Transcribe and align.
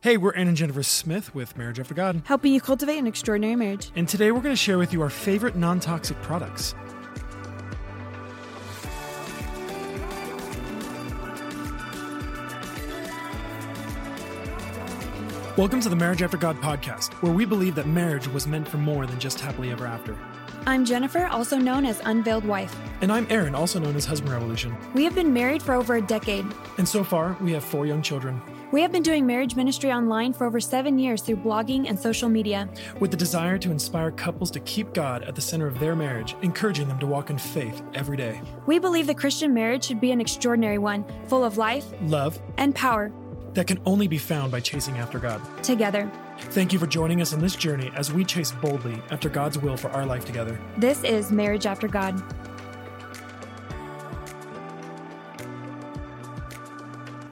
Hey, 0.00 0.16
we're 0.16 0.32
Aaron 0.34 0.46
and 0.46 0.56
Jennifer 0.56 0.84
Smith 0.84 1.34
with 1.34 1.58
Marriage 1.58 1.80
After 1.80 1.92
God. 1.92 2.22
helping 2.24 2.52
you 2.52 2.60
cultivate 2.60 2.98
an 2.98 3.08
extraordinary 3.08 3.56
marriage. 3.56 3.90
And 3.96 4.08
today 4.08 4.30
we're 4.30 4.40
going 4.40 4.52
to 4.52 4.56
share 4.56 4.78
with 4.78 4.92
you 4.92 5.02
our 5.02 5.10
favorite 5.10 5.56
non 5.56 5.80
toxic 5.80 6.22
products. 6.22 6.72
Welcome 15.56 15.80
to 15.80 15.88
the 15.88 15.96
Marriage 15.96 16.22
After 16.22 16.36
God 16.36 16.56
podcast, 16.58 17.14
where 17.14 17.32
we 17.32 17.44
believe 17.44 17.74
that 17.74 17.88
marriage 17.88 18.28
was 18.28 18.46
meant 18.46 18.68
for 18.68 18.76
more 18.76 19.06
than 19.06 19.18
just 19.18 19.40
happily 19.40 19.72
ever 19.72 19.86
after. 19.86 20.16
I'm 20.66 20.84
Jennifer, 20.84 21.26
also 21.26 21.56
known 21.58 21.84
as 21.84 22.00
Unveiled 22.04 22.44
Wife. 22.44 22.76
And 23.00 23.10
I'm 23.10 23.26
Aaron, 23.30 23.56
also 23.56 23.80
known 23.80 23.96
as 23.96 24.04
Husband 24.04 24.32
Revolution. 24.32 24.76
We 24.94 25.02
have 25.02 25.16
been 25.16 25.32
married 25.32 25.60
for 25.62 25.74
over 25.74 25.96
a 25.96 26.00
decade. 26.02 26.46
And 26.76 26.88
so 26.88 27.02
far, 27.02 27.36
we 27.40 27.50
have 27.52 27.64
four 27.64 27.86
young 27.86 28.02
children, 28.02 28.40
We 28.70 28.82
have 28.82 28.92
been 28.92 29.02
doing 29.02 29.24
marriage 29.26 29.56
ministry 29.56 29.90
online 29.90 30.34
for 30.34 30.46
over 30.46 30.60
seven 30.60 30.98
years 30.98 31.22
through 31.22 31.36
blogging 31.36 31.88
and 31.88 31.98
social 31.98 32.28
media. 32.28 32.68
with 33.00 33.10
the 33.10 33.16
desire 33.16 33.56
to 33.58 33.70
inspire 33.70 34.10
couples 34.10 34.50
to 34.50 34.60
keep 34.60 34.92
God 34.92 35.22
at 35.22 35.34
the 35.34 35.40
center 35.40 35.66
of 35.66 35.78
their 35.78 35.96
marriage, 35.96 36.36
encouraging 36.42 36.86
them 36.86 36.98
to 36.98 37.06
walk 37.06 37.30
in 37.30 37.38
faith 37.38 37.82
every 37.94 38.16
day. 38.18 38.42
We 38.66 38.78
believe 38.78 39.06
the 39.06 39.14
Christian 39.14 39.54
marriage 39.54 39.84
should 39.84 40.00
be 40.00 40.10
an 40.10 40.20
extraordinary 40.20 40.76
one, 40.78 41.04
full 41.28 41.44
of 41.44 41.56
life 41.56 41.86
Love 42.02 42.38
and 42.58 42.74
power 42.74 43.10
that 43.54 43.66
can 43.66 43.80
only 43.86 44.06
be 44.06 44.18
found 44.18 44.52
by 44.52 44.60
chasing 44.60 44.98
after 44.98 45.18
God. 45.18 45.40
together. 45.64 46.10
Thank 46.38 46.72
you 46.72 46.78
for 46.78 46.86
joining 46.86 47.20
us 47.22 47.32
on 47.32 47.40
this 47.40 47.56
journey 47.56 47.90
as 47.96 48.12
we 48.12 48.24
chase 48.24 48.52
boldly 48.52 49.02
after 49.10 49.28
God's 49.28 49.58
will 49.58 49.76
for 49.76 49.88
our 49.90 50.04
life 50.06 50.24
together. 50.26 50.60
This 50.76 51.02
is 51.02 51.32
Marriage 51.32 51.66
After 51.66 51.88
God. 51.88 52.22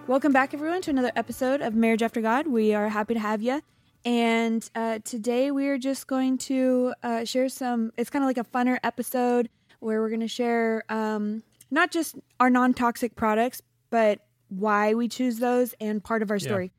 Welcome 0.08 0.32
back, 0.32 0.54
everyone, 0.54 0.82
to 0.82 0.90
another 0.90 1.10
episode 1.16 1.60
of 1.60 1.74
Marriage 1.74 2.00
After 2.00 2.20
God. 2.20 2.46
We 2.46 2.72
are 2.74 2.88
happy 2.88 3.14
to 3.14 3.20
have 3.20 3.42
you. 3.42 3.60
And 4.04 4.68
uh, 4.76 5.00
today 5.02 5.50
we 5.50 5.66
are 5.66 5.78
just 5.78 6.06
going 6.06 6.38
to 6.38 6.94
uh, 7.02 7.24
share 7.24 7.48
some, 7.48 7.92
it's 7.96 8.08
kind 8.08 8.22
of 8.22 8.28
like 8.28 8.38
a 8.38 8.44
funner 8.44 8.78
episode 8.84 9.48
where 9.80 10.00
we're 10.00 10.08
going 10.08 10.20
to 10.20 10.28
share 10.28 10.84
um, 10.88 11.42
not 11.72 11.90
just 11.90 12.14
our 12.38 12.50
non 12.50 12.72
toxic 12.72 13.16
products, 13.16 13.62
but 13.90 14.20
why 14.48 14.94
we 14.94 15.08
choose 15.08 15.38
those 15.38 15.74
and 15.80 16.04
part 16.04 16.22
of 16.22 16.30
our 16.30 16.38
story. 16.38 16.70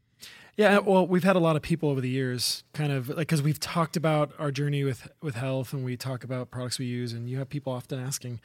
Yeah, 0.55 0.79
well, 0.79 1.05
we've 1.05 1.25
had 1.25 1.35
a 1.35 1.39
lot 1.39 1.57
of 1.57 1.61
people 1.61 1.89
over 1.89 1.99
the 1.99 2.09
years, 2.09 2.63
kind 2.73 2.94
of 2.94 3.09
like 3.09 3.17
because 3.17 3.41
we've 3.41 3.59
talked 3.59 3.97
about 3.97 4.31
our 4.39 4.51
journey 4.51 4.83
with 4.83 5.07
with 5.21 5.35
health, 5.35 5.71
and 5.71 5.85
we 5.85 5.95
talk 5.97 6.23
about 6.23 6.49
products 6.49 6.79
we 6.79 6.85
use, 6.85 7.13
and 7.13 7.29
you 7.29 7.38
have 7.38 7.47
people 7.47 7.71
often 7.71 7.99
asking, 7.99 8.39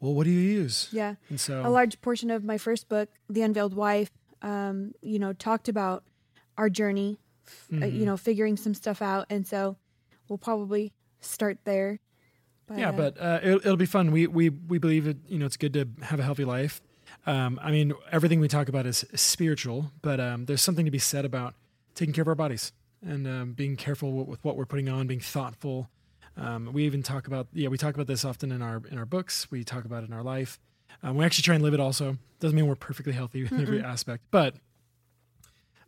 "Well, 0.00 0.12
what 0.12 0.24
do 0.24 0.30
you 0.30 0.40
use?" 0.40 0.88
Yeah. 0.90 1.14
and 1.28 1.38
so 1.38 1.62
a 1.64 1.70
large 1.70 2.00
portion 2.00 2.32
of 2.32 2.42
my 2.42 2.58
first 2.58 2.88
book, 2.88 3.10
The 3.30 3.42
Unveiled 3.42 3.74
Wife, 3.74 4.10
um, 4.42 4.92
you 5.00 5.18
know, 5.18 5.32
talked 5.32 5.68
about 5.68 6.04
our 6.58 6.68
journey, 6.68 7.18
uh, 7.72 7.76
Mm-hmm. 7.76 7.96
you 7.96 8.06
know, 8.06 8.16
figuring 8.16 8.56
some 8.56 8.74
stuff 8.74 9.02
out, 9.02 9.26
and 9.30 9.46
so 9.46 9.76
we'll 10.28 10.38
probably 10.38 10.92
start 11.20 11.58
there. 11.64 11.98
But, 12.66 12.78
yeah, 12.78 12.90
uh, 12.90 12.92
but 12.92 13.20
uh, 13.20 13.40
it'll, 13.42 13.58
it'll 13.60 13.76
be 13.76 13.86
fun. 13.86 14.12
We 14.12 14.26
we 14.26 14.48
we 14.48 14.78
believe 14.78 15.06
it. 15.06 15.18
You 15.26 15.38
know, 15.38 15.46
it's 15.46 15.56
good 15.56 15.72
to 15.74 15.88
have 16.02 16.20
a 16.20 16.22
healthy 16.22 16.44
life. 16.44 16.80
Um, 17.26 17.58
I 17.62 17.70
mean, 17.70 17.92
everything 18.10 18.40
we 18.40 18.48
talk 18.48 18.68
about 18.68 18.86
is 18.86 19.04
spiritual, 19.14 19.92
but 20.02 20.18
um, 20.20 20.46
there's 20.46 20.62
something 20.62 20.84
to 20.84 20.90
be 20.90 20.98
said 20.98 21.24
about 21.24 21.54
taking 21.94 22.14
care 22.14 22.22
of 22.22 22.28
our 22.28 22.34
bodies 22.34 22.72
and 23.04 23.26
um, 23.26 23.52
being 23.52 23.76
careful 23.76 24.12
with, 24.12 24.28
with 24.28 24.44
what 24.44 24.56
we're 24.56 24.64
putting 24.66 24.88
on, 24.88 25.06
being 25.06 25.20
thoughtful. 25.20 25.90
Um, 26.36 26.70
we 26.72 26.84
even 26.84 27.02
talk 27.02 27.26
about 27.26 27.48
yeah, 27.52 27.68
we 27.68 27.76
talk 27.76 27.94
about 27.94 28.06
this 28.06 28.24
often 28.24 28.50
in 28.52 28.62
our 28.62 28.82
in 28.90 28.98
our 28.98 29.04
books. 29.06 29.50
We 29.50 29.64
talk 29.64 29.84
about 29.84 30.04
it 30.04 30.06
in 30.08 30.12
our 30.14 30.22
life. 30.22 30.58
Um, 31.02 31.16
we 31.16 31.24
actually 31.24 31.42
try 31.42 31.54
and 31.54 31.64
live 31.64 31.74
it. 31.74 31.80
Also, 31.80 32.16
doesn't 32.40 32.54
mean 32.56 32.66
we're 32.66 32.74
perfectly 32.76 33.12
healthy 33.12 33.40
in 33.44 33.60
every 33.60 33.82
aspect, 33.82 34.24
but 34.30 34.54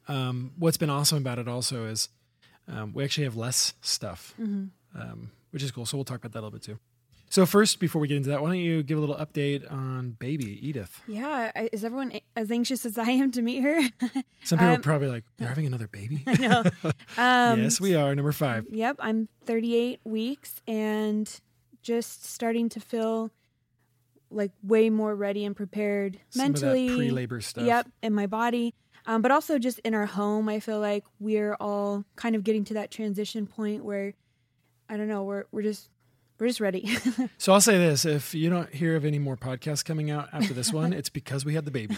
um, 0.09 0.53
what's 0.59 0.77
been 0.77 0.91
awesome 0.91 1.19
about 1.19 1.39
it 1.39 1.49
also 1.49 1.87
is 1.87 2.09
um, 2.69 2.93
we 2.93 3.05
actually 3.05 3.25
have 3.25 3.37
less 3.37 3.75
stuff, 3.81 4.35
um, 4.39 5.31
which 5.51 5.63
is 5.63 5.71
cool. 5.71 5.87
So 5.87 5.97
we'll 5.97 6.05
talk 6.05 6.19
about 6.19 6.33
that 6.33 6.39
a 6.39 6.43
little 6.43 6.51
bit 6.51 6.63
too. 6.63 6.79
So 7.31 7.47
first, 7.47 7.81
before 7.81 8.01
we 8.01 8.07
get 8.07 8.17
into 8.19 8.29
that, 8.29 8.43
why 8.43 8.49
don't 8.49 8.59
you 8.59 8.83
give 8.85 8.97
a 8.97 9.01
little 9.01 9.17
update 9.17 9.71
on 9.73 10.11
baby 10.21 10.59
Edith? 10.69 11.01
yeah, 11.09 11.51
is 11.73 11.85
everyone 11.85 12.13
as 12.37 12.51
anxious 12.51 12.87
as 12.87 12.97
I 12.97 13.11
am 13.11 13.33
to 13.33 13.43
meet 13.43 13.61
her? 13.63 13.81
Some 14.45 14.59
people 14.59 14.67
are 14.67 14.75
Um, 14.75 14.83
probably 14.83 15.09
like, 15.09 15.25
"They're 15.39 15.49
having 15.49 15.67
another 15.67 15.89
baby." 15.89 16.23
no. 16.39 16.63
Um, 17.19 17.63
yes, 17.63 17.81
we 17.81 17.95
are 17.97 18.15
number 18.15 18.31
five. 18.33 18.67
Yep, 18.71 18.97
I'm 19.01 19.29
38 19.47 20.01
weeks 20.05 20.61
and 20.69 21.29
just 21.83 22.25
starting 22.25 22.69
to 22.71 22.81
feel 22.81 23.31
like 24.35 24.53
way 24.63 24.91
more 24.91 25.15
ready 25.15 25.45
and 25.45 25.55
prepared 25.57 26.19
Some 26.31 26.47
mentally. 26.47 26.95
pre-labor 26.95 27.41
stuff. 27.41 27.65
Yep, 27.65 27.89
in 28.03 28.13
my 28.15 28.27
body. 28.27 28.75
Um, 29.07 29.21
but 29.23 29.31
also 29.31 29.59
just 29.59 29.79
in 29.81 29.95
our 29.95 30.07
home, 30.07 30.49
I 30.49 30.61
feel 30.61 30.81
like 30.81 31.05
we're 31.21 31.55
all 31.61 32.05
kind 32.17 32.35
of 32.35 32.43
getting 32.43 32.65
to 32.65 32.75
that 32.75 32.91
transition 32.91 33.47
point 33.47 33.85
where 33.85 34.15
I 34.89 34.97
don't 34.97 35.09
know, 35.09 35.25
we're 35.25 35.45
we're 35.53 35.63
just 35.63 35.91
we're 36.39 36.49
just 36.49 36.61
ready. 36.61 36.89
So 37.39 37.53
I'll 37.53 37.61
say 37.61 37.79
this: 37.79 38.05
if 38.05 38.35
you 38.35 38.49
don't 38.49 38.73
hear 38.75 38.97
of 38.97 39.05
any 39.05 39.19
more 39.19 39.37
podcasts 39.37 39.85
coming 39.85 40.11
out 40.11 40.29
after 40.33 40.55
this 40.55 40.73
one, 40.73 40.93
it's 40.93 41.11
because 41.11 41.45
we 41.45 41.55
had 41.55 41.65
the 41.65 41.71
baby. 41.71 41.97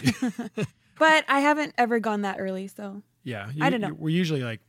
but 0.99 1.25
I 1.27 1.39
haven't 1.39 1.73
ever 1.77 1.99
gone 1.99 2.21
that 2.21 2.37
early, 2.39 2.67
so 2.67 3.01
yeah, 3.23 3.49
I 3.61 3.69
don't 3.69 3.81
know. 3.81 3.95
We're 3.97 4.09
usually 4.15 4.43
like, 4.43 4.61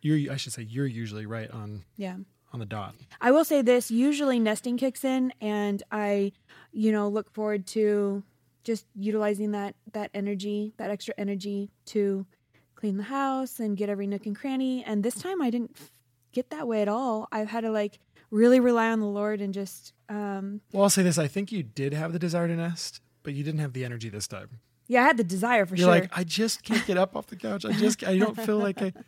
you're. 0.00 0.32
I 0.32 0.36
should 0.36 0.52
say 0.52 0.62
you're 0.62 0.86
usually 0.86 1.26
right 1.26 1.50
on 1.50 1.84
yeah. 1.96 2.16
On 2.54 2.60
the 2.60 2.66
dot. 2.66 2.94
I 3.20 3.32
will 3.32 3.44
say 3.44 3.60
this, 3.60 3.90
usually 3.90 4.38
nesting 4.38 4.78
kicks 4.78 5.04
in 5.04 5.32
and 5.40 5.82
I, 5.90 6.32
you 6.72 6.92
know, 6.92 7.08
look 7.08 7.30
forward 7.32 7.66
to 7.68 8.22
just 8.62 8.86
utilizing 8.94 9.50
that 9.50 9.74
that 9.92 10.10
energy, 10.14 10.72
that 10.78 10.90
extra 10.90 11.12
energy 11.18 11.70
to 11.86 12.24
clean 12.76 12.96
the 12.96 13.02
house 13.02 13.60
and 13.60 13.76
get 13.76 13.88
every 13.90 14.06
nook 14.06 14.24
and 14.24 14.36
cranny. 14.36 14.82
And 14.84 15.02
this 15.02 15.16
time 15.16 15.42
I 15.42 15.50
didn't 15.50 15.76
get 16.32 16.48
that 16.50 16.66
way 16.66 16.80
at 16.80 16.88
all. 16.88 17.28
I've 17.32 17.48
had 17.48 17.62
to 17.62 17.70
like 17.70 17.98
really 18.30 18.60
rely 18.60 18.90
on 18.90 19.00
the 19.00 19.06
Lord 19.06 19.40
and 19.40 19.52
just 19.52 19.92
um 20.08 20.60
Well, 20.72 20.84
I'll 20.84 20.90
say 20.90 21.02
this: 21.02 21.18
I 21.18 21.26
think 21.28 21.52
you 21.52 21.62
did 21.62 21.92
have 21.92 22.12
the 22.12 22.18
desire 22.18 22.48
to 22.48 22.56
nest, 22.56 23.00
but 23.22 23.34
you 23.34 23.42
didn't 23.44 23.60
have 23.60 23.72
the 23.72 23.84
energy 23.84 24.08
this 24.08 24.26
time. 24.28 24.60
yeah, 24.86 25.02
I 25.02 25.06
had 25.06 25.16
the 25.16 25.24
desire 25.24 25.66
for 25.66 25.76
sure. 25.76 25.86
You're 25.86 25.94
sure. 25.94 26.02
like, 26.02 26.18
I 26.18 26.24
just 26.24 26.62
can't 26.62 26.86
get 26.86 26.96
up 26.98 27.16
off 27.16 27.26
the 27.26 27.36
couch. 27.36 27.64
I 27.64 27.72
just, 27.72 28.04
I 28.04 28.16
don't 28.18 28.38
feel 28.40 28.58
like 28.58 28.80
I. 28.80 28.92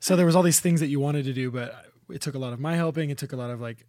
So 0.00 0.16
there 0.16 0.26
was 0.26 0.36
all 0.36 0.42
these 0.42 0.60
things 0.60 0.80
that 0.80 0.88
you 0.88 1.00
wanted 1.00 1.24
to 1.24 1.32
do, 1.32 1.50
but 1.50 1.86
it 2.12 2.20
took 2.20 2.34
a 2.34 2.38
lot 2.38 2.52
of 2.52 2.60
my 2.60 2.76
helping. 2.76 3.10
It 3.10 3.18
took 3.18 3.32
a 3.32 3.36
lot 3.36 3.50
of 3.50 3.60
like 3.60 3.86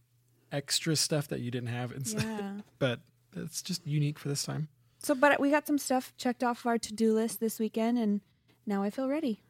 extra 0.52 0.96
stuff 0.96 1.28
that 1.30 1.40
you 1.40 1.52
didn't 1.52 1.70
have, 1.70 1.94
yeah. 2.06 2.54
but 2.80 3.00
it's 3.36 3.62
just 3.62 3.86
unique 3.88 4.20
for 4.20 4.30
this 4.30 4.44
time. 4.44 4.68
So 5.00 5.16
but 5.16 5.40
we 5.40 5.50
got 5.50 5.68
some 5.68 5.78
stuff 5.78 6.14
checked 6.18 6.44
off 6.44 6.60
of 6.62 6.66
our 6.68 6.78
to-do 6.78 7.14
list 7.14 7.40
this 7.40 7.60
weekend 7.60 7.98
and 7.98 8.22
now 8.66 8.84
I 8.84 8.90
feel 8.90 9.10
ready. 9.10 9.42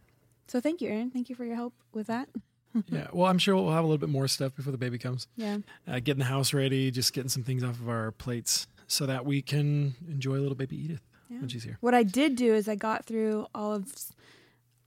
So 0.47 0.59
thank 0.59 0.81
you, 0.81 0.89
Aaron. 0.89 1.11
Thank 1.11 1.29
you 1.29 1.35
for 1.35 1.45
your 1.45 1.55
help 1.55 1.73
with 1.93 2.07
that. 2.07 2.29
Yeah. 2.89 3.05
Well, 3.13 3.29
I'm 3.29 3.37
sure 3.37 3.53
we'll 3.55 3.69
have 3.69 3.83
a 3.83 3.87
little 3.87 3.99
bit 3.99 4.09
more 4.09 4.27
stuff 4.27 4.55
before 4.55 4.71
the 4.71 4.79
baby 4.79 4.97
comes. 4.97 5.27
Yeah. 5.35 5.57
Uh, 5.87 5.99
getting 5.99 6.17
the 6.17 6.25
house 6.25 6.53
ready, 6.55 6.89
just 6.89 7.13
getting 7.13 7.29
some 7.29 7.43
things 7.43 7.63
off 7.63 7.79
of 7.79 7.87
our 7.87 8.13
plates 8.13 8.65
so 8.87 9.05
that 9.05 9.27
we 9.27 9.43
can 9.43 9.93
enjoy 10.09 10.39
little 10.39 10.55
baby 10.55 10.77
Edith 10.83 11.01
Yeah. 11.29 11.37
when 11.41 11.49
she's 11.49 11.63
here. 11.63 11.77
What 11.81 11.93
I 11.93 12.01
did 12.01 12.35
do 12.35 12.51
is 12.51 12.67
I 12.67 12.73
got 12.73 13.05
through 13.05 13.45
Olive's 13.53 14.11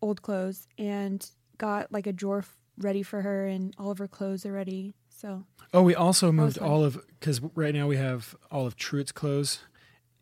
old 0.02 0.20
clothes 0.22 0.66
and 0.76 1.30
got 1.58 1.92
like 1.92 2.08
a 2.08 2.12
drawer 2.12 2.44
ready 2.78 3.02
for 3.02 3.22
her, 3.22 3.46
and 3.46 3.74
all 3.78 3.90
of 3.90 3.98
her 3.98 4.08
clothes 4.08 4.44
are 4.46 4.52
ready. 4.52 4.94
So 5.08 5.44
Oh, 5.72 5.82
we 5.82 5.94
also 5.94 6.30
moved 6.32 6.58
all 6.58 6.84
of 6.84 6.98
because 7.20 7.40
right 7.54 7.74
now 7.74 7.86
we 7.86 7.96
have 7.96 8.34
all 8.50 8.66
of 8.66 8.76
Truett's 8.76 9.12
clothes 9.12 9.60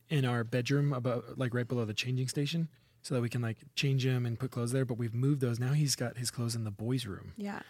in 0.08 0.24
our 0.24 0.44
bedroom, 0.44 0.92
about 0.92 1.38
like 1.38 1.52
right 1.54 1.66
below 1.66 1.84
the 1.84 1.94
changing 1.94 2.28
station, 2.28 2.68
so 3.02 3.14
that 3.14 3.20
we 3.20 3.28
can 3.28 3.42
like 3.42 3.58
change 3.74 4.06
him 4.06 4.24
and 4.26 4.38
put 4.38 4.50
clothes 4.50 4.72
there. 4.72 4.84
But 4.84 4.98
we've 4.98 5.14
moved 5.14 5.40
those 5.40 5.58
now. 5.58 5.72
He's 5.72 5.96
got 5.96 6.16
his 6.16 6.30
clothes 6.30 6.54
in 6.54 6.64
the 6.64 6.70
boys' 6.70 7.06
room. 7.06 7.32
yeah, 7.36 7.60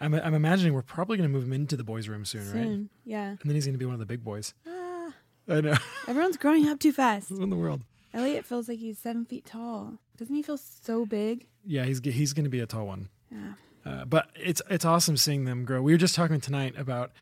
I'm 0.00 0.14
I'm 0.14 0.34
imagining 0.34 0.74
we're 0.74 0.82
probably 0.82 1.16
going 1.16 1.28
to 1.28 1.32
move 1.32 1.44
him 1.44 1.52
into 1.52 1.76
the 1.76 1.84
boys' 1.84 2.08
room 2.08 2.24
soon, 2.24 2.46
right? 2.52 2.64
Soon. 2.64 2.88
Yeah. 3.04 3.28
And 3.30 3.38
then 3.44 3.54
he's 3.54 3.64
going 3.66 3.74
to 3.74 3.78
be 3.78 3.84
one 3.86 3.94
of 3.94 4.00
the 4.00 4.06
big 4.06 4.24
boys. 4.24 4.52
Ah, 4.66 5.12
I 5.48 5.60
know. 5.60 5.76
everyone's 6.08 6.36
growing 6.36 6.68
up 6.68 6.80
too 6.80 6.92
fast. 6.92 7.30
In 7.30 7.50
the 7.50 7.56
world? 7.56 7.82
Elliot 8.12 8.44
feels 8.44 8.68
like 8.68 8.78
he's 8.78 8.98
seven 8.98 9.24
feet 9.24 9.44
tall. 9.44 9.94
Doesn't 10.16 10.34
he 10.34 10.42
feel 10.42 10.56
so 10.56 11.04
big? 11.06 11.46
Yeah, 11.64 11.84
he's 11.84 12.00
he's 12.04 12.32
going 12.32 12.44
to 12.44 12.50
be 12.50 12.60
a 12.60 12.66
tall 12.66 12.86
one. 12.86 13.08
Yeah. 13.30 13.54
Uh, 13.84 14.04
but 14.04 14.28
it's 14.34 14.62
it's 14.70 14.84
awesome 14.84 15.16
seeing 15.16 15.44
them 15.44 15.64
grow. 15.64 15.82
We 15.82 15.92
were 15.92 15.98
just 15.98 16.14
talking 16.14 16.40
tonight 16.40 16.74
about 16.78 17.12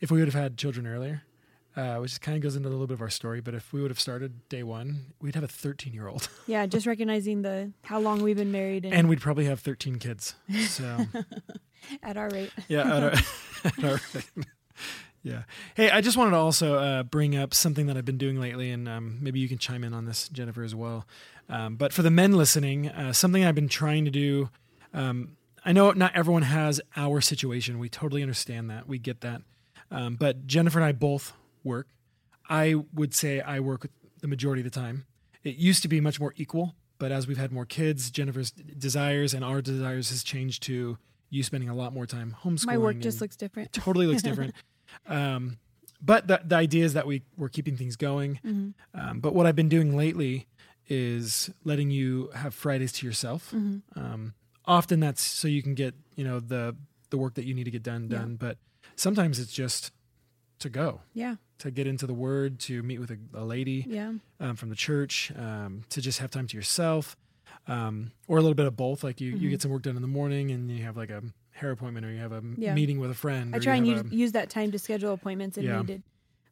if 0.00 0.10
we 0.10 0.18
would 0.18 0.28
have 0.28 0.40
had 0.40 0.56
children 0.58 0.86
earlier, 0.86 1.22
uh, 1.76 1.96
which 1.96 2.20
kind 2.20 2.36
of 2.36 2.42
goes 2.42 2.54
into 2.56 2.68
a 2.68 2.70
little 2.70 2.86
bit 2.86 2.94
of 2.94 3.00
our 3.00 3.08
story. 3.10 3.40
But 3.40 3.54
if 3.54 3.72
we 3.72 3.80
would 3.80 3.90
have 3.90 4.00
started 4.00 4.48
day 4.48 4.62
one, 4.62 5.06
we'd 5.20 5.34
have 5.34 5.44
a 5.44 5.48
13 5.48 5.94
year 5.94 6.08
old, 6.08 6.28
Yeah, 6.46 6.66
just 6.66 6.86
recognizing 6.86 7.42
the 7.42 7.72
how 7.82 7.98
long 8.00 8.22
we've 8.22 8.36
been 8.36 8.52
married 8.52 8.84
and, 8.84 8.92
and 8.94 9.08
we'd 9.08 9.20
probably 9.20 9.46
have 9.46 9.60
13 9.60 9.98
kids. 9.98 10.34
So 10.66 11.06
at 12.02 12.16
our 12.16 12.28
rate. 12.30 12.50
yeah, 12.68 12.96
at 12.96 13.02
our, 13.02 13.12
at 13.64 13.84
our 13.84 14.00
rate. 14.14 14.46
yeah. 15.22 15.42
Hey, 15.74 15.90
I 15.90 16.00
just 16.02 16.16
wanted 16.18 16.32
to 16.32 16.36
also 16.38 16.74
uh, 16.76 17.02
bring 17.04 17.36
up 17.36 17.54
something 17.54 17.86
that 17.86 17.96
I've 17.96 18.04
been 18.04 18.18
doing 18.18 18.38
lately, 18.40 18.70
and 18.70 18.86
um, 18.88 19.18
maybe 19.22 19.40
you 19.40 19.48
can 19.48 19.58
chime 19.58 19.82
in 19.84 19.94
on 19.94 20.04
this, 20.04 20.28
Jennifer, 20.28 20.62
as 20.62 20.74
well. 20.74 21.06
Um, 21.48 21.76
but 21.76 21.92
for 21.92 22.02
the 22.02 22.10
men 22.10 22.32
listening, 22.32 22.88
uh, 22.88 23.12
something 23.12 23.44
I've 23.44 23.54
been 23.54 23.68
trying 23.68 24.04
to 24.04 24.10
do. 24.10 24.50
Um, 24.92 25.36
I 25.64 25.72
know 25.72 25.92
not 25.92 26.14
everyone 26.14 26.42
has 26.42 26.80
our 26.96 27.20
situation. 27.20 27.78
We 27.78 27.88
totally 27.88 28.22
understand 28.22 28.70
that. 28.70 28.88
We 28.88 28.98
get 28.98 29.20
that. 29.20 29.42
Um, 29.90 30.16
but 30.16 30.46
Jennifer 30.46 30.78
and 30.78 30.86
I 30.86 30.92
both 30.92 31.32
work. 31.62 31.88
I 32.48 32.74
would 32.92 33.14
say 33.14 33.40
I 33.40 33.60
work 33.60 33.88
the 34.20 34.28
majority 34.28 34.60
of 34.60 34.64
the 34.64 34.78
time. 34.78 35.06
It 35.44 35.56
used 35.56 35.82
to 35.82 35.88
be 35.88 36.00
much 36.00 36.20
more 36.20 36.34
equal, 36.36 36.74
but 36.98 37.12
as 37.12 37.26
we've 37.26 37.38
had 37.38 37.52
more 37.52 37.66
kids, 37.66 38.10
Jennifer's 38.10 38.50
desires 38.50 39.34
and 39.34 39.44
our 39.44 39.60
desires 39.60 40.10
has 40.10 40.22
changed 40.22 40.62
to 40.64 40.98
you 41.30 41.42
spending 41.42 41.68
a 41.68 41.74
lot 41.74 41.92
more 41.92 42.06
time 42.06 42.36
homeschooling. 42.44 42.66
My 42.66 42.78
work 42.78 42.98
just 42.98 43.20
looks 43.20 43.36
different. 43.36 43.72
totally 43.72 44.06
looks 44.06 44.22
different. 44.22 44.54
um, 45.06 45.58
but 46.00 46.26
the, 46.26 46.40
the 46.44 46.56
idea 46.56 46.84
is 46.84 46.94
that 46.94 47.06
we 47.06 47.22
we're 47.36 47.48
keeping 47.48 47.76
things 47.76 47.96
going. 47.96 48.40
Mm-hmm. 48.44 48.70
Um, 49.00 49.20
but 49.20 49.34
what 49.34 49.46
I've 49.46 49.56
been 49.56 49.68
doing 49.68 49.96
lately 49.96 50.46
is 50.88 51.50
letting 51.64 51.90
you 51.90 52.30
have 52.34 52.54
Fridays 52.54 52.92
to 52.92 53.06
yourself. 53.06 53.52
Mm-hmm. 53.54 53.98
Um, 53.98 54.34
often 54.64 55.00
that's 55.00 55.22
so 55.22 55.48
you 55.48 55.62
can 55.62 55.74
get 55.74 55.94
you 56.16 56.24
know 56.24 56.40
the 56.40 56.76
the 57.10 57.18
work 57.18 57.34
that 57.34 57.44
you 57.44 57.54
need 57.54 57.64
to 57.64 57.70
get 57.70 57.82
done 57.82 58.08
Yeah. 58.10 58.18
done. 58.18 58.36
But 58.36 58.58
sometimes 58.96 59.38
it's 59.38 59.52
just 59.52 59.92
to 60.60 60.68
go 60.70 61.00
Yeah. 61.14 61.36
to 61.58 61.70
get 61.70 61.86
into 61.86 62.06
the 62.06 62.14
Word, 62.14 62.58
to 62.60 62.82
meet 62.82 62.98
with 62.98 63.10
a, 63.10 63.18
a 63.34 63.44
lady 63.44 63.84
Yeah. 63.88 64.12
um, 64.40 64.56
from 64.56 64.68
the 64.70 64.76
church, 64.76 65.32
um, 65.36 65.82
to 65.90 66.00
just 66.00 66.20
have 66.20 66.30
time 66.30 66.46
to 66.46 66.56
yourself, 66.56 67.16
um, 67.66 68.12
or 68.28 68.38
a 68.38 68.40
little 68.40 68.54
bit 68.54 68.66
of 68.66 68.76
both. 68.76 69.02
Like 69.04 69.20
you, 69.20 69.32
you 69.36 69.48
Mhm. 69.48 69.50
get 69.50 69.62
some 69.62 69.70
work 69.70 69.82
done 69.82 69.96
in 69.96 70.02
the 70.02 70.08
morning, 70.08 70.50
and 70.50 70.70
you 70.70 70.84
have 70.84 70.96
like 70.96 71.10
a 71.10 71.22
hair 71.50 71.70
appointment, 71.72 72.06
or 72.06 72.12
you 72.12 72.18
have 72.20 72.32
a 72.32 72.42
Yeah. 72.56 72.74
meeting 72.74 72.98
with 73.00 73.10
a 73.10 73.14
friend. 73.14 73.54
I 73.54 73.58
try 73.58 73.76
and 73.76 73.86
use, 73.86 74.00
a- 74.00 74.14
use 74.14 74.32
that 74.32 74.48
time 74.50 74.70
to 74.72 74.78
schedule 74.78 75.12
appointments 75.12 75.58
if 75.58 75.64
Yeah. 75.64 75.80
needed. 75.80 76.02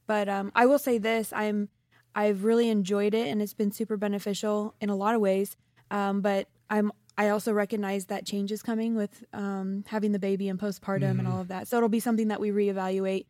But 0.06 0.28
um, 0.28 0.50
I 0.54 0.66
will 0.66 0.78
say 0.78 0.98
this: 0.98 1.32
I'm 1.32 1.68
I've 2.14 2.42
really 2.44 2.68
enjoyed 2.68 3.14
it, 3.14 3.28
and 3.28 3.40
it's 3.40 3.54
been 3.54 3.70
super 3.72 3.96
beneficial 3.96 4.74
in 4.80 4.90
a 4.90 4.96
lot 4.96 5.14
of 5.14 5.20
ways. 5.20 5.56
Um, 5.92 6.20
but 6.20 6.48
I'm 6.68 6.90
I 7.20 7.28
also 7.28 7.52
recognize 7.52 8.06
that 8.06 8.24
change 8.26 8.50
is 8.50 8.62
coming 8.62 8.94
with 8.96 9.24
um, 9.32 9.84
having 9.86 10.12
the 10.12 10.18
baby 10.18 10.48
and 10.48 10.58
postpartum 10.58 11.18
and 11.20 11.26
Mhm. 11.26 11.30
all 11.30 11.40
of 11.40 11.48
that. 11.48 11.68
So 11.68 11.76
it'll 11.76 11.88
be 11.88 12.00
something 12.00 12.28
that 12.28 12.40
we 12.40 12.50
reevaluate 12.50 13.26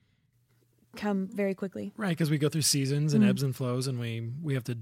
come 0.97 1.29
very 1.33 1.55
quickly. 1.55 1.93
right 1.97 2.11
because 2.17 2.31
we 2.31 2.39
go 2.39 2.49
through 2.49 2.63
seasons 2.63 3.15
and 3.15 3.23
Mhm. 3.25 3.29
ebbs 3.29 3.43
and 3.43 3.55
flows, 3.55 3.87
and 3.89 3.99
we 3.99 4.31
we 4.43 4.55
have 4.55 4.65
to 4.65 4.77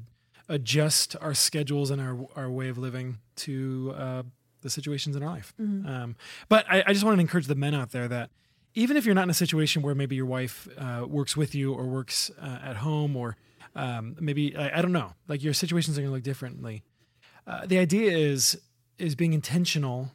adjust 0.49 1.17
our 1.21 1.35
schedules 1.35 1.91
and 1.91 2.01
our 2.01 2.17
our 2.37 2.51
way 2.51 2.69
of 2.69 2.77
living 2.79 3.19
to 3.37 3.93
uh, 3.97 4.23
the 4.63 4.71
situations 4.71 5.15
in 5.17 5.23
our 5.23 5.29
life. 5.31 5.55
Mhm. 5.61 5.87
Um, 5.87 6.17
but 6.49 6.65
I, 6.69 6.83
I 6.87 6.93
just 6.93 7.05
want 7.05 7.17
to 7.17 7.21
encourage 7.21 7.47
the 7.47 7.55
men 7.55 7.75
out 7.75 7.91
there 7.93 8.09
that 8.09 8.31
even 8.75 8.97
if 8.97 9.05
you're 9.07 9.15
not 9.15 9.25
in 9.25 9.31
a 9.31 9.35
situation 9.47 9.83
where 9.83 9.95
maybe 9.95 10.17
your 10.17 10.27
wife 10.27 10.69
uh, 10.77 11.05
works 11.09 11.37
with 11.37 11.55
you 11.55 11.73
or 11.73 11.85
works 11.87 12.31
uh, 12.41 12.59
at 12.71 12.77
home 12.77 13.17
or 13.17 13.37
um, 13.75 14.17
maybe 14.21 14.57
I, 14.57 14.79
I 14.79 14.83
don't 14.83 14.93
know, 14.93 15.13
like 15.29 15.43
your 15.43 15.55
situations 15.55 15.97
are 15.97 16.01
going 16.03 16.11
to 16.11 16.15
look 16.15 16.23
differently. 16.25 16.83
Uh, 17.47 17.65
the 17.67 17.79
idea 17.79 18.11
is 18.17 18.59
is 18.99 19.15
being 19.15 19.33
intentional 19.33 20.13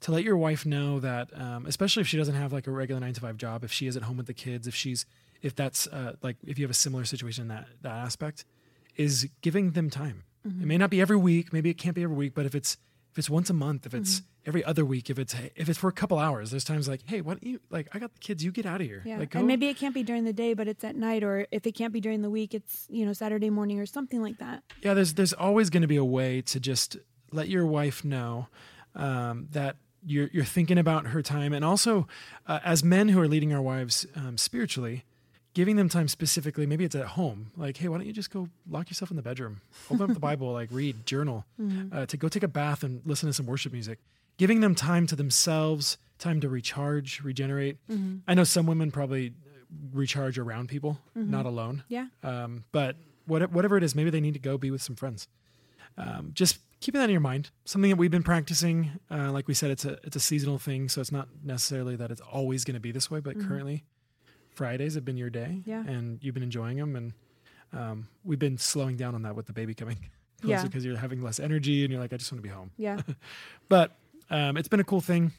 to 0.00 0.12
let 0.12 0.22
your 0.24 0.36
wife 0.36 0.66
know 0.66 1.00
that, 1.00 1.28
um, 1.40 1.64
especially 1.66 2.00
if 2.02 2.06
she 2.08 2.16
doesn't 2.18 2.34
have 2.34 2.52
like 2.52 2.66
a 2.66 2.70
regular 2.70 3.00
nine 3.00 3.14
to 3.14 3.20
five 3.20 3.36
job, 3.36 3.64
if 3.64 3.72
she 3.72 3.86
is 3.86 3.96
at 3.96 4.02
home 4.02 4.16
with 4.16 4.26
the 4.26 4.34
kids, 4.34 4.66
if 4.66 4.74
she's 4.74 5.06
if 5.42 5.54
that's 5.54 5.86
uh, 5.88 6.14
like 6.22 6.36
if 6.46 6.58
you 6.58 6.64
have 6.64 6.70
a 6.70 6.74
similar 6.74 7.04
situation 7.04 7.42
in 7.42 7.48
that 7.48 7.66
that 7.82 7.92
aspect, 7.92 8.44
is 8.96 9.28
giving 9.40 9.72
them 9.72 9.90
time. 9.90 10.24
It 10.46 10.66
may 10.66 10.76
not 10.76 10.90
be 10.90 11.00
every 11.00 11.16
week, 11.16 11.54
maybe 11.54 11.70
it 11.70 11.78
can't 11.78 11.94
be 11.96 12.02
every 12.02 12.16
week, 12.16 12.34
but 12.34 12.44
if 12.44 12.54
it's 12.54 12.76
if 13.12 13.18
it's 13.18 13.30
once 13.30 13.48
a 13.48 13.54
month, 13.54 13.86
if 13.86 13.94
it's 13.94 14.20
every 14.44 14.62
other 14.62 14.84
week, 14.84 15.08
if 15.08 15.18
it's 15.18 15.34
if 15.56 15.70
it's 15.70 15.78
for 15.78 15.88
a 15.88 15.92
couple 15.92 16.18
hours, 16.18 16.50
there's 16.50 16.64
times 16.64 16.86
like, 16.86 17.00
hey, 17.06 17.22
why 17.22 17.32
don't 17.32 17.42
you 17.42 17.60
like 17.70 17.88
I 17.94 17.98
got 17.98 18.12
the 18.12 18.18
kids, 18.20 18.44
you 18.44 18.52
get 18.52 18.66
out 18.66 18.82
of 18.82 18.86
here. 18.86 19.00
Yeah, 19.06 19.16
Like, 19.20 19.30
go- 19.30 19.38
and 19.38 19.48
maybe 19.48 19.68
it 19.68 19.78
can't 19.78 19.94
be 19.94 20.02
during 20.02 20.24
the 20.24 20.34
day, 20.34 20.52
but 20.52 20.68
it's 20.68 20.84
at 20.84 20.96
night, 20.96 21.22
or 21.24 21.46
if 21.50 21.66
it 21.66 21.72
can't 21.72 21.94
be 21.94 22.00
during 22.02 22.20
the 22.20 22.28
week, 22.28 22.52
it's 22.52 22.86
you 22.90 23.06
know 23.06 23.14
Saturday 23.14 23.48
morning 23.48 23.80
or 23.80 23.86
something 23.86 24.20
like 24.20 24.36
that. 24.38 24.62
yeah, 24.82 24.92
there's 24.92 25.14
there's 25.14 25.32
always 25.32 25.70
going 25.70 25.80
to 25.80 25.88
be 25.88 25.96
a 25.96 26.04
way 26.04 26.42
to 26.42 26.60
just 26.60 26.98
let 27.34 27.48
your 27.48 27.66
wife 27.66 28.04
know 28.04 28.48
um, 28.94 29.48
that 29.52 29.76
you're 30.06 30.28
you're 30.32 30.44
thinking 30.44 30.78
about 30.78 31.06
her 31.08 31.22
time, 31.22 31.52
and 31.52 31.64
also 31.64 32.06
uh, 32.46 32.60
as 32.64 32.82
men 32.84 33.08
who 33.08 33.20
are 33.20 33.28
leading 33.28 33.52
our 33.52 33.62
wives 33.62 34.06
um, 34.14 34.36
spiritually, 34.38 35.04
giving 35.54 35.76
them 35.76 35.88
time 35.88 36.08
specifically. 36.08 36.66
Maybe 36.66 36.84
it's 36.84 36.94
at 36.94 37.06
home, 37.06 37.50
like, 37.56 37.76
hey, 37.78 37.88
why 37.88 37.98
don't 37.98 38.06
you 38.06 38.12
just 38.12 38.30
go 38.30 38.48
lock 38.68 38.90
yourself 38.90 39.10
in 39.10 39.16
the 39.16 39.22
bedroom, 39.22 39.60
open 39.90 40.02
up 40.10 40.14
the 40.14 40.20
Bible, 40.30 40.52
like 40.52 40.68
read, 40.72 41.06
journal, 41.06 41.44
uh, 41.92 42.06
to 42.06 42.16
go 42.16 42.28
take 42.28 42.42
a 42.42 42.48
bath 42.48 42.82
and 42.82 43.00
listen 43.04 43.28
to 43.28 43.32
some 43.32 43.46
worship 43.46 43.72
music. 43.72 43.98
Giving 44.36 44.60
them 44.60 44.74
time 44.74 45.06
to 45.06 45.16
themselves, 45.16 45.96
time 46.18 46.40
to 46.40 46.48
recharge, 46.48 47.20
regenerate. 47.22 47.78
I 48.26 48.34
know 48.34 48.44
some 48.44 48.66
women 48.66 48.90
probably 48.90 49.32
recharge 49.92 50.38
around 50.38 50.68
people, 50.68 50.98
not 51.14 51.46
alone. 51.46 51.82
Yeah, 51.88 52.06
Um, 52.22 52.64
but 52.72 52.96
what, 53.26 53.50
whatever 53.52 53.76
it 53.76 53.82
is, 53.84 53.94
maybe 53.94 54.10
they 54.10 54.20
need 54.20 54.34
to 54.34 54.40
go 54.40 54.58
be 54.58 54.70
with 54.70 54.82
some 54.82 54.96
friends. 54.96 55.28
Um, 55.96 56.32
just 56.34 56.58
keeping 56.84 56.98
that 57.00 57.04
in 57.06 57.10
your 57.12 57.20
mind. 57.20 57.50
Something 57.64 57.90
that 57.90 57.96
we've 57.96 58.10
been 58.10 58.22
practicing. 58.22 58.90
Uh, 59.10 59.32
like 59.32 59.48
we 59.48 59.54
said, 59.54 59.70
it's 59.70 59.84
a 59.84 59.98
it's 60.04 60.16
a 60.16 60.20
seasonal 60.20 60.58
thing, 60.58 60.88
so 60.88 61.00
it's 61.00 61.10
not 61.12 61.28
necessarily 61.42 61.96
that 61.96 62.10
it's 62.10 62.20
always 62.20 62.64
going 62.64 62.74
to 62.74 62.80
be 62.80 62.92
this 62.92 63.10
way. 63.10 63.20
But 63.20 63.40
currently, 63.40 63.84
Fridays 64.54 64.94
have 64.94 65.04
been 65.04 65.16
your 65.16 65.30
day, 65.30 65.62
Yeah. 65.64 65.82
and 65.86 66.22
you've 66.22 66.34
been 66.34 66.42
enjoying 66.42 66.76
them, 66.76 66.94
and 66.96 67.12
um, 67.72 68.08
we've 68.22 68.38
been 68.38 68.58
slowing 68.58 68.96
down 68.96 69.14
on 69.14 69.22
that 69.22 69.34
with 69.34 69.46
the 69.46 69.52
baby 69.52 69.74
coming 69.74 69.96
closer 70.42 70.54
Yeah. 70.56 70.62
because 70.62 70.84
you're 70.84 70.96
having 70.96 71.22
less 71.22 71.40
energy, 71.40 71.84
and 71.84 71.90
you're 71.92 72.00
like, 72.00 72.12
I 72.12 72.16
just 72.18 72.30
want 72.30 72.38
to 72.44 72.48
be 72.48 72.54
home. 72.54 72.70
yeah. 72.76 73.00
But 73.68 73.96
um, 74.30 74.56
it's 74.56 74.68
been 74.68 74.80
a 74.80 74.84
cool 74.84 75.00
thing. 75.00 75.32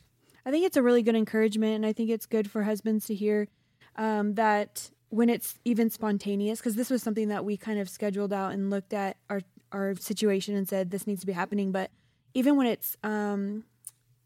I 0.45 0.51
think 0.51 0.65
it's 0.65 0.77
a 0.77 0.83
really 0.83 1.01
good 1.03 1.15
encouragement, 1.15 1.75
and 1.75 1.85
I 1.85 1.93
think 1.93 2.09
it's 2.09 2.25
good 2.25 2.49
for 2.51 2.63
husbands 2.63 3.05
to 3.07 3.15
hear 3.15 3.47
um, 3.95 4.33
that 4.35 4.89
when 5.09 5.29
it's 5.29 5.55
even 5.63 5.89
spontaneous, 5.89 6.59
because 6.59 6.75
this 6.75 6.89
was 6.89 7.01
something 7.01 7.29
that 7.29 7.45
we 7.45 7.55
kind 7.55 7.79
of 7.79 7.87
scheduled 7.87 8.33
out 8.33 8.51
and 8.51 8.69
looked 8.69 8.93
at 8.93 9.17
our 9.29 9.41
our 9.71 9.95
situation 9.95 10.55
and 10.55 10.67
said 10.67 10.91
this 10.91 11.07
needs 11.07 11.21
to 11.21 11.27
be 11.27 11.33
happening. 11.33 11.71
But 11.71 11.91
even 12.33 12.55
when 12.55 12.67
it's 12.67 12.97
um, 13.03 13.63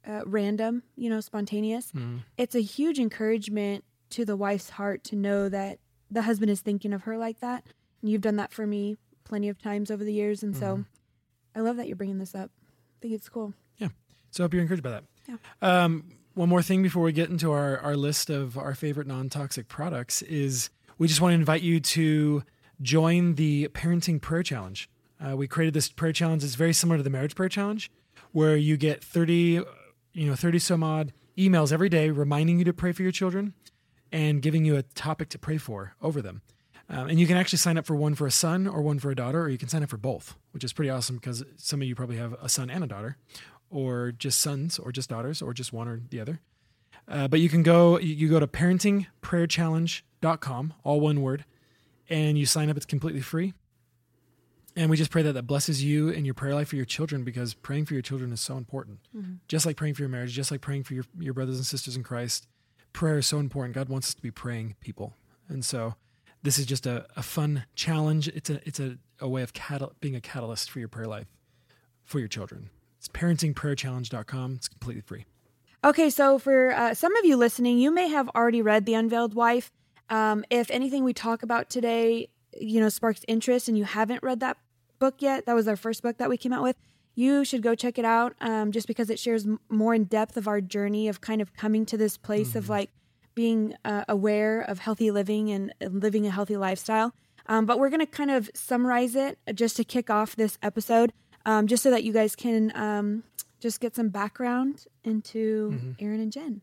uh, 0.07 0.21
random, 0.25 0.83
you 0.95 1.09
know, 1.09 1.19
spontaneous, 1.21 1.91
Mm. 1.91 2.19
it's 2.37 2.55
a 2.55 2.61
huge 2.61 2.99
encouragement 2.99 3.83
to 4.11 4.25
the 4.25 4.35
wife's 4.35 4.71
heart 4.71 5.03
to 5.05 5.15
know 5.15 5.49
that 5.49 5.79
the 6.11 6.23
husband 6.23 6.49
is 6.51 6.61
thinking 6.61 6.93
of 6.93 7.03
her 7.03 7.17
like 7.17 7.39
that. 7.41 7.63
And 8.01 8.09
you've 8.09 8.21
done 8.21 8.37
that 8.37 8.51
for 8.51 8.65
me 8.65 8.97
plenty 9.23 9.49
of 9.49 9.61
times 9.61 9.91
over 9.91 10.03
the 10.03 10.13
years, 10.13 10.41
and 10.41 10.55
so 10.57 10.83
I 11.55 11.59
love 11.59 11.77
that 11.77 11.85
you're 11.87 11.95
bringing 11.95 12.17
this 12.17 12.33
up. 12.33 12.49
I 12.63 12.97
think 13.01 13.13
it's 13.13 13.29
cool. 13.29 13.53
Yeah. 13.77 13.89
So 14.31 14.43
I 14.43 14.45
hope 14.45 14.53
you're 14.53 14.61
encouraged 14.63 14.81
by 14.83 14.89
that. 14.91 15.03
Yeah. 15.27 15.35
Um, 15.61 16.05
one 16.33 16.49
more 16.49 16.61
thing 16.63 16.81
before 16.81 17.03
we 17.03 17.11
get 17.11 17.29
into 17.29 17.51
our, 17.51 17.77
our 17.79 17.95
list 17.95 18.29
of 18.31 18.57
our 18.57 18.73
favorite 18.73 19.05
non 19.05 19.29
toxic 19.29 19.67
products 19.67 20.21
is 20.23 20.69
we 20.97 21.07
just 21.07 21.21
want 21.21 21.31
to 21.31 21.35
invite 21.35 21.61
you 21.61 21.79
to 21.79 22.43
join 22.81 23.35
the 23.35 23.67
Parenting 23.73 24.19
Prayer 24.21 24.41
Challenge. 24.41 24.89
Uh, 25.19 25.35
we 25.35 25.47
created 25.47 25.73
this 25.73 25.89
prayer 25.89 26.13
challenge. 26.13 26.43
It's 26.43 26.55
very 26.55 26.73
similar 26.73 26.97
to 26.97 27.03
the 27.03 27.09
Marriage 27.09 27.35
Prayer 27.35 27.49
Challenge, 27.49 27.91
where 28.31 28.55
you 28.55 28.77
get 28.77 29.03
30, 29.03 29.63
you 30.13 30.27
know, 30.27 30.35
30 30.35 30.59
some 30.59 30.83
odd 30.83 31.11
emails 31.37 31.71
every 31.71 31.89
day 31.89 32.09
reminding 32.09 32.59
you 32.59 32.65
to 32.65 32.73
pray 32.73 32.91
for 32.91 33.03
your 33.03 33.11
children 33.11 33.53
and 34.11 34.41
giving 34.41 34.65
you 34.65 34.75
a 34.75 34.81
topic 34.83 35.29
to 35.29 35.39
pray 35.39 35.57
for 35.57 35.93
over 36.01 36.21
them. 36.21 36.41
Um, 36.89 37.07
and 37.09 37.19
you 37.19 37.27
can 37.27 37.37
actually 37.37 37.59
sign 37.59 37.77
up 37.77 37.85
for 37.85 37.95
one 37.95 38.15
for 38.15 38.25
a 38.25 38.31
son 38.31 38.65
or 38.65 38.81
one 38.81 38.97
for 38.97 39.11
a 39.11 39.15
daughter, 39.15 39.41
or 39.41 39.49
you 39.49 39.59
can 39.59 39.69
sign 39.69 39.83
up 39.83 39.89
for 39.89 39.97
both, 39.97 40.35
which 40.51 40.63
is 40.63 40.73
pretty 40.73 40.89
awesome 40.89 41.17
because 41.17 41.43
some 41.57 41.81
of 41.81 41.87
you 41.87 41.93
probably 41.95 42.17
have 42.17 42.33
a 42.41 42.49
son 42.49 42.69
and 42.71 42.83
a 42.83 42.87
daughter, 42.87 43.17
or 43.69 44.11
just 44.11 44.39
sons, 44.41 44.79
or 44.79 44.91
just 44.91 45.09
daughters, 45.09 45.41
or 45.41 45.53
just 45.53 45.71
one 45.71 45.87
or 45.87 46.01
the 46.09 46.19
other. 46.19 46.39
Uh, 47.07 47.27
but 47.27 47.39
you 47.39 47.49
can 47.49 47.61
go, 47.61 47.99
you- 47.99 48.27
go 48.29 48.39
to 48.39 48.47
parentingprayerchallenge.com, 48.47 50.73
all 50.83 50.99
one 50.99 51.21
word, 51.21 51.45
and 52.09 52.37
you 52.39 52.45
sign 52.45 52.69
up. 52.69 52.77
It's 52.77 52.85
completely 52.87 53.21
free. 53.21 53.53
And 54.75 54.89
we 54.89 54.97
just 54.97 55.11
pray 55.11 55.21
that 55.23 55.33
that 55.33 55.43
blesses 55.43 55.83
you 55.83 56.09
and 56.09 56.25
your 56.25 56.35
prayer 56.35 56.53
life 56.53 56.69
for 56.69 56.75
your 56.75 56.85
children 56.85 57.23
because 57.23 57.53
praying 57.53 57.85
for 57.85 57.93
your 57.93 58.03
children 58.03 58.31
is 58.31 58.41
so 58.41 58.55
important. 58.57 58.99
Just 59.47 59.65
like 59.65 59.75
praying 59.75 59.95
for 59.95 60.03
your 60.03 60.09
marriage, 60.09 60.33
just 60.33 60.51
like 60.51 60.61
praying 60.61 60.83
for 60.83 60.93
your, 60.93 61.05
your 61.19 61.33
brothers 61.33 61.57
and 61.57 61.65
sisters 61.65 61.95
in 61.95 62.03
Christ, 62.03 62.47
prayer 62.93 63.17
is 63.17 63.27
so 63.27 63.39
important. 63.39 63.75
God 63.75 63.89
wants 63.89 64.09
us 64.09 64.13
to 64.13 64.21
be 64.21 64.31
praying 64.31 64.75
people. 64.79 65.15
And 65.47 65.65
so 65.65 65.95
this 66.43 66.57
is 66.57 66.65
just 66.65 66.85
a, 66.85 67.05
a 67.15 67.23
fun 67.23 67.65
challenge. 67.75 68.27
It's 68.29 68.49
a 68.49 68.61
it's 68.67 68.79
a, 68.79 68.97
a 69.19 69.27
way 69.27 69.41
of 69.41 69.53
catal- 69.53 69.93
being 69.99 70.15
a 70.15 70.21
catalyst 70.21 70.69
for 70.69 70.79
your 70.79 70.87
prayer 70.87 71.07
life 71.07 71.27
for 72.05 72.19
your 72.19 72.27
children. 72.27 72.69
It's 72.97 73.07
parentingprayerchallenge.com. 73.07 74.55
It's 74.55 74.67
completely 74.67 75.01
free. 75.01 75.25
Okay, 75.83 76.09
so 76.09 76.37
for 76.37 76.73
uh, 76.73 76.93
some 76.93 77.15
of 77.15 77.23
you 77.23 77.37
listening, 77.37 77.77
you 77.77 77.91
may 77.91 78.09
have 78.09 78.29
already 78.35 78.61
read 78.61 78.85
The 78.85 78.95
Unveiled 78.95 79.33
Wife. 79.33 79.71
Um, 80.09 80.43
if 80.49 80.69
anything 80.71 81.03
we 81.03 81.13
talk 81.13 81.43
about 81.43 81.69
today, 81.69 82.29
you 82.59 82.79
know, 82.79 82.89
sparks 82.89 83.21
interest 83.27 83.67
and 83.67 83.77
you 83.77 83.83
haven't 83.85 84.23
read 84.23 84.39
that 84.39 84.57
book 84.99 85.15
yet, 85.19 85.45
that 85.45 85.53
was 85.55 85.67
our 85.67 85.75
first 85.75 86.01
book 86.01 86.17
that 86.17 86.29
we 86.29 86.37
came 86.37 86.51
out 86.53 86.63
with, 86.63 86.75
you 87.15 87.43
should 87.45 87.61
go 87.61 87.75
check 87.75 87.97
it 87.97 88.05
out 88.05 88.33
um, 88.41 88.71
just 88.71 88.87
because 88.87 89.09
it 89.09 89.19
shares 89.19 89.45
m- 89.45 89.59
more 89.69 89.93
in 89.93 90.05
depth 90.05 90.37
of 90.37 90.47
our 90.47 90.61
journey 90.61 91.07
of 91.07 91.21
kind 91.21 91.41
of 91.41 91.53
coming 91.53 91.85
to 91.85 91.97
this 91.97 92.17
place 92.17 92.55
of 92.55 92.69
like 92.69 92.89
being 93.35 93.73
uh, 93.85 94.03
aware 94.09 94.61
of 94.61 94.79
healthy 94.79 95.11
living 95.11 95.49
and 95.51 95.73
and 95.79 96.01
living 96.01 96.25
a 96.27 96.31
healthy 96.31 96.57
lifestyle. 96.57 97.13
Um, 97.47 97.65
but 97.65 97.79
we're 97.79 97.89
going 97.89 97.99
to 98.01 98.05
kind 98.05 98.29
of 98.31 98.49
summarize 98.53 99.15
it 99.15 99.39
just 99.55 99.75
to 99.77 99.83
kick 99.83 100.09
off 100.09 100.35
this 100.35 100.57
episode, 100.61 101.11
um, 101.45 101.65
just 101.67 101.81
so 101.81 101.89
that 101.91 102.03
you 102.03 102.13
guys 102.13 102.35
can 102.35 102.71
um, 102.75 103.23
just 103.59 103.79
get 103.79 103.95
some 103.95 104.09
background 104.09 104.85
into 105.03 105.95
Aaron 105.99 106.19
and 106.19 106.31
Jen. 106.31 106.61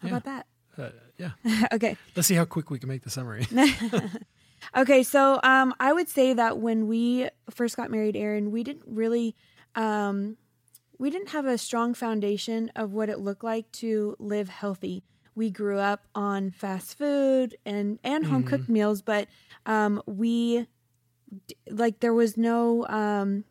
How 0.00 0.08
Yeah. 0.08 0.16
about 0.16 0.24
that? 0.24 0.46
Uh, 0.76 0.90
yeah. 1.18 1.66
okay. 1.72 1.96
Let's 2.16 2.26
see 2.28 2.34
how 2.34 2.44
quick 2.46 2.70
we 2.70 2.78
can 2.78 2.88
make 2.88 3.02
the 3.02 3.10
summary. 3.10 3.46
Okay, 4.76 5.02
so 5.02 5.40
um, 5.42 5.74
I 5.80 5.92
would 5.92 6.08
say 6.08 6.32
that 6.34 6.58
when 6.58 6.86
we 6.86 7.28
first 7.50 7.76
got 7.76 7.90
married, 7.90 8.16
Aaron, 8.16 8.50
we 8.50 8.62
didn't 8.62 8.84
really, 8.86 9.34
um, 9.74 10.36
we 10.98 11.10
didn't 11.10 11.28
have 11.30 11.46
a 11.46 11.56
strong 11.58 11.94
foundation 11.94 12.70
of 12.76 12.92
what 12.92 13.08
it 13.08 13.18
looked 13.20 13.44
like 13.44 13.70
to 13.72 14.16
live 14.18 14.48
healthy. 14.48 15.04
We 15.34 15.50
grew 15.50 15.78
up 15.78 16.06
on 16.14 16.50
fast 16.50 16.98
food 16.98 17.56
and 17.64 18.00
and 18.02 18.24
home 18.26 18.42
cooked 18.42 18.68
meals, 18.68 19.02
but 19.02 19.28
um, 19.66 20.02
we 20.06 20.66
like 21.70 22.00
there 22.00 22.14
was 22.14 22.36
no 22.36 22.86
um, 22.88 23.44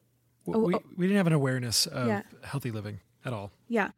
we, 0.46 0.56
we 0.96 1.08
didn't 1.08 1.18
have 1.18 1.28
an 1.28 1.34
awareness 1.34 1.86
of 1.88 2.04
Oh, 2.04 2.08
Yeah. 2.08 2.22
healthy 2.44 2.72
living 2.72 3.00
at 3.26 3.34
all. 3.34 3.52
Yeah. 3.68 3.92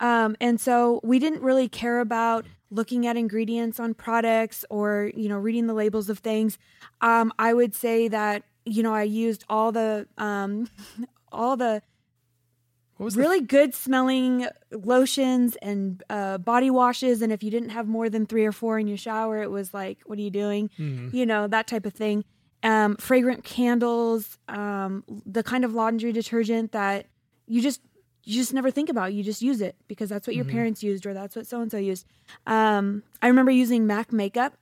Um, 0.00 0.36
and 0.40 0.60
so 0.60 1.00
we 1.02 1.18
didn't 1.18 1.42
really 1.42 1.68
care 1.68 2.00
about 2.00 2.46
looking 2.70 3.06
at 3.06 3.16
ingredients 3.16 3.78
on 3.78 3.94
products 3.94 4.64
or, 4.70 5.10
you 5.14 5.28
know, 5.28 5.38
reading 5.38 5.66
the 5.66 5.74
labels 5.74 6.08
of 6.10 6.18
things. 6.18 6.58
Um, 7.00 7.32
I 7.38 7.54
would 7.54 7.74
say 7.74 8.08
that, 8.08 8.42
you 8.64 8.82
know, 8.82 8.92
I 8.94 9.04
used 9.04 9.44
all 9.48 9.70
the, 9.72 10.06
um, 10.18 10.68
all 11.32 11.56
the 11.56 11.82
What 12.96 13.04
was 13.04 13.14
the 13.14 13.20
really 13.20 13.40
good 13.40 13.74
smelling 13.74 14.48
lotions 14.72 15.56
and 15.62 16.02
uh, 16.10 16.38
body 16.38 16.70
washes. 16.70 17.22
And 17.22 17.32
if 17.32 17.42
you 17.42 17.50
didn't 17.50 17.68
have 17.70 17.86
more 17.86 18.08
than 18.10 18.26
three 18.26 18.44
or 18.44 18.52
four 18.52 18.78
in 18.78 18.88
your 18.88 18.96
shower, 18.96 19.42
it 19.42 19.50
was 19.50 19.72
like, 19.74 19.98
what 20.06 20.18
are 20.18 20.22
you 20.22 20.30
doing? 20.30 20.70
Mhm. 20.78 21.12
You 21.12 21.26
know, 21.26 21.46
that 21.46 21.66
type 21.68 21.86
of 21.86 21.92
thing. 21.94 22.24
Um, 22.62 22.96
fragrant 22.96 23.44
candles, 23.44 24.38
um, 24.48 25.04
the 25.24 25.42
kind 25.44 25.64
of 25.64 25.72
laundry 25.74 26.10
detergent 26.10 26.72
that 26.72 27.06
you 27.46 27.60
just 27.60 27.80
you 28.26 28.34
just 28.34 28.52
never 28.52 28.70
think 28.70 28.88
about. 28.90 29.14
You 29.14 29.22
just 29.22 29.40
use 29.40 29.60
it 29.60 29.76
because 29.88 30.08
that's 30.10 30.26
what 30.26 30.36
your 30.36 30.44
Mhm. 30.44 30.50
parents 30.50 30.82
used 30.82 31.06
or 31.06 31.14
that's 31.14 31.34
what 31.36 31.46
so 31.46 31.60
and 31.62 31.70
so 31.70 31.78
used. 31.78 32.04
Um, 32.46 33.02
I 33.22 33.28
remember 33.28 33.52
using 33.52 33.86
MAC 33.86 34.12
makeup. 34.12 34.56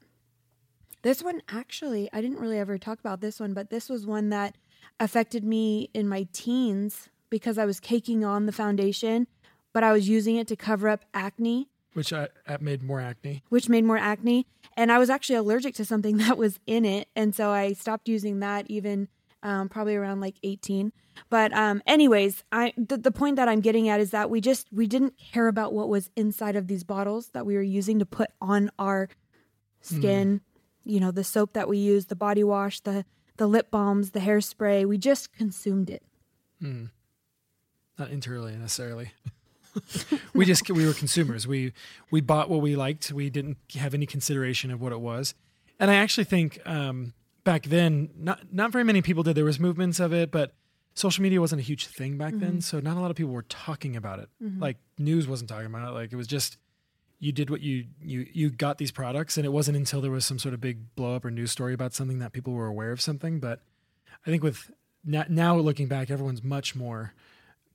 This 1.02 1.23
one 1.23 1.42
actually, 1.49 2.09
I 2.12 2.21
didn't 2.21 2.38
really 2.38 2.59
ever 2.59 2.78
talk 2.78 2.99
about 3.00 3.21
this 3.21 3.38
one, 3.40 3.52
but 3.52 3.71
this 3.71 3.88
was 3.88 4.06
one 4.06 4.30
that 4.30 4.56
affected 5.00 5.44
me 5.44 5.90
in 5.92 6.09
my 6.09 6.26
teens 6.33 7.09
because 7.30 7.59
I 7.59 7.64
was 7.66 7.80
caking 7.80 8.25
on 8.25 8.47
the 8.47 8.52
foundation, 8.52 9.26
but 9.73 9.83
I 9.83 9.92
was 9.92 10.09
using 10.09 10.37
it 10.37 10.47
to 10.49 10.56
cover 10.56 10.88
up 10.88 11.04
acne, 11.12 11.68
which 11.94 12.12
I, 12.12 12.28
I 12.47 12.56
made 12.61 12.83
more 12.83 13.00
acne. 13.00 13.42
which 13.50 13.68
made 13.68 13.85
more 13.85 13.99
acne. 13.99 14.47
And 14.76 14.90
I 14.90 14.99
was 14.99 15.11
actually 15.11 15.37
allergic 15.37 15.75
to 15.76 15.85
something 15.85 16.16
that 16.25 16.38
was 16.38 16.59
in 16.66 16.85
it. 16.85 17.09
And 17.14 17.35
so 17.35 17.50
I 17.50 17.73
stopped 17.75 18.09
using 18.09 18.40
that 18.40 18.66
even 18.71 19.09
um, 19.44 19.68
probably 19.68 19.94
around 19.94 20.20
like 20.20 20.36
18. 20.42 20.92
But 21.30 21.52
um, 21.52 21.82
anyways, 21.86 22.42
I 22.50 22.72
the, 22.76 22.96
the 22.96 23.12
point 23.12 23.36
that 23.36 23.46
I'm 23.46 23.60
getting 23.60 23.88
at 23.88 24.00
is 24.00 24.10
that 24.10 24.30
we 24.30 24.40
just 24.40 24.66
we 24.72 24.88
didn't 24.88 25.14
care 25.18 25.46
about 25.46 25.72
what 25.72 25.88
was 25.88 26.10
inside 26.16 26.56
of 26.56 26.66
these 26.66 26.82
bottles 26.82 27.28
that 27.28 27.46
we 27.46 27.54
were 27.54 27.62
using 27.62 28.00
to 28.00 28.06
put 28.06 28.30
on 28.40 28.70
our 28.78 29.08
skin. 29.80 30.40
You 30.84 30.98
know, 30.98 31.12
the 31.12 31.22
soap 31.22 31.52
that 31.52 31.68
we 31.68 31.78
use, 31.78 32.06
the 32.06 32.16
body 32.16 32.42
wash, 32.42 32.80
the 32.80 33.04
the 33.36 33.46
lip 33.46 33.70
balms, 33.70 34.10
the 34.10 34.20
hairspray. 34.20 34.86
We 34.86 34.98
just 34.98 35.32
consumed 35.32 35.90
it. 35.90 36.02
Mm. 36.60 36.90
Not 37.98 38.10
internally 38.10 38.56
necessarily. 38.56 39.12
we 40.34 40.44
just 40.44 40.68
we 40.68 40.86
were 40.86 40.94
consumers. 40.94 41.46
We 41.46 41.72
we 42.10 42.20
bought 42.20 42.48
what 42.48 42.60
we 42.60 42.74
liked. 42.74 43.12
We 43.12 43.30
didn't 43.30 43.58
have 43.76 43.94
any 43.94 44.06
consideration 44.06 44.70
of 44.70 44.80
what 44.80 44.92
it 44.92 45.00
was. 45.00 45.34
And 45.78 45.90
I 45.90 45.96
actually 45.96 46.24
think 46.24 46.60
um, 46.64 47.12
back 47.44 47.64
then, 47.64 48.10
not 48.16 48.52
not 48.52 48.72
very 48.72 48.84
many 48.84 49.02
people 49.02 49.22
did. 49.22 49.36
There 49.36 49.44
was 49.44 49.60
movements 49.60 50.00
of 50.00 50.12
it, 50.12 50.30
but 50.30 50.54
social 50.94 51.22
media 51.22 51.40
wasn't 51.40 51.60
a 51.60 51.64
huge 51.64 51.86
thing 51.86 52.16
back 52.18 52.32
then. 52.34 52.50
Mm-hmm. 52.52 52.60
So 52.60 52.80
not 52.80 52.96
a 52.96 53.00
lot 53.00 53.10
of 53.10 53.16
people 53.16 53.32
were 53.32 53.42
talking 53.42 53.96
about 53.96 54.18
it. 54.20 54.28
Mm-hmm. 54.42 54.60
Like 54.62 54.78
news 54.98 55.26
wasn't 55.28 55.50
talking 55.50 55.66
about 55.66 55.88
it. 55.88 55.92
Like 55.92 56.12
it 56.12 56.16
was 56.16 56.26
just 56.26 56.56
you 57.20 57.32
did 57.32 57.50
what 57.50 57.60
you 57.60 57.86
you 58.00 58.26
you 58.32 58.50
got 58.50 58.78
these 58.78 58.90
products, 58.92 59.36
and 59.36 59.46
it 59.46 59.50
wasn't 59.50 59.76
until 59.76 60.00
there 60.00 60.10
was 60.10 60.24
some 60.26 60.38
sort 60.38 60.54
of 60.54 60.60
big 60.60 60.94
blow 60.96 61.14
up 61.14 61.24
or 61.24 61.30
news 61.30 61.52
story 61.52 61.74
about 61.74 61.94
something 61.94 62.18
that 62.18 62.32
people 62.32 62.52
were 62.52 62.66
aware 62.66 62.92
of 62.92 63.00
something. 63.00 63.40
But 63.40 63.60
I 64.26 64.30
think 64.30 64.42
with 64.42 64.70
now, 65.04 65.24
now 65.28 65.56
looking 65.56 65.86
back, 65.86 66.10
everyone's 66.10 66.42
much 66.42 66.74
more 66.74 67.12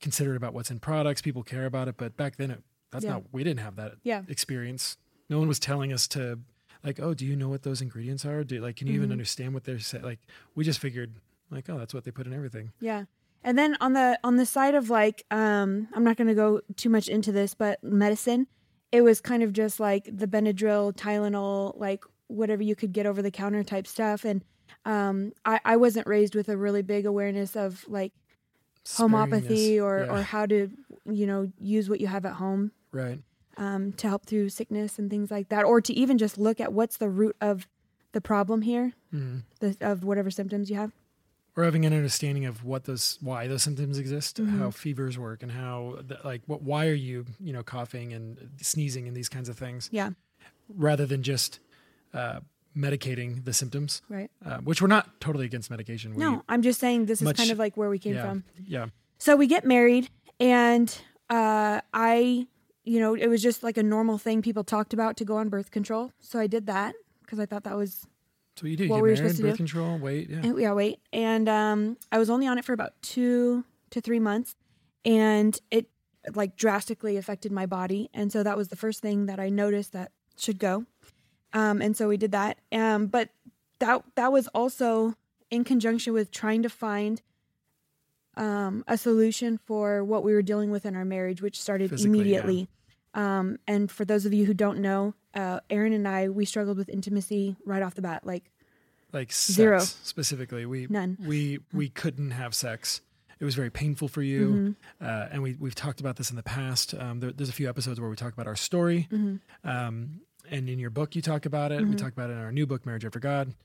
considerate 0.02 0.38
about 0.38 0.54
what's 0.54 0.72
in 0.72 0.80
products. 0.80 1.22
People 1.22 1.44
care 1.44 1.66
about 1.66 1.88
it, 1.88 1.96
but 1.98 2.16
back 2.18 2.38
then, 2.38 2.52
it, 2.52 2.64
that's 2.92 3.04
Yeah. 3.06 3.12
not. 3.12 3.24
We 3.32 3.44
didn't 3.44 3.60
have 3.60 3.76
that 3.76 3.94
Yeah. 4.04 4.24
experience. 4.28 4.98
No 5.30 5.38
one 5.40 5.48
was 5.48 5.60
telling 5.60 5.94
us 5.94 6.08
to 6.10 6.40
like, 6.84 7.00
oh, 7.00 7.14
do 7.14 7.26
you 7.26 7.36
know 7.36 7.50
what 7.50 7.64
those 7.64 7.82
ingredients 7.82 8.26
are? 8.26 8.44
Do 8.44 8.62
like, 8.62 8.78
can 8.78 8.88
you 8.88 8.94
even 8.96 9.10
Mhm. 9.10 9.14
understand 9.14 9.54
what 9.54 9.64
they're 9.66 9.80
saying? 9.80 10.04
Like, 10.04 10.20
we 10.56 10.64
just 10.64 10.80
figured 10.80 11.14
like, 11.52 11.70
oh, 11.70 11.78
that's 11.78 11.94
what 11.94 12.04
they 12.04 12.12
put 12.12 12.28
in 12.28 12.34
everything. 12.34 12.72
Yeah. 12.80 13.06
And 13.44 13.58
then 13.58 13.78
on 13.82 13.94
the 13.94 14.20
on 14.24 14.36
the 14.38 14.46
side 14.46 14.76
of 14.76 14.90
like 14.90 15.24
um 15.32 15.88
I'm 15.94 16.04
not 16.04 16.18
going 16.18 16.28
to 16.28 16.34
go 16.36 16.62
too 16.76 16.90
much 16.90 17.08
into 17.08 17.32
this 17.32 17.54
but 17.54 17.82
medicine 17.84 18.48
it 18.92 19.02
was 19.02 19.22
kind 19.22 19.44
of 19.44 19.54
just 19.54 19.80
like 19.80 20.06
the 20.12 20.28
Benadryl, 20.28 20.94
Tylenol, 20.94 21.80
like 21.80 22.04
whatever 22.28 22.64
you 22.64 22.76
could 22.76 22.92
get 22.92 23.06
over 23.06 23.22
the 23.22 23.32
counter 23.32 23.64
type 23.64 23.88
stuff 23.88 24.26
and 24.26 24.44
um 24.86 25.32
I 25.46 25.60
I 25.66 25.76
wasn't 25.78 26.06
raised 26.08 26.36
with 26.36 26.50
a 26.50 26.58
really 26.58 26.82
big 26.82 27.06
awareness 27.06 27.56
of 27.56 27.86
like 27.88 28.12
homeopathy 28.98 29.80
or 29.80 30.02
Yeah, 30.02 30.14
or 30.14 30.24
how 30.24 30.46
to 30.46 30.70
you 31.06 31.26
know 31.28 31.52
use 31.60 31.90
what 31.90 32.02
you 32.02 32.08
have 32.08 32.26
at 32.26 32.34
home 32.34 32.72
right. 32.92 33.20
Um 33.60 33.92
to 33.94 34.08
help 34.08 34.26
through 34.26 34.50
sickness 34.50 34.98
and 34.98 35.10
things 35.10 35.30
like 35.30 35.50
that 35.50 35.64
or 35.66 35.80
to 35.82 35.94
even 35.94 36.18
just 36.18 36.38
look 36.38 36.60
at 36.60 36.74
what's 36.74 36.98
the 36.98 37.10
root 37.10 37.36
of 37.42 37.68
the 38.14 38.22
problem 38.22 38.62
here 38.64 38.94
Mhm. 39.14 39.44
the, 39.60 39.78
of 39.82 40.04
whatever 40.04 40.32
symptoms 40.32 40.70
you 40.72 40.76
have. 40.78 40.92
or 41.58 41.64
having 41.66 41.86
an 41.86 41.94
understanding 41.94 42.46
of 42.46 42.64
what 42.64 42.86
those 42.86 43.18
why 43.22 43.48
those 43.48 43.64
symptoms 43.64 43.98
exist 44.00 44.38
Mhm. 44.38 44.58
how 44.60 44.72
fevers 44.72 45.18
work 45.18 45.44
and 45.44 45.52
how 45.52 46.00
the, 46.08 46.18
like 46.24 46.42
what 46.48 46.62
why 46.64 46.88
are 46.88 46.94
you 47.08 47.26
you 47.40 47.52
know 47.54 47.64
coughing 47.64 48.14
and 48.14 48.50
sneezing 48.62 49.08
and 49.08 49.16
these 49.18 49.30
kinds 49.30 49.50
of 49.50 49.58
things 49.58 49.90
Yeah, 49.92 50.12
rather 50.70 51.06
than 51.06 51.22
just 51.22 51.60
uh, 52.14 52.40
medicating 52.78 53.44
the 53.46 53.52
symptoms 53.54 54.02
right. 54.10 54.30
uh, 54.46 54.58
which 54.60 54.82
we're 54.82 54.88
not 54.88 55.20
totally 55.20 55.46
against 55.46 55.70
medication 55.70 56.14
we, 56.16 56.24
No, 56.24 56.44
I'm 56.48 56.62
just 56.62 56.80
saying 56.80 57.08
this 57.08 57.22
is 57.22 57.32
kind 57.34 57.52
of 57.52 57.60
like 57.60 57.76
where 57.76 57.90
we 57.90 58.00
came 58.00 58.16
yeah, 58.16 58.22
from. 58.22 58.44
yeah 58.66 58.88
So 59.18 59.36
we 59.36 59.48
get 59.48 59.66
married, 59.66 60.10
and 60.40 60.88
uh, 61.30 61.82
I, 61.94 62.48
you 62.90 63.00
know, 63.00 63.14
it 63.14 63.28
was 63.28 63.44
just 63.44 63.62
like 63.62 63.78
a 63.78 63.84
normal 63.84 64.18
thing 64.18 64.42
people 64.42 64.64
talked 64.64 64.94
about 64.94 65.16
to 65.18 65.26
go 65.26 65.38
on 65.38 65.50
birth 65.50 65.70
control. 65.70 66.12
So 66.20 66.40
I 66.40 66.48
did 66.48 66.66
that 66.66 66.96
because 67.22 67.40
I 67.40 67.46
thought 67.46 67.64
that 67.66 67.78
was 67.78 68.08
so 68.56 68.64
what 68.64 68.72
you 68.72 68.78
do 68.78 68.84
you 68.86 68.90
What 68.90 69.04
we 69.04 69.10
were 69.12 69.16
supposed 69.16 69.38
to 69.38 69.44
birth 69.44 69.54
do. 69.54 69.58
control 69.58 70.00
wait 70.00 70.28
yeah 70.28 70.40
And, 70.44 70.60
yeah, 70.60 70.74
wait. 70.74 71.00
And 71.14 71.48
um, 71.48 71.98
I 72.12 72.18
was 72.18 72.32
only 72.32 72.48
on 72.48 72.58
it 72.58 72.66
for 72.66 72.74
about 72.74 72.94
two 73.04 73.64
to 73.92 74.02
three 74.02 74.20
months, 74.20 74.56
and 75.06 75.60
it 75.70 75.88
like 76.34 76.56
drastically 76.56 77.16
affected 77.16 77.52
my 77.52 77.68
body. 77.68 78.10
And 78.12 78.32
so 78.32 78.42
that 78.42 78.58
was 78.58 78.70
the 78.70 78.76
first 78.76 79.02
thing 79.02 79.28
that 79.28 79.40
I 79.40 79.50
noticed 79.50 79.94
that 79.94 80.12
should 80.36 80.58
go. 80.58 80.86
Um, 81.54 81.82
and 81.82 81.96
so 81.96 82.08
we 82.08 82.18
did 82.18 82.32
that. 82.32 82.58
Um, 82.72 83.06
but 83.06 83.30
that 83.80 84.04
that 84.16 84.32
was 84.32 84.48
also 84.48 85.14
in 85.52 85.64
conjunction 85.64 86.12
with 86.14 86.32
trying 86.32 86.64
to 86.64 86.70
find 86.70 87.22
um, 88.36 88.84
a 88.88 88.98
solution 88.98 89.60
for 89.60 90.04
what 90.04 90.24
we 90.24 90.34
were 90.34 90.42
dealing 90.42 90.72
with 90.72 90.88
in 90.88 90.96
our 90.96 91.06
marriage, 91.06 91.42
which 91.42 91.62
started 91.62 91.92
Physically, 91.92 92.20
immediately. 92.20 92.68
Um, 93.14 93.58
and 93.68 93.90
for 93.92 94.06
those 94.06 94.26
of 94.26 94.34
you 94.34 94.46
who 94.46 94.54
don't 94.54 94.80
know, 94.80 95.14
uh, 95.34 95.60
Aaron 95.70 95.94
and 95.94 96.08
I, 96.08 96.30
we 96.30 96.46
struggled 96.46 96.78
with 96.78 96.90
intimacy 96.90 97.56
right 97.66 97.82
off 97.82 97.96
the 97.96 98.02
bat. 98.02 98.26
Like 98.26 98.52
like 99.12 99.32
sex 99.32 99.56
Zero. 99.56 99.80
specifically 99.80 100.68
we 100.68 100.86
None. 100.88 101.18
we 101.26 101.58
we 101.74 101.90
couldn't 101.90 102.30
have 102.32 102.54
sex 102.54 103.02
it 103.40 103.46
was 103.46 103.56
very 103.56 103.72
painful 103.72 104.08
for 104.08 104.22
you 104.22 104.76
Mhm. 105.02 105.06
uh, 105.08 105.30
and 105.32 105.42
we, 105.42 105.56
we've 105.60 105.74
talked 105.74 106.00
about 106.00 106.18
this 106.18 106.30
in 106.30 106.36
the 106.36 106.44
past 106.44 106.94
um, 106.94 107.20
there, 107.20 107.32
there's 107.32 107.50
a 107.50 107.54
few 107.54 107.68
episodes 107.68 108.00
where 108.00 108.08
we 108.08 108.16
talk 108.16 108.34
about 108.34 108.46
our 108.46 108.56
story 108.56 109.08
Mhm. 109.12 109.40
um, 109.64 110.22
and 110.52 110.70
in 110.70 110.78
your 110.78 110.92
book 110.92 111.16
you 111.16 111.24
talk 111.24 111.48
about 111.48 111.72
it 111.72 111.80
we 111.88 111.96
Mhm. 111.96 111.98
talk 111.98 112.12
about 112.12 112.30
it 112.30 112.34
in 112.34 112.40
our 112.40 112.52
new 112.52 112.68
book 112.68 112.86
marriage 112.86 113.04
after 113.04 113.20
god 113.20 113.56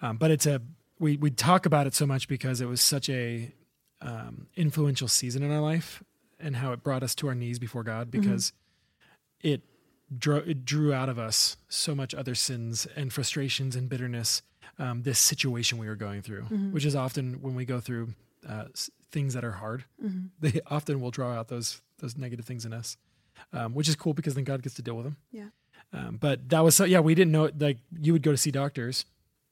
um, 0.00 0.16
but 0.16 0.30
it's 0.30 0.46
a 0.46 0.62
we, 0.98 1.18
we 1.18 1.30
talk 1.30 1.66
about 1.66 1.86
it 1.86 1.92
so 1.94 2.06
much 2.06 2.26
because 2.26 2.62
it 2.62 2.66
was 2.66 2.80
such 2.80 3.10
a 3.10 3.52
um, 4.00 4.46
influential 4.56 5.08
season 5.08 5.42
in 5.42 5.50
our 5.52 5.60
life 5.60 6.02
and 6.40 6.56
how 6.56 6.72
it 6.72 6.82
brought 6.82 7.02
us 7.02 7.14
to 7.16 7.28
our 7.28 7.34
knees 7.34 7.58
before 7.58 7.82
god 7.82 8.10
because 8.10 8.54
it 9.40 9.62
drew 10.18 10.36
it 10.36 10.64
drew 10.64 10.92
out 10.92 11.08
of 11.08 11.18
us 11.18 11.56
so 11.68 11.94
much 11.94 12.14
other 12.14 12.34
sins 12.34 12.86
and 12.96 13.12
frustrations 13.12 13.74
and 13.76 13.88
bitterness. 13.88 14.42
Um, 14.78 15.02
this 15.02 15.18
situation 15.18 15.78
we 15.78 15.86
were 15.88 15.96
going 15.96 16.20
through, 16.22 16.42
Mhm. 16.44 16.72
which 16.72 16.84
is 16.84 16.94
often 16.94 17.40
when 17.40 17.54
we 17.54 17.64
go 17.64 17.80
through 17.80 18.14
uh, 18.46 18.66
things 19.10 19.34
that 19.34 19.44
are 19.44 19.52
hard, 19.52 19.84
Mhm. 20.04 20.30
they 20.40 20.60
often 20.66 21.00
will 21.00 21.10
draw 21.10 21.32
out 21.32 21.48
those 21.48 21.80
those 21.98 22.16
negative 22.16 22.44
things 22.46 22.64
in 22.64 22.72
us. 22.72 22.96
um, 23.52 23.74
which 23.74 23.86
is 23.86 23.94
cool 23.96 24.14
because 24.14 24.34
then 24.34 24.44
God 24.44 24.62
gets 24.62 24.74
to 24.76 24.82
deal 24.82 24.96
with 24.96 25.04
them. 25.04 25.16
Yeah. 25.30 25.48
Um, 25.92 26.16
but 26.16 26.48
that 26.48 26.60
was 26.60 26.74
so 26.74 26.84
yeah, 26.84 27.00
we 27.00 27.14
didn't 27.14 27.32
know 27.32 27.50
like 27.58 27.78
you 27.92 28.12
would 28.14 28.22
go 28.22 28.30
to 28.30 28.36
see 28.38 28.50
doctors, 28.50 29.04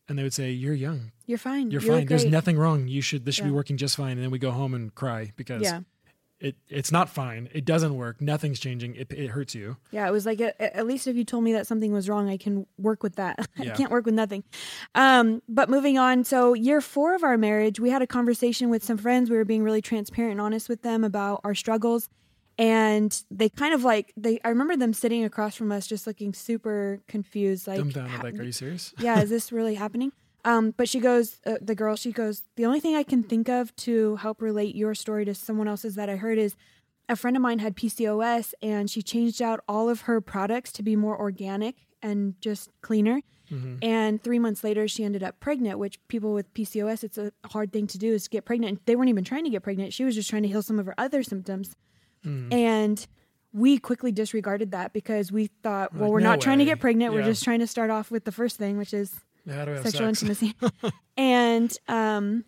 and 0.09 0.19
they 0.19 0.23
would 0.23 0.33
say 0.33 0.51
you're 0.53 0.73
young, 0.75 1.13
You're 1.27 1.37
fine. 1.39 1.71
you're 1.71 1.83
You 1.83 1.89
look 1.89 1.99
fine. 2.01 2.07
There's 2.07 2.25
nothing 2.25 2.57
wrong. 2.57 2.89
You 2.89 3.03
should 3.03 3.25
this 3.27 3.35
should 3.35 3.45
be 3.45 3.51
working 3.51 3.77
just 3.77 3.97
fine. 3.97 4.13
And 4.13 4.23
then 4.23 4.31
we 4.31 4.39
go 4.39 4.53
home 4.53 4.73
and 4.73 4.95
cry 4.95 5.33
because 5.37 5.63
Yeah. 5.63 5.83
It 6.45 6.57
it's 6.69 6.93
not 6.93 7.09
fine. 7.09 7.49
It 7.53 7.65
doesn't 7.65 7.95
work. 7.97 8.21
Nothing's 8.21 8.61
changing. 8.61 8.95
It, 8.97 9.11
it 9.13 9.29
hurts 9.29 9.55
you. 9.55 9.77
Yeah, 9.91 10.07
it 10.07 10.13
was 10.13 10.27
like 10.27 10.41
a, 10.41 10.77
at 10.77 10.87
least 10.87 11.07
if 11.07 11.17
you 11.17 11.25
told 11.25 11.43
me 11.45 11.53
that 11.55 11.67
something 11.67 11.93
was 11.93 12.09
wrong, 12.09 12.29
I 12.29 12.37
can 12.37 12.67
work 12.79 13.03
with 13.03 13.17
that. 13.17 13.49
I 13.59 13.67
can't 13.71 13.91
work 13.91 14.05
with 14.05 14.15
nothing. 14.15 14.45
Um, 14.95 15.43
but 15.49 15.69
moving 15.69 15.99
on, 15.99 16.25
so 16.25 16.55
year 16.55 16.81
four 16.81 17.15
of 17.15 17.23
our 17.25 17.39
marriage, 17.39 17.81
we 17.81 17.91
had 17.91 18.03
a 18.03 18.07
conversation 18.07 18.69
with 18.71 18.85
some 18.85 18.97
friends. 18.99 19.31
We 19.31 19.37
were 19.37 19.45
being 19.45 19.63
really 19.65 19.83
transparent 19.83 20.33
and 20.33 20.41
honest 20.41 20.69
with 20.69 20.83
them 20.83 21.03
about 21.05 21.41
our 21.45 21.55
struggles, 21.55 22.09
and 22.59 23.21
they 23.31 23.49
kind 23.49 23.75
of 23.75 23.83
like 23.85 24.13
they. 24.17 24.39
I 24.45 24.49
remember 24.51 24.77
them 24.77 24.93
sitting 24.93 25.25
across 25.25 25.57
from 25.57 25.73
us, 25.73 25.87
just 25.87 26.07
looking 26.07 26.33
super 26.35 27.01
confused, 27.09 27.67
like. 27.67 27.79
"Ha- 27.95 28.21
Like, 28.23 28.39
are 28.39 28.43
you 28.45 28.53
serious? 28.53 28.95
yeah, 28.99 29.21
is 29.21 29.31
this 29.37 29.51
really 29.51 29.75
happening? 29.75 30.13
Um, 30.45 30.75
but 30.77 30.89
she 30.89 31.01
goes, 31.01 31.41
uh, 31.47 31.55
the 31.61 31.75
girl, 31.75 31.97
she 31.97 32.13
goes, 32.13 32.43
the 32.57 32.67
only 32.67 32.81
thing 32.81 32.95
I 32.95 33.03
can 33.03 33.23
think 33.23 33.49
of 33.49 33.75
to 33.77 34.17
help 34.17 34.43
relate 34.43 34.75
your 34.75 34.95
story 34.95 35.25
to 35.25 35.35
someone 35.35 35.69
else's 35.69 35.95
that 35.95 36.11
I 36.11 36.17
heard 36.17 36.39
is 36.39 36.55
a 37.09 37.17
friend 37.17 37.37
of 37.37 37.43
mine 37.43 37.59
had 37.59 37.77
PCOS 37.77 38.53
and 38.63 38.91
she 38.91 39.03
changed 39.03 39.41
out 39.41 39.61
all 39.69 39.89
of 39.89 40.03
her 40.03 40.21
products 40.21 40.71
to 40.73 40.83
be 40.83 40.97
more 40.97 41.19
organic 41.19 41.77
and 42.03 42.35
just 42.41 42.71
cleaner. 42.83 43.23
Mm-hmm. 43.51 43.77
And 43.83 44.23
three 44.23 44.39
months 44.39 44.65
later, 44.65 44.89
she 44.89 45.05
ended 45.05 45.23
up 45.23 45.41
pregnant, 45.41 45.79
which 45.79 45.99
people 46.09 46.33
with 46.33 46.53
PCOS, 46.55 47.05
it's 47.05 47.19
a 47.19 47.33
hard 47.47 47.73
thing 47.73 47.87
to 47.89 47.99
do 47.99 48.13
is 48.13 48.29
get 48.29 48.45
pregnant. 48.45 48.85
They 48.87 48.97
weren't 48.97 49.11
even 49.11 49.25
trying 49.25 49.45
to 49.45 49.51
get 49.51 49.63
pregnant. 49.63 49.93
She 49.93 50.05
was 50.05 50.15
just 50.15 50.29
trying 50.31 50.43
to 50.43 50.49
heal 50.49 50.63
some 50.63 50.79
of 50.79 50.87
her 50.87 50.95
other 50.99 51.23
symptoms. 51.23 51.75
Mm. 52.25 52.53
And 52.53 53.07
we 53.53 53.79
quickly 53.79 54.13
disregarded 54.13 54.73
that 54.73 54.93
because 54.93 55.31
we 55.31 55.47
thought, 55.63 55.95
well, 55.95 56.05
Like, 56.05 56.11
we're 56.13 56.21
no 56.21 56.31
not 56.31 56.41
trying 56.41 56.59
to 56.59 56.65
get 56.65 56.81
pregnant. 56.81 57.15
We're 57.15 57.23
just 57.23 57.45
trying 57.45 57.61
to 57.61 57.67
start 57.67 57.91
off 57.91 58.11
with 58.11 58.25
the 58.25 58.33
first 58.33 58.57
thing, 58.57 58.79
which 58.79 58.93
is 58.93 59.15
How 59.49 59.65
do 59.65 59.73
I 59.73 59.75
have 59.75 59.83
sexual 59.85 60.15
sex? 60.15 60.23
intimacy. 60.23 60.55
and 61.17 61.77
um 61.89 62.45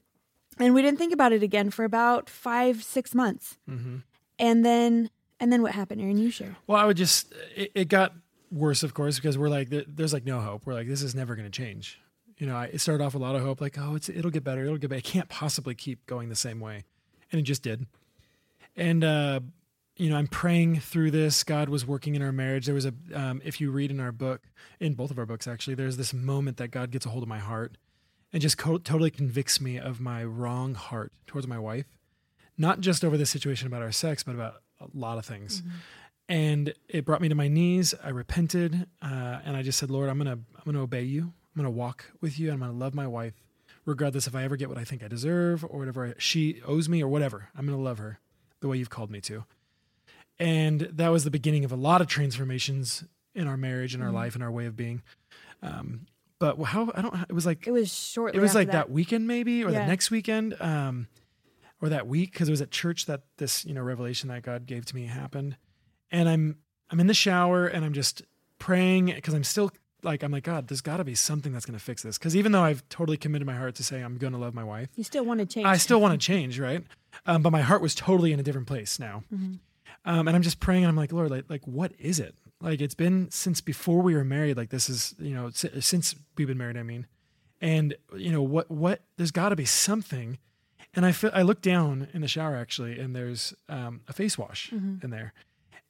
and 0.58 0.74
we 0.74 0.82
didn't 0.82 0.98
think 0.98 1.12
about 1.12 1.32
it 1.32 1.42
again 1.42 1.70
for 1.70 1.84
about 1.84 2.30
five, 2.30 2.82
six 2.82 3.14
months. 3.14 3.58
Mm-hmm. 3.68 3.96
And 4.38 4.64
then 4.64 5.10
and 5.38 5.52
then 5.52 5.62
what 5.62 5.72
happened, 5.72 6.00
Aaron? 6.00 6.16
You 6.16 6.30
share. 6.30 6.56
Well, 6.66 6.78
I 6.78 6.84
would 6.86 6.96
just 6.96 7.32
it, 7.54 7.72
it 7.74 7.88
got 7.88 8.12
worse, 8.50 8.82
of 8.82 8.94
course, 8.94 9.16
because 9.16 9.36
we're 9.36 9.48
like 9.48 9.68
there- 9.70 9.84
there's 9.86 10.12
like 10.12 10.24
no 10.24 10.40
hope. 10.40 10.66
We're 10.66 10.74
like 10.74 10.88
this 10.88 11.02
is 11.02 11.14
never 11.14 11.34
going 11.36 11.50
to 11.50 11.56
change. 11.62 12.00
You 12.38 12.46
know, 12.46 12.56
I 12.56 12.66
it 12.66 12.80
started 12.80 13.02
off 13.04 13.14
with 13.14 13.22
a 13.22 13.24
lot 13.26 13.34
of 13.34 13.42
hope, 13.42 13.60
like 13.60 13.78
oh, 13.78 13.94
it's 13.94 14.08
it'll 14.08 14.30
get 14.30 14.44
better, 14.44 14.62
it'll 14.64 14.76
get 14.78 14.90
better. 14.90 14.98
It 14.98 15.04
can't 15.04 15.28
possibly 15.28 15.74
keep 15.74 16.04
going 16.06 16.28
the 16.28 16.34
same 16.36 16.60
way, 16.60 16.84
and 17.32 17.38
it 17.38 17.44
just 17.44 17.62
did. 17.62 17.86
And 18.76 19.02
uh, 19.02 19.40
you 19.96 20.10
know, 20.10 20.16
I'm 20.16 20.26
praying 20.26 20.80
through 20.80 21.10
this. 21.10 21.42
God 21.44 21.68
was 21.68 21.86
working 21.86 22.14
in 22.14 22.22
our 22.22 22.32
marriage. 22.32 22.66
There 22.66 22.74
was 22.74 22.86
a 22.86 22.94
um, 23.14 23.40
if 23.44 23.60
you 23.60 23.70
read 23.70 23.90
in 23.90 24.00
our 24.00 24.12
book, 24.12 24.42
in 24.80 24.94
both 24.94 25.10
of 25.10 25.18
our 25.18 25.26
books 25.26 25.46
actually, 25.46 25.74
there's 25.74 25.96
this 25.96 26.12
moment 26.12 26.58
that 26.58 26.68
God 26.68 26.90
gets 26.90 27.06
a 27.06 27.08
hold 27.08 27.22
of 27.22 27.28
my 27.28 27.38
heart 27.38 27.76
and 28.32 28.42
just 28.42 28.58
co- 28.58 28.78
totally 28.78 29.10
convicts 29.10 29.60
me 29.60 29.78
of 29.78 30.00
my 30.00 30.24
wrong 30.24 30.74
heart 30.74 31.12
towards 31.26 31.46
my 31.46 31.58
wife, 31.58 31.86
not 32.58 32.80
just 32.80 33.04
over 33.04 33.16
this 33.16 33.30
situation 33.30 33.66
about 33.66 33.82
our 33.82 33.92
sex, 33.92 34.22
but 34.22 34.34
about 34.34 34.62
a 34.80 34.86
lot 34.92 35.16
of 35.18 35.24
things 35.24 35.62
and 36.28 36.74
it 36.88 37.04
brought 37.04 37.20
me 37.20 37.28
to 37.28 37.34
my 37.34 37.48
knees. 37.48 37.94
I 38.02 38.08
repented, 38.10 38.86
uh, 39.00 39.38
and 39.44 39.56
I 39.56 39.62
just 39.62 39.78
said, 39.78 39.90
"Lord, 39.90 40.08
I'm 40.08 40.18
gonna 40.18 40.32
I'm 40.32 40.64
gonna 40.64 40.82
obey 40.82 41.02
you. 41.02 41.22
I'm 41.22 41.62
gonna 41.62 41.70
walk 41.70 42.10
with 42.20 42.38
you. 42.38 42.52
I'm 42.52 42.58
gonna 42.58 42.72
love 42.72 42.94
my 42.94 43.06
wife, 43.06 43.34
regardless 43.84 44.26
if 44.26 44.34
I 44.34 44.42
ever 44.42 44.56
get 44.56 44.68
what 44.68 44.78
I 44.78 44.84
think 44.84 45.02
I 45.02 45.08
deserve 45.08 45.64
or 45.64 45.78
whatever 45.78 46.06
I, 46.06 46.14
she 46.18 46.60
owes 46.66 46.88
me 46.88 47.02
or 47.02 47.08
whatever. 47.08 47.48
I'm 47.56 47.66
gonna 47.66 47.80
love 47.80 47.98
her 47.98 48.18
the 48.60 48.68
way 48.68 48.76
you've 48.76 48.90
called 48.90 49.10
me 49.10 49.20
to." 49.22 49.44
And 50.38 50.82
that 50.92 51.08
was 51.08 51.24
the 51.24 51.30
beginning 51.30 51.64
of 51.64 51.72
a 51.72 51.76
lot 51.76 52.00
of 52.00 52.06
transformations 52.08 53.04
in 53.34 53.46
our 53.46 53.56
marriage, 53.56 53.94
in 53.94 54.02
our 54.02 54.10
life, 54.10 54.36
in 54.36 54.42
our 54.42 54.50
way 54.50 54.66
of 54.66 54.76
being. 54.76 55.02
Um, 55.62 56.06
but 56.38 56.56
how 56.62 56.92
I 56.94 57.00
don't. 57.02 57.14
It 57.28 57.32
was 57.32 57.46
like 57.46 57.66
It 57.66 57.70
was 57.72 57.92
short. 57.92 58.34
it 58.34 58.40
was 58.40 58.54
like 58.54 58.70
that. 58.72 58.90
weekend 58.90 59.26
maybe 59.26 59.64
or 59.64 59.70
Yeah. 59.70 59.80
the 59.80 59.86
next 59.86 60.10
weekend 60.10 60.54
um 60.60 61.06
or 61.80 61.88
that 61.88 62.06
week 62.06 62.32
because 62.32 62.48
it 62.48 62.50
was 62.52 62.60
at 62.60 62.70
church 62.70 63.06
that 63.06 63.22
this 63.38 63.64
you 63.64 63.72
know 63.74 63.82
revelation 63.82 64.28
that 64.28 64.42
god 64.42 64.66
gave 64.66 64.84
to 64.86 64.94
me 64.94 65.04
happened 65.06 65.56
and 66.10 66.26
i'm 66.28 66.56
i'm 66.90 67.00
in 67.00 67.06
the 67.06 67.12
shower 67.14 67.66
and 67.66 67.84
i'm 67.84 67.92
just 67.92 68.22
praying 68.58 69.06
because 69.06 69.34
i'm 69.34 69.44
still 69.44 69.70
like 70.02 70.22
i'm 70.22 70.32
like 70.32 70.44
god 70.44 70.68
there's 70.68 70.80
got 70.80 70.96
to 70.98 71.04
be 71.04 71.14
something 71.14 71.52
that's 71.52 71.66
going 71.66 71.78
to 71.78 71.84
fix 71.84 72.02
this 72.02 72.16
because 72.18 72.34
even 72.34 72.52
though 72.52 72.62
i've 72.62 72.86
totally 72.88 73.16
committed 73.18 73.46
my 73.46 73.54
heart 73.56 73.74
to 73.74 73.82
say 73.84 74.00
i'm 74.00 74.16
going 74.16 74.32
to 74.32 74.38
love 74.38 74.54
my 74.54 74.64
wife 74.64 74.88
You 74.96 75.04
still 75.04 75.24
want 75.26 75.40
to 75.40 75.46
change. 75.46 75.66
i 75.66 75.76
still 75.76 76.00
want 76.00 76.18
to 76.18 76.26
change 76.32 76.58
right 76.58 76.82
um, 77.26 77.42
but 77.42 77.50
my 77.50 77.60
heart 77.62 77.82
was 77.82 77.94
totally 77.94 78.32
in 78.32 78.40
a 78.40 78.42
different 78.42 78.66
place 78.66 78.98
now 78.98 79.22
Mhm. 79.34 79.58
Um, 80.06 80.26
and 80.28 80.34
i'm 80.36 80.42
just 80.42 80.58
praying 80.60 80.84
and 80.84 80.88
i'm 80.88 80.96
like 80.96 81.12
lord 81.12 81.30
like, 81.30 81.44
like 81.48 81.66
what 81.66 81.92
is 81.98 82.18
it? 82.20 82.34
Like 82.62 82.80
it's 82.80 82.94
been 82.94 83.30
since 83.30 83.60
before 83.60 84.00
we 84.00 84.14
were 84.14 84.24
married 84.24 84.56
like 84.56 84.70
this 84.70 84.88
is 84.88 85.14
you 85.18 85.34
know 85.34 85.50
since 85.50 86.14
we've 86.38 86.46
been 86.48 86.56
married 86.58 86.78
i 86.78 86.82
mean. 86.82 87.06
And 87.60 87.94
you 88.16 88.30
know 88.32 88.42
what 88.42 88.70
what 88.70 89.00
there's 89.16 89.30
got 89.30 89.50
to 89.50 89.56
be 89.56 89.64
something. 89.66 90.38
And 90.94 91.04
i 91.04 91.12
feel 91.12 91.30
i 91.34 91.42
look 91.42 91.60
down 91.60 92.08
in 92.14 92.22
the 92.22 92.28
shower 92.28 92.56
actually 92.56 92.98
and 92.98 93.14
there's 93.14 93.52
um, 93.68 94.00
a 94.08 94.12
face 94.14 94.38
wash 94.38 94.70
Mhm. 94.70 95.04
in 95.04 95.10
there. 95.10 95.34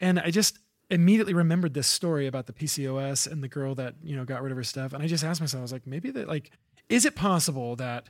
And 0.00 0.18
i 0.18 0.30
just 0.30 0.58
immediately 0.90 1.34
remembered 1.34 1.74
this 1.74 1.86
story 1.86 2.26
about 2.26 2.46
the 2.46 2.52
pcos 2.52 3.30
and 3.30 3.42
the 3.42 3.48
girl 3.48 3.74
that 3.76 3.94
you 4.02 4.14
know 4.16 4.24
got 4.24 4.42
rid 4.42 4.50
of 4.52 4.56
her 4.56 4.64
stuff. 4.64 4.92
And 4.92 5.02
i 5.02 5.06
just 5.06 5.22
asked 5.24 5.40
myself 5.40 5.60
i 5.60 5.62
was 5.62 5.72
like 5.72 5.86
maybe 5.86 6.10
that 6.10 6.26
like 6.28 6.50
is 6.88 7.04
it 7.04 7.14
possible 7.14 7.76
that 7.76 8.08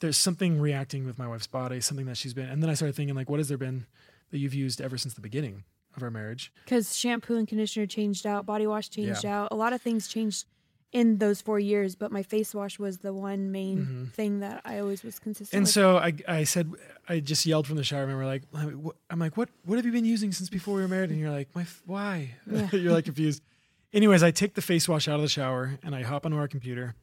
there's 0.00 0.16
something 0.16 0.60
reacting 0.60 1.06
with 1.06 1.18
my 1.18 1.26
wife's 1.28 1.46
body 1.46 1.80
something 1.80 2.06
that 2.06 2.16
she's 2.16 2.34
been 2.34 2.48
and 2.48 2.62
then 2.62 2.68
i 2.70 2.74
started 2.74 2.94
thinking 2.96 3.14
like 3.14 3.30
what 3.30 3.38
has 3.40 3.48
there 3.48 3.58
been 3.58 3.86
that 4.30 4.38
you've 4.38 4.54
used 4.54 4.80
ever 4.80 4.96
since 4.98 5.14
the 5.14 5.20
beginning 5.20 5.64
of 5.96 6.02
our 6.02 6.10
marriage 6.10 6.52
because 6.64 6.96
shampoo 6.96 7.36
and 7.36 7.46
conditioner 7.46 7.86
changed 7.86 8.26
out, 8.26 8.44
body 8.46 8.66
wash 8.66 8.90
changed 8.90 9.24
out, 9.24 9.48
a 9.52 9.54
lot 9.56 9.72
of 9.72 9.80
things 9.80 10.08
changed 10.08 10.44
in 10.92 11.18
those 11.18 11.40
four 11.40 11.58
years. 11.60 11.94
But 11.96 12.10
my 12.12 12.22
face 12.22 12.52
wash 12.54 12.78
was 12.78 12.98
the 12.98 13.12
one 13.12 13.50
main 13.52 13.78
Mhm. 13.86 14.12
thing 14.12 14.40
that 14.40 14.60
I 14.64 14.78
always 14.80 15.02
was 15.04 15.18
consistent. 15.18 15.50
With. 15.50 15.56
And 15.56 15.64
with. 15.64 15.72
so 15.72 15.96
I, 15.98 16.38
I 16.40 16.44
said, 16.44 16.72
I 17.08 17.20
just 17.20 17.46
yelled 17.46 17.66
from 17.66 17.76
the 17.76 17.84
shower. 17.84 18.00
I 18.00 18.02
remember, 18.02 18.26
like, 18.26 18.42
I'm 19.10 19.18
like, 19.18 19.36
what, 19.36 19.48
what 19.64 19.76
have 19.76 19.84
you 19.86 19.92
been 19.92 20.04
using 20.04 20.32
since 20.32 20.48
before 20.48 20.74
we 20.76 20.82
were 20.82 20.88
married? 20.88 21.10
And 21.10 21.18
you're 21.20 21.30
like, 21.32 21.48
my, 21.54 21.62
f- 21.62 21.82
why? 21.86 22.34
Yeah. 22.50 22.68
you're 22.72 22.92
like 22.92 23.04
confused. 23.04 23.42
Anyways, 23.92 24.22
I 24.24 24.30
take 24.32 24.54
the 24.54 24.62
face 24.62 24.88
wash 24.88 25.06
out 25.06 25.16
of 25.16 25.22
the 25.22 25.28
shower 25.28 25.78
and 25.84 25.94
I 25.94 26.02
hop 26.02 26.26
onto 26.26 26.36
our 26.38 26.48
computer, 26.48 26.94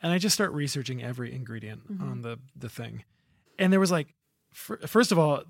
and 0.00 0.12
I 0.12 0.18
just 0.18 0.34
start 0.34 0.52
researching 0.52 1.02
every 1.02 1.32
ingredient 1.34 1.92
Mhm. 1.92 2.00
on 2.08 2.22
the 2.22 2.38
the 2.54 2.68
thing. 2.68 3.02
And 3.58 3.72
there 3.72 3.80
was 3.80 3.90
like, 3.90 4.14
fir- 4.52 4.78
first 4.86 5.10
of 5.10 5.18
all, 5.18 5.42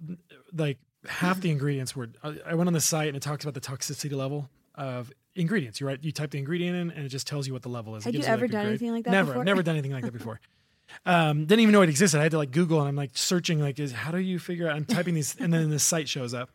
like 0.55 0.79
half 1.07 1.41
the 1.41 1.51
ingredients 1.51 1.95
were. 1.95 2.09
I 2.23 2.55
went 2.55 2.67
on 2.69 2.73
the 2.73 2.81
site 2.81 3.09
and 3.09 3.17
it 3.17 3.23
talks 3.23 3.45
about 3.45 3.55
the 3.55 3.61
toxicity 3.61 4.13
level 4.13 4.51
of 4.75 5.13
ingredients. 5.35 5.81
You 5.81 5.87
right, 5.87 6.03
you 6.03 6.13
type 6.13 6.31
the 6.31 6.39
ingredient 6.39 6.77
in 6.77 6.91
and 6.91 7.05
it 7.05 7.09
just 7.09 7.27
tells 7.27 7.47
you 7.47 7.53
what 7.53 7.63
the 7.63 7.69
level 7.69 7.97
is. 7.97 8.05
Had 8.05 8.15
you 8.15 8.23
ever 8.23 8.43
like, 8.47 8.53
done 8.53 8.67
anything 8.67 8.93
like 8.93 9.05
that 9.05 9.11
Never, 9.11 9.33
before? 9.33 9.45
Never 9.45 9.63
done 9.63 9.75
anything 9.75 9.93
like 9.93 10.05
that 10.05 10.13
before. 10.13 10.41
Um, 11.05 11.45
didn't 11.47 11.61
even 11.61 11.73
know 11.73 11.83
it 11.83 11.89
existed. 11.89 12.19
I 12.19 12.23
had 12.23 12.33
to 12.33 12.39
like 12.39 12.51
Google 12.51 12.81
and 12.81 12.89
I'm 12.89 12.97
like 12.97 13.11
searching 13.15 13.61
like 13.61 13.79
is 13.79 13.93
how 13.93 14.11
do 14.11 14.19
you 14.19 14.39
figure 14.39 14.69
out 14.69 14.77
I'm 14.77 14.85
typing 14.85 15.15
these 15.15 15.37
and 15.39 15.53
then 15.53 15.71
the 15.71 15.79
site 15.79 16.09
shows 16.09 16.35
up. 16.35 16.51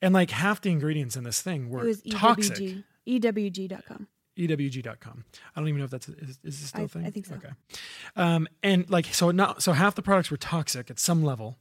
And 0.00 0.12
like 0.12 0.30
half 0.30 0.60
the 0.60 0.70
ingredients 0.70 1.16
in 1.16 1.24
this 1.24 1.40
thing 1.40 1.70
were 1.70 1.84
was 1.84 2.02
toxic. 2.10 2.58
EWG, 2.58 2.84
EWG.com. 3.06 4.08
EWG.com. 4.38 5.24
I 5.54 5.60
don't 5.60 5.68
even 5.68 5.78
know 5.78 5.84
if 5.84 5.90
that's 5.90 6.08
is, 6.08 6.38
is 6.42 6.60
this 6.60 6.68
still 6.68 6.82
I- 6.82 6.84
a 6.84 6.88
thing? 6.88 7.06
I 7.06 7.10
think 7.10 7.26
so. 7.26 7.34
Okay. 7.36 7.50
Um, 8.16 8.48
and 8.62 8.88
like 8.90 9.06
so 9.06 9.30
not 9.30 9.62
so 9.62 9.72
half 9.72 9.94
the 9.94 10.02
products 10.02 10.30
were 10.30 10.36
toxic 10.36 10.90
at 10.90 10.98
some 10.98 11.22
level. 11.22 11.58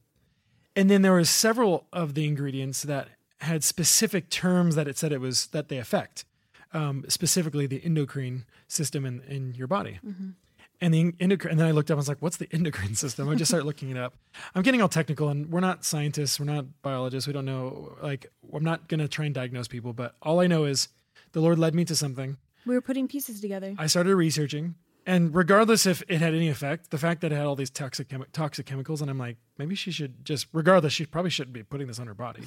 And 0.76 0.90
then 0.90 1.02
there 1.02 1.14
was 1.14 1.30
several 1.30 1.88
of 1.92 2.14
the 2.14 2.26
ingredients 2.26 2.84
that 2.84 3.10
had 3.40 3.64
specific 3.64 4.30
terms 4.30 4.76
that 4.76 4.88
it 4.88 4.98
said 4.98 5.12
it 5.12 5.20
was 5.20 5.48
that 5.48 5.68
they 5.70 5.78
affect. 5.78 6.26
Um, 6.74 7.04
specifically 7.10 7.68
the 7.68 7.82
endocrine 7.84 8.46
system 8.68 9.06
in, 9.06 9.22
in 9.28 9.54
your 9.56 9.68
body. 9.68 10.00
Mhm. 10.06 10.36
And 10.80 10.94
the 10.94 11.14
endocrine, 11.20 11.52
and 11.52 11.60
then 11.60 11.68
I 11.68 11.72
looked 11.72 11.92
up. 11.92 11.96
And 11.96 12.00
I 12.00 12.02
was 12.02 12.08
like, 12.08 12.22
"What's 12.22 12.38
the 12.38 12.48
endocrine 12.52 12.96
system?" 12.96 13.28
I 13.30 13.36
just 13.36 13.50
started 13.52 13.66
looking 13.66 13.90
it 13.92 13.98
up. 13.98 14.16
I'm 14.56 14.64
getting 14.64 14.82
all 14.82 14.88
technical, 14.90 15.30
and 15.30 15.52
we're 15.52 15.60
not 15.60 15.84
scientists. 15.86 16.40
We're 16.40 16.46
not 16.48 16.66
biologists. 16.82 17.28
We 17.28 17.34
don't 17.34 17.46
know. 17.46 17.98
Like, 18.02 18.26
I'm 18.54 18.64
not 18.64 18.88
gonna 18.88 19.08
try 19.08 19.26
and 19.26 19.36
diagnose 19.36 19.68
people. 19.68 19.94
But 19.94 20.16
all 20.24 20.40
I 20.40 20.48
know 20.48 20.64
is, 20.64 20.88
the 21.34 21.42
Lord 21.42 21.60
led 21.60 21.76
me 21.76 21.86
to 21.86 21.96
something. 21.96 22.38
We 22.66 22.74
were 22.74 22.82
putting 22.82 23.08
pieces 23.08 23.42
together. 23.42 23.76
I 23.78 23.86
started 23.88 24.16
researching, 24.16 24.76
and 25.06 25.34
regardless 25.36 25.86
if 25.86 26.04
it 26.08 26.20
had 26.20 26.34
any 26.36 26.50
effect, 26.50 26.92
the 26.92 26.98
fact 26.98 27.22
that 27.22 27.32
it 27.32 27.36
had 27.36 27.46
all 27.46 27.56
these 27.56 27.70
toxic 27.70 28.10
chemi- 28.10 28.32
toxic 28.34 28.66
chemicals, 28.66 29.02
and 29.02 29.10
I'm 29.10 29.18
like, 29.18 29.38
maybe 29.58 29.76
she 29.76 29.92
should 29.92 30.24
just, 30.24 30.48
regardless, 30.54 30.94
she 30.94 31.06
probably 31.06 31.32
shouldn't 31.32 31.54
be 31.54 31.64
putting 31.64 31.88
this 31.88 32.00
on 32.00 32.08
her 32.08 32.14
body. 32.14 32.44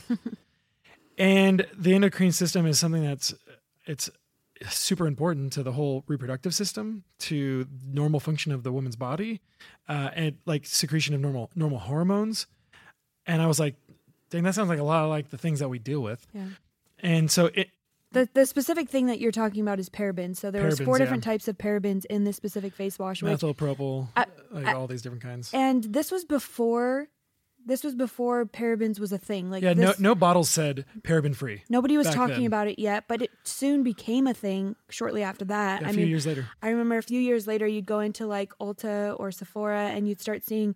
and 1.19 1.67
the 1.77 1.95
endocrine 1.95 2.33
system 2.33 2.67
is 2.67 2.79
something 2.79 3.05
that's 3.05 3.35
it's 3.87 4.09
super 4.69 5.07
important 5.07 5.53
to 5.55 5.63
the 5.63 5.73
whole 5.73 6.05
reproductive 6.07 6.55
system, 6.55 7.05
to 7.19 7.67
normal 7.87 8.21
function 8.21 8.53
of 8.53 8.63
the 8.63 8.73
woman's 8.73 8.97
body, 8.97 9.41
uh, 9.89 10.11
and 10.15 10.37
like 10.47 10.65
secretion 10.65 11.15
of 11.15 11.21
normal 11.21 11.51
normal 11.55 11.79
hormones. 11.79 12.47
And 13.27 13.43
I 13.43 13.47
was 13.47 13.59
like, 13.59 13.75
dang, 14.31 14.43
that 14.45 14.55
sounds 14.55 14.69
like 14.69 14.79
a 14.79 14.85
lot 14.85 15.05
of 15.05 15.11
like 15.11 15.31
the 15.31 15.39
things 15.39 15.59
that 15.59 15.69
we 15.69 15.79
deal 15.79 16.01
with. 16.01 16.27
Yeah. 16.33 16.47
And 17.01 17.31
so 17.31 17.51
it 17.55 17.71
The 18.15 18.29
the 18.35 18.47
specific 18.47 18.89
thing 18.89 19.07
that 19.07 19.21
you're 19.21 19.33
talking 19.33 19.61
about 19.61 19.79
is 19.79 19.89
parabens. 19.91 20.37
So 20.39 20.51
there 20.51 20.65
was 20.65 20.79
four 20.81 20.95
Parabens, 20.95 20.99
different 20.99 21.25
types 21.25 21.49
of 21.49 21.59
parabens 21.59 22.05
in 22.07 22.25
this 22.25 22.37
specific 22.37 22.75
face 22.75 22.99
wash. 22.99 23.23
Which, 23.23 23.31
methyl 23.31 23.55
propyl, 23.55 24.09
I- 24.17 24.27
like 24.51 24.67
I- 24.67 24.73
all 24.75 24.87
these 24.87 25.03
different 25.03 25.23
kinds. 25.23 25.51
and 25.53 25.85
this 25.85 26.11
was 26.11 26.25
before 26.25 27.09
this 27.67 27.83
was 27.83 27.95
before 27.95 28.45
parabens 28.45 29.01
was 29.01 29.11
a 29.11 29.17
thing. 29.17 29.51
Like 29.51 29.63
Yeah, 29.63 29.73
no, 29.73 29.87
this, 29.89 29.99
no 29.99 30.15
bottles 30.15 30.51
said 30.51 30.85
paraben 31.01 31.35
free. 31.35 31.63
nobody 31.71 31.97
was 31.97 32.11
talking 32.11 32.37
then. 32.41 32.47
about 32.47 32.69
it 32.69 32.79
yet, 32.79 33.05
but 33.09 33.23
it 33.23 33.31
soon 33.43 33.83
became 33.83 34.27
a 34.27 34.35
thing 34.35 34.77
shortly 34.91 35.23
after 35.23 35.47
that. 35.47 35.83
A 35.83 35.87
I 35.87 35.89
few 35.93 36.01
mean, 36.01 36.09
years 36.09 36.27
later. 36.27 36.47
I 36.61 36.69
remember 36.69 36.99
a 36.99 37.03
few 37.03 37.19
years 37.21 37.47
later, 37.47 37.67
you'd 37.67 37.87
go 37.87 38.01
into 38.01 38.27
like 38.27 38.53
Ulta 38.61 39.19
or 39.19 39.31
Sephora 39.31 39.87
and 39.89 40.07
you'd 40.07 40.21
start 40.21 40.45
seeing, 40.45 40.75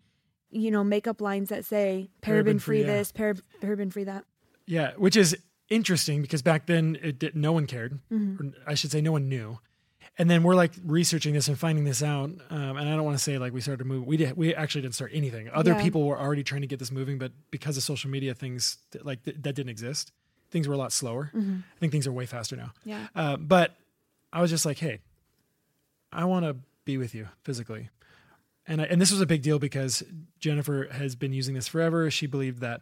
you 0.51 0.71
know, 0.71 0.83
makeup 0.83 1.21
lines 1.21 1.51
that 1.51 1.67
say 1.67 2.09
paraben, 2.23 2.43
Paraben 2.45 2.51
free, 2.53 2.59
free 2.59 2.81
yeah. 2.81 2.87
this, 2.87 3.13
parab- 3.13 3.43
paraben 3.61 3.93
free 3.93 4.05
that. 4.05 4.25
Yeah, 4.67 4.93
which 4.97 5.17
is 5.17 5.37
interesting 5.69 6.23
because 6.23 6.43
back 6.43 6.67
then 6.67 6.99
it 7.03 7.19
did, 7.19 7.37
no 7.37 7.53
one 7.53 7.67
cared. 7.67 7.99
Mm-hmm. 8.13 8.47
Or 8.49 8.53
I 8.67 8.75
should 8.75 8.91
say, 8.91 9.01
no 9.01 9.13
one 9.13 9.29
knew. 9.29 9.59
And 10.21 10.29
then 10.29 10.43
we're 10.43 10.57
like 10.57 10.73
researching 10.85 11.33
this 11.35 11.47
and 11.47 11.57
finding 11.57 11.85
this 11.85 12.03
out. 12.03 12.31
Um, 12.51 12.77
and 12.77 12.89
I 12.89 12.97
don't 12.97 13.05
want 13.05 13.17
to 13.17 13.23
say 13.23 13.39
like 13.39 13.53
we 13.53 13.61
started 13.61 13.79
to 13.79 13.85
move. 13.85 14.05
We 14.07 14.17
did. 14.17 14.37
We 14.37 14.53
actually 14.55 14.83
didn't 14.83 14.97
start 14.97 15.13
anything. 15.15 15.49
Other 15.53 15.73
Yeah. 15.73 15.83
people 15.83 16.05
were 16.07 16.19
already 16.19 16.43
trying 16.43 16.63
to 16.63 16.67
get 16.67 16.81
this 16.81 16.91
moving, 16.91 17.19
but 17.19 17.31
because 17.53 17.77
of 17.77 17.85
social 17.85 18.11
media, 18.11 18.35
things 18.35 18.79
like 19.03 19.23
th- 19.23 19.37
that 19.43 19.55
didn't 19.55 19.71
exist. 19.71 20.11
Things 20.51 20.67
were 20.67 20.75
a 20.75 20.79
lot 20.79 20.93
slower. 20.93 21.31
Mm-hmm. 21.35 21.59
I 21.77 21.79
think 21.79 21.93
things 21.93 22.07
are 22.07 22.13
way 22.13 22.27
faster 22.27 22.57
now. 22.57 22.73
Yeah. 22.85 23.07
Uh, 23.15 23.37
but 23.37 23.77
I 24.33 24.41
was 24.41 24.51
just 24.51 24.67
like, 24.67 24.79
hey, 24.79 25.01
I 26.13 26.25
want 26.25 26.45
to 26.47 26.57
be 26.85 26.97
with 26.97 27.15
you 27.15 27.29
physically. 27.45 27.91
And, 28.67 28.81
I, 28.81 28.85
and 28.87 29.01
this 29.01 29.11
was 29.13 29.21
a 29.21 29.27
big 29.27 29.43
deal 29.43 29.59
because 29.59 30.03
Jennifer 30.41 30.89
has 30.91 31.15
been 31.17 31.33
using 31.33 31.55
this 31.55 31.69
forever. 31.69 32.11
She 32.11 32.27
believed 32.27 32.61
that 32.61 32.81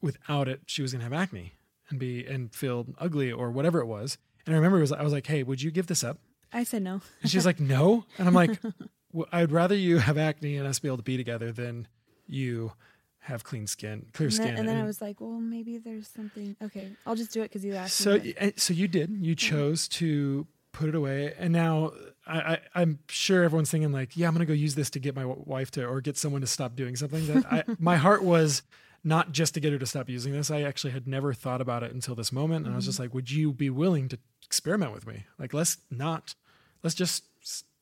without 0.00 0.48
it, 0.48 0.62
she 0.66 0.80
was 0.80 0.92
going 0.92 1.00
to 1.00 1.04
have 1.04 1.12
acne 1.12 1.52
and 1.90 1.98
be 1.98 2.26
and 2.26 2.54
feel 2.54 2.86
ugly 2.98 3.32
or 3.32 3.50
whatever 3.50 3.80
it 3.80 3.86
was. 3.86 4.18
And 4.46 4.54
I 4.54 4.58
remember 4.58 4.78
it 4.78 4.82
was, 4.82 4.92
I 4.92 5.02
was 5.02 5.12
like, 5.12 5.26
hey, 5.26 5.42
would 5.42 5.60
you 5.62 5.70
give 5.70 5.86
this 5.86 6.02
up? 6.02 6.18
I 6.52 6.64
said 6.64 6.82
no. 6.82 7.00
And 7.22 7.30
she's 7.30 7.44
like, 7.44 7.60
no. 7.60 8.04
And 8.16 8.26
I'm 8.26 8.34
like, 8.34 8.58
well, 9.12 9.26
I'd 9.32 9.52
rather 9.52 9.74
you 9.74 9.98
have 9.98 10.16
acne 10.16 10.56
and 10.56 10.66
us 10.66 10.78
be 10.78 10.88
able 10.88 10.96
to 10.98 11.02
be 11.02 11.16
together 11.16 11.52
than 11.52 11.86
you 12.26 12.72
have 13.20 13.44
clean 13.44 13.66
skin, 13.66 14.06
clear 14.14 14.28
And 14.28 14.34
skin. 14.34 14.46
then, 14.48 14.56
and 14.58 14.68
then 14.68 14.76
I 14.78 14.84
was 14.84 15.02
like, 15.02 15.20
well, 15.20 15.38
maybe 15.38 15.76
there's 15.76 16.08
something. 16.08 16.56
Okay, 16.62 16.92
I'll 17.06 17.16
just 17.16 17.32
do 17.32 17.42
it 17.42 17.50
because 17.50 17.64
you 17.64 17.74
asked 17.74 17.96
so 17.96 18.18
me. 18.18 18.32
Eh, 18.38 18.52
so 18.56 18.72
you 18.72 18.88
did 18.88 19.10
you 19.20 19.34
chose 19.34 19.86
to 19.88 20.46
put 20.72 20.88
it 20.88 20.94
away 20.94 21.34
and 21.38 21.52
now 21.52 21.90
I, 22.24 22.38
I 22.38 22.58
i'm 22.76 23.00
sure 23.08 23.42
everyone's 23.42 23.68
thinking 23.70 23.90
like 23.90 24.16
yeah 24.16 24.28
i'm 24.28 24.34
gonna 24.34 24.44
go 24.44 24.52
use 24.52 24.76
this 24.76 24.90
to 24.90 25.00
get 25.00 25.16
my 25.16 25.24
wife 25.24 25.72
to 25.72 25.84
or 25.84 26.00
get 26.00 26.16
someone 26.16 26.40
to 26.42 26.46
stop 26.46 26.76
doing 26.76 26.94
something 26.94 27.26
that 27.26 27.52
I, 27.52 27.64
my 27.80 27.96
heart 27.96 28.22
was 28.22 28.62
not 29.04 29.32
just 29.32 29.54
to 29.54 29.60
get 29.60 29.72
her 29.72 29.78
to 29.78 29.86
stop 29.86 30.08
using 30.08 30.32
this 30.32 30.50
i 30.50 30.62
actually 30.62 30.92
had 30.92 31.06
never 31.06 31.32
thought 31.32 31.60
about 31.60 31.82
it 31.82 31.92
until 31.92 32.14
this 32.14 32.32
moment 32.32 32.64
and 32.66 32.74
i 32.74 32.76
was 32.76 32.84
Mm-hmm. 32.84 32.88
just 32.90 32.98
like 33.00 33.14
would 33.14 33.30
you 33.30 33.52
be 33.52 33.70
willing 33.70 34.08
to 34.08 34.18
experiment 34.44 34.92
with 34.92 35.06
me 35.06 35.24
like 35.38 35.52
let's 35.54 35.78
not 35.90 36.34
let's 36.82 36.94
just 36.94 37.24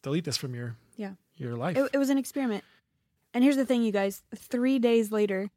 delete 0.02 0.24
this 0.24 0.36
from 0.36 0.54
your 0.54 0.76
Yeah. 0.96 1.12
your 1.36 1.56
life 1.56 1.76
It, 1.76 1.90
it 1.94 1.98
was 1.98 2.10
an 2.10 2.18
experiment. 2.18 2.64
And 3.34 3.44
here's 3.44 3.56
the 3.56 3.66
thing, 3.66 3.82
you 3.82 3.92
guys. 3.92 4.22
Three 4.34 4.78
days 4.78 5.12
later, 5.12 5.50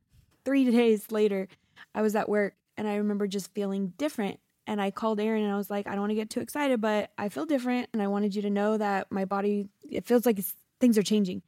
three 0.43 0.69
days 0.69 1.11
later, 1.11 1.47
I 1.95 2.01
was 2.01 2.13
at 2.15 2.27
work 2.27 2.55
and 2.75 2.87
I 2.87 2.95
remember 2.95 3.25
just 3.25 3.53
feeling 3.53 3.93
different. 3.97 4.39
And 4.67 4.81
I 4.81 4.91
called 4.91 5.19
Aaron 5.19 5.43
and 5.43 5.53
I 5.53 5.55
was 5.55 5.69
like, 5.69 5.87
I 5.87 5.91
don't 5.91 6.01
want 6.01 6.11
to 6.11 6.15
get 6.15 6.29
too 6.29 6.41
excited, 6.41 6.81
but 6.81 7.11
I 7.17 7.29
feel 7.29 7.45
different. 7.45 7.87
And 7.93 8.01
I 8.01 8.07
wanted 8.07 8.35
you 8.35 8.41
to 8.41 8.49
know 8.49 8.77
that 8.77 9.09
my 9.11 9.23
body, 9.23 9.69
it 9.89 10.05
feels 10.05 10.25
like 10.25 10.39
it's, 10.39 10.53
things 10.81 10.97
are 10.97 11.03
changing. 11.03 11.41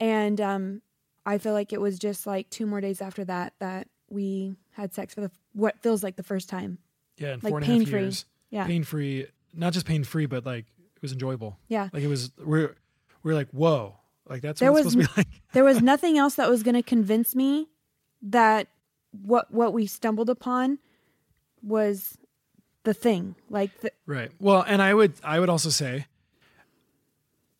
And 0.00 0.40
um, 0.40 0.82
I 1.26 1.38
feel 1.38 1.52
like 1.52 1.72
it 1.72 1.80
was 1.80 1.98
just 1.98 2.26
like 2.26 2.48
two 2.50 2.64
more 2.66 2.80
days 2.80 3.02
after 3.02 3.24
that 3.24 3.52
that 3.58 3.88
we 4.08 4.56
had 4.70 4.94
sex 4.94 5.12
for 5.14 5.20
the 5.22 5.30
what 5.52 5.78
feels 5.82 6.02
like 6.02 6.16
the 6.16 6.22
first 6.22 6.48
time. 6.48 6.78
yeah 7.18 7.34
in 7.34 7.40
like 7.42 7.50
four 7.50 7.58
and 7.58 7.64
a 7.64 7.66
half 7.66 7.78
pain-free. 7.78 8.00
years 8.00 8.24
Yeah. 8.50 8.66
pain 8.66 8.84
free 8.84 9.26
not 9.52 9.72
just 9.72 9.84
pain 9.86 10.04
free 10.04 10.26
but 10.26 10.46
like 10.46 10.66
it 10.94 11.02
was 11.02 11.12
enjoyable 11.12 11.58
Yeah. 11.68 11.88
like 11.92 12.02
it 12.02 12.08
was 12.08 12.30
we're 12.38 12.76
we're 13.22 13.34
like 13.34 13.48
whoa 13.50 13.96
like 14.28 14.42
that's 14.42 14.60
There 14.60 14.70
what 14.72 14.78
it's 14.86 14.94
was 14.96 15.04
supposed 15.04 15.10
to 15.10 15.14
be 15.24 15.28
like 15.32 15.42
there 15.52 15.64
was 15.64 15.82
nothing 15.82 16.16
else 16.18 16.36
that 16.36 16.48
was 16.48 16.62
going 16.62 16.74
to 16.76 16.82
convince 16.82 17.34
me 17.34 17.68
that 18.22 18.68
what 19.10 19.50
what 19.52 19.72
we 19.72 19.86
stumbled 19.86 20.30
upon 20.30 20.78
was 21.62 22.16
the 22.84 22.94
thing 22.94 23.34
like 23.50 23.80
the, 23.80 23.90
Right. 24.06 24.30
Well, 24.38 24.62
and 24.62 24.80
I 24.80 24.94
would 24.94 25.14
I 25.24 25.40
would 25.40 25.48
also 25.48 25.70
say 25.70 26.06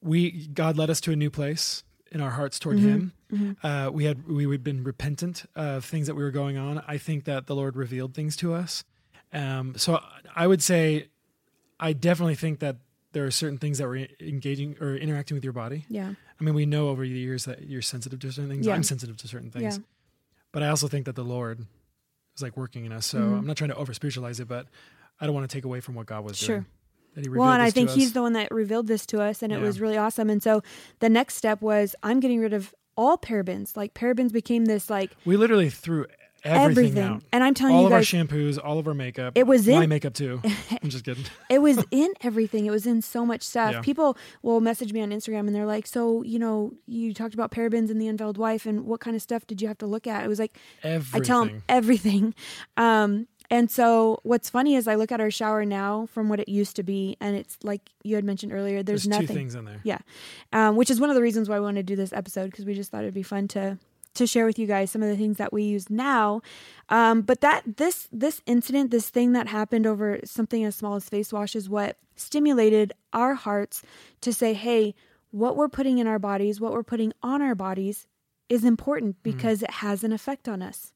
we 0.02 0.46
God 0.48 0.76
led 0.76 0.90
us 0.90 1.00
to 1.02 1.12
a 1.12 1.16
new 1.16 1.30
place 1.30 1.82
in 2.12 2.20
our 2.20 2.30
hearts 2.30 2.58
toward 2.58 2.78
Him. 2.78 3.12
Uh, 3.62 3.90
we 3.92 4.04
had 4.04 4.26
we 4.28 4.50
had 4.50 4.62
been 4.64 4.84
repentant 4.84 5.44
of 5.56 5.84
things 5.84 6.06
that 6.06 6.14
we 6.14 6.22
were 6.22 6.30
going 6.30 6.56
on. 6.56 6.82
I 6.86 6.98
think 6.98 7.24
that 7.24 7.46
the 7.46 7.54
Lord 7.56 7.76
revealed 7.76 8.14
things 8.14 8.36
to 8.36 8.54
us. 8.54 8.84
Um, 9.32 9.74
so 9.76 10.00
I 10.34 10.46
would 10.46 10.62
say 10.62 11.08
I 11.80 11.92
definitely 11.92 12.36
think 12.36 12.60
that 12.60 12.76
there 13.12 13.24
are 13.24 13.30
certain 13.30 13.58
things 13.58 13.78
that 13.78 13.88
we're 13.88 14.08
engaging 14.20 14.76
or 14.80 14.94
interacting 14.96 15.34
with 15.34 15.44
your 15.44 15.52
body. 15.52 15.84
yeah 15.88 16.12
I 16.40 16.44
mean, 16.44 16.54
we 16.54 16.66
know 16.66 16.88
over 16.90 17.02
the 17.02 17.08
years 17.08 17.46
that 17.46 17.62
you're 17.66 17.80
sensitive 17.82 18.20
to 18.20 18.30
certain 18.32 18.50
things. 18.50 18.66
Yeah. 18.66 18.74
I'm 18.74 18.82
sensitive 18.82 19.16
to 19.18 19.28
certain 19.28 19.50
things. 19.50 19.78
Yeah. 19.78 19.82
But 20.52 20.62
I 20.62 20.68
also 20.68 20.86
think 20.86 21.06
that 21.06 21.14
the 21.16 21.24
Lord 21.24 21.64
is 22.36 22.42
like 22.42 22.56
working 22.58 22.84
in 22.84 22.92
us. 22.92 23.06
So 23.06 23.18
Mm-hmm. 23.18 23.34
I'm 23.34 23.46
not 23.46 23.56
trying 23.56 23.70
to 23.70 23.76
over 23.76 23.94
spiritualize 23.94 24.38
it, 24.38 24.46
but 24.48 24.66
I 25.18 25.24
don't 25.26 25.34
want 25.34 25.48
to 25.50 25.54
take 25.56 25.64
away 25.64 25.80
from 25.80 25.94
what 25.94 26.06
God 26.06 26.24
was 26.24 26.36
Sure. 26.36 26.56
doing. 26.58 26.66
That 27.16 27.24
he 27.24 27.28
well 27.28 27.38
revealed 27.48 27.54
and 27.54 27.62
i 27.62 27.70
think 27.70 27.90
he's 27.90 28.12
the 28.12 28.22
one 28.22 28.34
that 28.34 28.52
revealed 28.52 28.86
this 28.86 29.04
to 29.06 29.20
us 29.20 29.42
and 29.42 29.52
it 29.52 29.56
Yeah. 29.58 29.62
was 29.66 29.80
really 29.80 29.96
awesome 29.98 30.30
and 30.30 30.40
so 30.40 30.62
the 31.00 31.08
next 31.08 31.34
step 31.34 31.60
was 31.60 31.96
i'm 32.04 32.20
getting 32.20 32.38
rid 32.40 32.52
of 32.52 32.72
all 32.96 33.18
parabens 33.18 33.76
like 33.76 33.92
parabens 33.94 34.32
became 34.32 34.66
this 34.66 34.88
like 34.88 35.10
We 35.24 35.36
literally 35.36 35.68
threw 35.70 36.06
everything, 36.44 36.70
everything, 36.70 37.02
out. 37.02 37.22
and 37.32 37.42
i'm 37.42 37.54
telling 37.54 37.74
all 37.74 37.80
you 37.80 37.86
all 37.88 37.92
of 37.92 37.96
our 37.96 38.00
shampoos, 38.02 38.56
all 38.62 38.78
of 38.78 38.86
our 38.86 38.94
makeup. 38.94 39.32
It 39.34 39.48
was 39.48 39.66
in 39.66 39.80
my 39.80 39.86
makeup 39.86 40.14
too. 40.14 40.40
I'm 40.82 40.90
just 40.90 41.04
kidding. 41.04 41.24
it 41.50 41.58
was 41.60 41.82
in 41.90 42.12
everything. 42.20 42.66
It 42.66 42.70
was 42.70 42.86
in 42.86 43.02
so 43.02 43.26
much 43.26 43.42
stuff. 43.42 43.72
Yeah. 43.72 43.80
People 43.80 44.16
will 44.42 44.60
message 44.60 44.92
me 44.92 45.00
on 45.02 45.10
Instagram 45.10 45.40
and 45.48 45.54
they're 45.56 45.66
like, 45.66 45.88
"So, 45.88 46.22
you 46.22 46.38
know, 46.38 46.72
you 46.86 47.12
talked 47.14 47.34
about 47.34 47.50
parabens 47.50 47.90
and 47.90 48.00
the 48.00 48.06
unveiled 48.06 48.38
wife, 48.38 48.64
and 48.64 48.84
what 48.86 49.00
kind 49.00 49.16
of 49.16 49.22
stuff 49.22 49.44
did 49.48 49.60
you 49.60 49.66
have 49.66 49.78
to 49.78 49.86
look 49.86 50.06
at?" 50.06 50.24
It 50.24 50.28
was 50.28 50.38
like 50.38 50.56
Everything. 50.84 51.20
I 51.20 51.24
tell 51.24 51.44
them 51.46 51.62
everything. 51.68 52.34
Um, 52.76 53.26
and 53.50 53.70
so, 53.70 54.20
what's 54.22 54.50
funny 54.50 54.74
is 54.74 54.88
I 54.88 54.94
look 54.96 55.12
at 55.12 55.20
our 55.20 55.30
shower 55.30 55.64
now 55.64 56.06
from 56.06 56.28
what 56.28 56.40
it 56.40 56.48
used 56.48 56.76
to 56.76 56.82
be, 56.82 57.16
and 57.20 57.36
it's 57.36 57.56
like 57.62 57.90
you 58.02 58.16
had 58.16 58.24
mentioned 58.24 58.52
earlier. 58.52 58.82
There's, 58.82 59.04
There's 59.04 59.08
nothing. 59.08 59.26
two 59.28 59.34
things 59.34 59.54
in 59.54 59.64
there. 59.64 59.80
Yeah, 59.84 59.98
um, 60.52 60.76
which 60.76 60.90
is 60.90 61.00
one 61.00 61.10
of 61.10 61.16
the 61.16 61.22
reasons 61.22 61.48
why 61.48 61.58
we 61.58 61.64
want 61.64 61.76
to 61.76 61.82
do 61.82 61.96
this 61.96 62.12
episode 62.12 62.50
because 62.50 62.64
we 62.64 62.74
just 62.74 62.90
thought 62.90 63.02
it'd 63.02 63.14
be 63.14 63.22
fun 63.22 63.48
to 63.48 63.78
to 64.14 64.26
share 64.26 64.46
with 64.46 64.58
you 64.58 64.66
guys 64.66 64.90
some 64.90 65.02
of 65.02 65.08
the 65.08 65.16
things 65.16 65.36
that 65.36 65.52
we 65.52 65.62
use 65.62 65.90
now. 65.90 66.40
Um, 66.88 67.22
but 67.22 67.40
that 67.42 67.76
this 67.76 68.08
this 68.10 68.42
incident, 68.46 68.90
this 68.90 69.08
thing 69.10 69.32
that 69.32 69.46
happened 69.48 69.86
over 69.86 70.20
something 70.24 70.64
as 70.64 70.74
small 70.74 70.96
as 70.96 71.08
face 71.08 71.32
wash, 71.32 71.54
is 71.54 71.68
what 71.68 71.98
stimulated 72.16 72.92
our 73.12 73.34
hearts 73.34 73.82
to 74.22 74.32
say, 74.32 74.54
"Hey, 74.54 74.94
what 75.30 75.56
we're 75.56 75.68
putting 75.68 75.98
in 75.98 76.06
our 76.06 76.18
bodies, 76.18 76.60
what 76.60 76.72
we're 76.72 76.82
putting 76.82 77.12
on 77.22 77.42
our 77.42 77.54
bodies, 77.54 78.06
is 78.48 78.64
important 78.64 79.22
because 79.22 79.62
it 79.62 79.70
has 79.70 80.02
an 80.02 80.12
effect 80.12 80.48
on 80.48 80.62
us." 80.62 80.92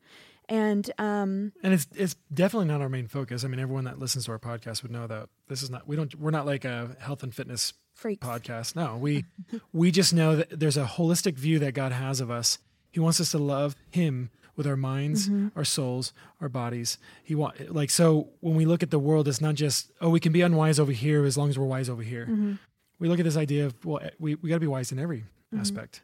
And 0.50 0.90
um, 0.98 1.52
And 1.62 1.72
it's 1.72 1.86
it's 1.94 2.16
definitely 2.34 2.66
not 2.66 2.80
our 2.80 2.88
main 2.88 3.06
focus. 3.06 3.44
I 3.44 3.48
mean, 3.48 3.60
everyone 3.60 3.84
that 3.84 4.00
listens 4.00 4.24
to 4.24 4.32
our 4.32 4.38
podcast 4.38 4.82
would 4.82 4.90
know 4.90 5.06
that 5.06 5.28
this 5.48 5.62
is 5.62 5.70
not 5.70 5.86
we 5.86 5.94
don't 5.94 6.12
we're 6.16 6.32
not 6.32 6.44
like 6.44 6.64
a 6.64 6.96
health 6.98 7.22
and 7.22 7.32
fitness 7.32 7.72
freaks. 7.94 8.26
podcast. 8.26 8.74
No, 8.74 8.96
we 8.96 9.24
we 9.72 9.92
just 9.92 10.12
know 10.12 10.34
that 10.36 10.58
there's 10.58 10.76
a 10.76 10.84
holistic 10.84 11.34
view 11.34 11.60
that 11.60 11.72
God 11.72 11.92
has 11.92 12.20
of 12.20 12.30
us. 12.32 12.58
He 12.90 12.98
wants 12.98 13.20
us 13.20 13.30
to 13.30 13.38
love 13.38 13.76
Him 13.90 14.30
with 14.56 14.66
our 14.66 14.76
minds, 14.76 15.30
our 15.54 15.64
souls, 15.64 16.12
our 16.40 16.48
bodies. 16.48 16.98
He 17.22 17.36
want 17.36 17.72
like 17.72 17.88
so 17.88 18.30
when 18.40 18.56
we 18.56 18.64
look 18.66 18.82
at 18.82 18.90
the 18.90 18.98
world, 18.98 19.28
it's 19.28 19.40
not 19.40 19.54
just 19.54 19.92
oh 20.00 20.10
we 20.10 20.18
can 20.18 20.32
be 20.32 20.42
unwise 20.42 20.80
over 20.80 20.92
here 20.92 21.24
as 21.24 21.38
long 21.38 21.48
as 21.48 21.56
we're 21.58 21.64
wise 21.66 21.88
over 21.88 22.02
here. 22.02 22.58
We 22.98 23.08
look 23.08 23.20
at 23.20 23.24
this 23.24 23.36
idea 23.36 23.66
of 23.66 23.84
well 23.84 24.00
eh, 24.02 24.10
we 24.18 24.34
we 24.34 24.48
got 24.48 24.56
to 24.56 24.60
be 24.60 24.66
wise 24.66 24.90
in 24.90 24.98
every 24.98 25.24
aspect, 25.56 26.02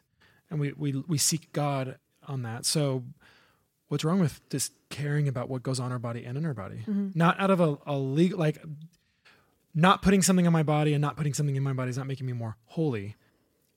and 0.49 0.57
we 0.57 0.71
we 0.71 1.03
we 1.05 1.17
seek 1.17 1.51
God 1.51 1.97
on 2.25 2.43
that. 2.43 2.65
So. 2.65 3.03
What's 3.89 4.03
wrong 4.03 4.19
with 4.19 4.41
just 4.49 4.73
caring 4.89 5.27
about 5.27 5.49
what 5.49 5.63
goes 5.63 5.79
on 5.79 5.91
our 5.91 5.99
body 5.99 6.25
and 6.25 6.37
in 6.37 6.45
our 6.45 6.53
body? 6.53 6.79
Not 7.15 7.39
out 7.39 7.49
of 7.51 7.59
a, 7.61 7.77
a 7.85 7.95
legal 7.97 8.37
like 8.39 8.57
not 9.73 10.01
putting 10.01 10.21
something 10.21 10.45
on 10.47 10.53
my 10.53 10.63
body 10.63 10.93
and 10.93 11.01
not 11.01 11.15
putting 11.17 11.33
something 11.33 11.55
in 11.55 11.63
my 11.63 11.73
body 11.73 11.89
is 11.89 11.97
not 11.97 12.07
making 12.07 12.25
me 12.25 12.33
more 12.33 12.57
holy. 12.65 13.15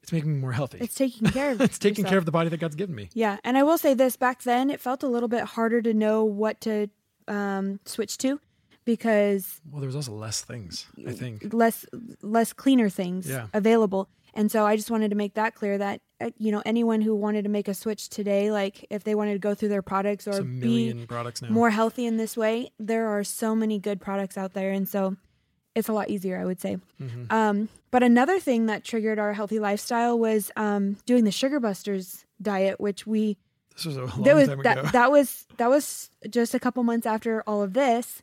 It's 0.03 0.13
making 0.13 0.33
me 0.33 0.39
more 0.39 0.53
healthy. 0.53 0.79
It's 0.81 0.95
taking 0.95 1.29
care 1.29 1.51
of. 1.53 1.61
It's 1.61 1.79
taking 1.79 1.99
yourself. 2.05 2.11
care 2.11 2.19
of 2.19 2.25
the 2.25 2.33
body 2.33 2.49
that 2.49 2.59
God's 2.59 2.75
given 2.75 2.95
me. 2.95 3.11
Yeah, 3.13 3.37
and 3.45 3.59
I 3.59 3.63
will 3.63 3.77
say 3.79 3.93
this: 3.95 4.17
back 4.17 4.43
then, 4.43 4.71
it 4.71 4.81
felt 4.81 5.03
a 5.03 5.09
little 5.09 5.29
bit 5.29 5.45
harder 5.45 5.83
to 5.83 5.93
know 5.93 6.25
what 6.25 6.61
to 6.63 6.89
um, 7.29 7.81
switch 7.85 8.17
to 8.19 8.41
because 8.87 9.61
Well, 9.71 9.81
there 9.81 9.87
was 9.87 9.95
also 9.97 10.13
less 10.13 10.41
things, 10.41 10.87
I 11.07 11.13
think. 11.13 11.53
less 11.53 11.85
less 12.23 12.53
cleaner 12.55 12.89
things 12.89 13.29
Yeah. 13.29 13.47
available. 13.53 14.09
And 14.33 14.51
so 14.51 14.65
I 14.67 14.77
just 14.77 14.91
wanted 14.91 15.11
to 15.11 15.17
make 15.17 15.35
that 15.35 15.55
clear 15.55 15.77
that 15.79 16.01
you 16.39 16.53
know 16.53 16.63
anyone 16.65 17.01
who 17.01 17.15
wanted 17.15 17.45
to 17.45 17.49
make 17.51 17.69
a 17.69 17.75
switch 17.75 18.09
today, 18.09 18.51
like 18.51 18.87
if 18.91 19.05
they 19.05 19.15
wanted 19.15 19.35
to 19.35 19.39
go 19.39 19.55
through 19.55 19.69
their 19.69 19.83
products 19.83 20.27
or 20.29 20.43
be 20.43 21.07
products 21.09 21.43
more 21.43 21.71
healthy 21.71 22.07
in 22.07 22.17
this 22.17 22.37
way, 22.37 22.71
there 22.79 23.09
are 23.09 23.25
so 23.25 23.55
many 23.55 23.79
good 23.79 24.01
products 24.01 24.37
out 24.37 24.53
there, 24.53 24.71
and 24.71 24.89
so 24.89 25.17
it's 25.75 25.89
a 25.89 25.93
lot 25.93 26.11
easier, 26.11 26.39
I 26.39 26.45
would 26.45 26.61
say. 26.61 26.79
Mm-hmm. 27.01 27.33
Um, 27.33 27.69
but 27.91 28.03
another 28.03 28.39
thing 28.39 28.67
that 28.67 28.85
triggered 28.85 29.19
our 29.19 29.33
healthy 29.33 29.59
lifestyle 29.59 30.19
was 30.19 30.51
um, 30.57 30.97
doing 31.07 31.25
the 31.25 31.31
Sugar 31.31 31.61
Busters 31.61 32.25
diet, 32.41 32.81
which 32.81 33.07
we 33.07 33.37
This 33.75 33.87
was 33.87 33.97
a 33.97 34.05
long 34.05 34.23
was 34.23 34.49
time 34.49 34.63
that, 34.63 34.79
ago. 34.79 34.89
that 34.93 35.11
was 35.11 35.47
that 35.57 35.71
was 35.71 36.11
just 36.29 36.55
a 36.55 36.59
couple 36.59 36.83
months 36.85 37.07
after 37.07 37.43
all 37.47 37.63
of 37.63 37.73
this 37.73 38.23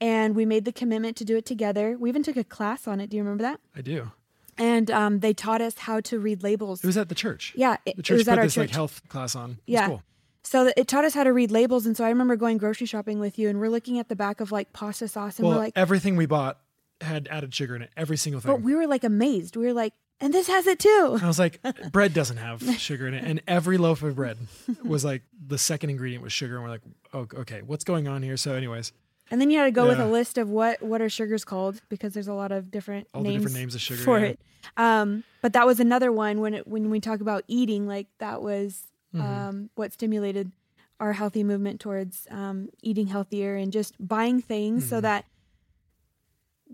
and 0.00 0.34
we 0.34 0.44
made 0.44 0.64
the 0.64 0.72
commitment 0.72 1.16
to 1.16 1.24
do 1.24 1.36
it 1.36 1.46
together 1.46 1.96
we 1.98 2.08
even 2.08 2.22
took 2.22 2.36
a 2.36 2.44
class 2.44 2.88
on 2.88 3.00
it 3.00 3.08
do 3.08 3.16
you 3.16 3.22
remember 3.22 3.42
that 3.42 3.60
I 3.76 3.80
do. 3.80 4.10
And 4.58 4.90
um, 4.90 5.20
they 5.20 5.32
taught 5.32 5.60
us 5.60 5.78
how 5.78 6.00
to 6.00 6.18
read 6.18 6.42
labels 6.42 6.82
It 6.82 6.86
was 6.86 6.96
at 6.96 7.08
the 7.08 7.14
church. 7.14 7.52
yeah 7.56 7.76
it, 7.86 7.96
The 7.96 8.00
it 8.00 8.04
church 8.04 8.16
was 8.18 8.24
put 8.24 8.32
at 8.32 8.38
our 8.38 8.44
this 8.44 8.54
church 8.54 8.68
like 8.68 8.74
health 8.74 9.02
class 9.08 9.34
on. 9.36 9.52
It 9.66 9.72
Yeah. 9.72 9.86
cool. 9.88 10.02
So 10.42 10.70
it 10.76 10.88
taught 10.88 11.04
us 11.06 11.14
how 11.14 11.24
to 11.24 11.32
read 11.32 11.50
labels. 11.50 11.86
And 11.86 11.96
so 11.96 12.04
I 12.04 12.10
remember 12.10 12.36
going 12.36 12.58
grocery 12.58 12.86
shopping 12.86 13.18
with 13.18 13.38
you 13.38 13.48
and 13.48 13.58
we're 13.60 13.70
looking 13.70 13.98
at 13.98 14.08
the 14.10 14.16
back 14.16 14.40
of 14.40 14.52
like 14.52 14.72
pasta 14.74 15.08
sauce 15.08 15.38
and 15.38 15.48
well, 15.48 15.56
we're 15.56 15.64
like, 15.64 15.72
everything 15.76 16.16
we 16.16 16.26
bought 16.26 16.58
had 17.00 17.26
added 17.30 17.54
sugar 17.54 17.74
in 17.76 17.82
it. 17.82 17.90
Every 17.96 18.16
single 18.18 18.40
thing. 18.40 18.52
but 18.52 18.60
we 18.60 18.74
were 18.74 18.86
like 18.86 19.04
amazed. 19.04 19.56
We 19.56 19.66
were 19.66 19.72
like, 19.72 19.94
and 20.20 20.32
this 20.32 20.46
has 20.46 20.66
it 20.66 20.78
too. 20.78 21.18
I 21.22 21.26
was 21.26 21.38
like, 21.38 21.60
bread 21.92 22.14
doesn't 22.14 22.36
have 22.36 22.62
sugar 22.78 23.08
in 23.08 23.14
it, 23.14 23.24
and 23.24 23.42
every 23.48 23.78
loaf 23.78 24.02
of 24.02 24.14
bread 24.14 24.38
was 24.84 25.04
like 25.04 25.22
the 25.44 25.58
second 25.58 25.90
ingredient 25.90 26.22
was 26.22 26.32
sugar, 26.32 26.54
and 26.54 26.62
we're 26.62 26.70
like, 26.70 26.82
oh, 27.12 27.26
okay, 27.40 27.62
what's 27.62 27.82
going 27.82 28.06
on 28.06 28.22
here? 28.22 28.36
So, 28.36 28.54
anyways, 28.54 28.92
And 29.34 29.40
then 29.40 29.50
you 29.50 29.58
had 29.58 29.64
to 29.64 29.72
go 29.72 29.88
with 29.88 29.98
a 29.98 30.06
list 30.06 30.38
of 30.38 30.48
what 30.48 30.80
what 30.80 31.02
are 31.02 31.08
sugars 31.08 31.44
called 31.44 31.82
because 31.88 32.14
there's 32.14 32.28
a 32.28 32.34
lot 32.34 32.52
of 32.52 32.70
different 32.70 33.08
all 33.12 33.20
the 33.20 33.30
names 33.30 33.42
different 33.42 33.58
names 33.58 33.74
of 33.74 33.80
sugar 33.80 34.00
for 34.00 34.20
yeah. 34.20 34.26
it. 34.26 34.40
Um, 34.76 35.24
but 35.42 35.54
that 35.54 35.66
was 35.66 35.80
another 35.80 36.12
one 36.12 36.38
when 36.38 36.54
it, 36.54 36.68
when 36.68 36.88
we 36.88 37.00
talk 37.00 37.20
about 37.20 37.42
eating, 37.48 37.88
like 37.88 38.06
that 38.18 38.42
was 38.42 38.86
Mm-hmm. 39.12 39.26
um, 39.26 39.70
what 39.74 39.92
stimulated 39.92 40.52
our 41.00 41.12
healthy 41.14 41.42
movement 41.42 41.80
towards 41.80 42.28
um, 42.30 42.68
eating 42.80 43.08
healthier 43.08 43.56
and 43.56 43.72
just 43.72 43.94
buying 43.98 44.40
things 44.40 44.84
Mm-hmm. 44.84 44.90
so 44.90 45.00
that 45.00 45.24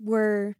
we're 0.02 0.54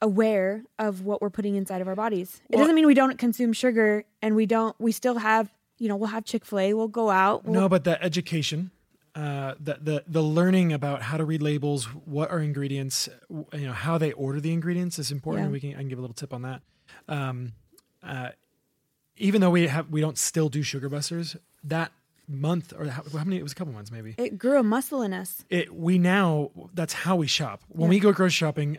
aware 0.00 0.62
of 0.78 1.02
what 1.02 1.20
we're 1.20 1.30
putting 1.30 1.56
inside 1.56 1.80
of 1.80 1.88
our 1.88 1.94
bodies. 1.96 2.40
It 2.48 2.56
doesn't 2.58 2.74
mean 2.74 2.86
we 2.86 2.94
don't 2.94 3.18
consume 3.18 3.52
sugar 3.52 4.04
and 4.22 4.36
we 4.36 4.46
don't. 4.46 4.74
We 4.78 4.92
still 4.92 5.18
have, 5.18 5.50
you 5.78 5.88
know, 5.88 5.96
we'll 5.96 6.08
have 6.10 6.24
Chick 6.24 6.44
Fil 6.44 6.58
A. 6.60 6.74
We'll 6.74 6.88
go 6.88 7.10
out. 7.10 7.44
We'll, 7.44 7.60
No, 7.62 7.68
but 7.68 7.84
the 7.84 8.00
education, 8.02 8.70
uh, 9.18 9.54
the 9.60 9.74
the 9.88 10.04
the 10.06 10.22
learning 10.22 10.72
about 10.72 11.02
how 11.02 11.16
to 11.16 11.24
read 11.24 11.42
labels, 11.42 11.86
what 12.18 12.30
are 12.30 12.40
ingredients, 12.40 13.08
you 13.30 13.66
know, 13.66 13.72
how 13.72 13.98
they 13.98 14.12
order 14.12 14.40
the 14.40 14.52
ingredients 14.52 14.98
is 14.98 15.10
important. 15.10 15.46
Yeah. 15.48 15.52
We 15.52 15.60
can 15.60 15.70
I 15.70 15.80
can 15.82 15.88
give 15.88 15.98
a 15.98 16.02
little 16.06 16.14
tip 16.22 16.32
on 16.32 16.42
that. 16.42 16.60
Um, 17.08 17.52
uh, 18.02 18.30
even 19.16 19.40
though 19.40 19.50
we 19.50 19.66
have 19.66 19.88
we 19.90 20.00
don't 20.00 20.18
still 20.18 20.48
do 20.48 20.62
sugar 20.62 20.88
busters, 20.88 21.36
that 21.64 21.90
month 22.28 22.72
or 22.78 22.86
how, 22.86 23.02
how 23.12 23.24
many? 23.24 23.38
It 23.38 23.42
was 23.42 23.52
a 23.52 23.54
couple 23.56 23.72
months 23.72 23.90
maybe. 23.90 24.14
It 24.18 24.38
grew 24.38 24.58
a 24.58 24.62
muscle 24.62 25.02
in 25.02 25.12
us. 25.12 25.44
It 25.50 25.74
we 25.74 25.98
now 25.98 26.50
that's 26.74 26.92
how 26.92 27.16
we 27.16 27.26
shop. 27.26 27.62
When 27.68 27.86
Yeah. 27.88 27.96
we 27.96 28.00
go 28.00 28.12
grocery 28.12 28.30
shopping. 28.46 28.78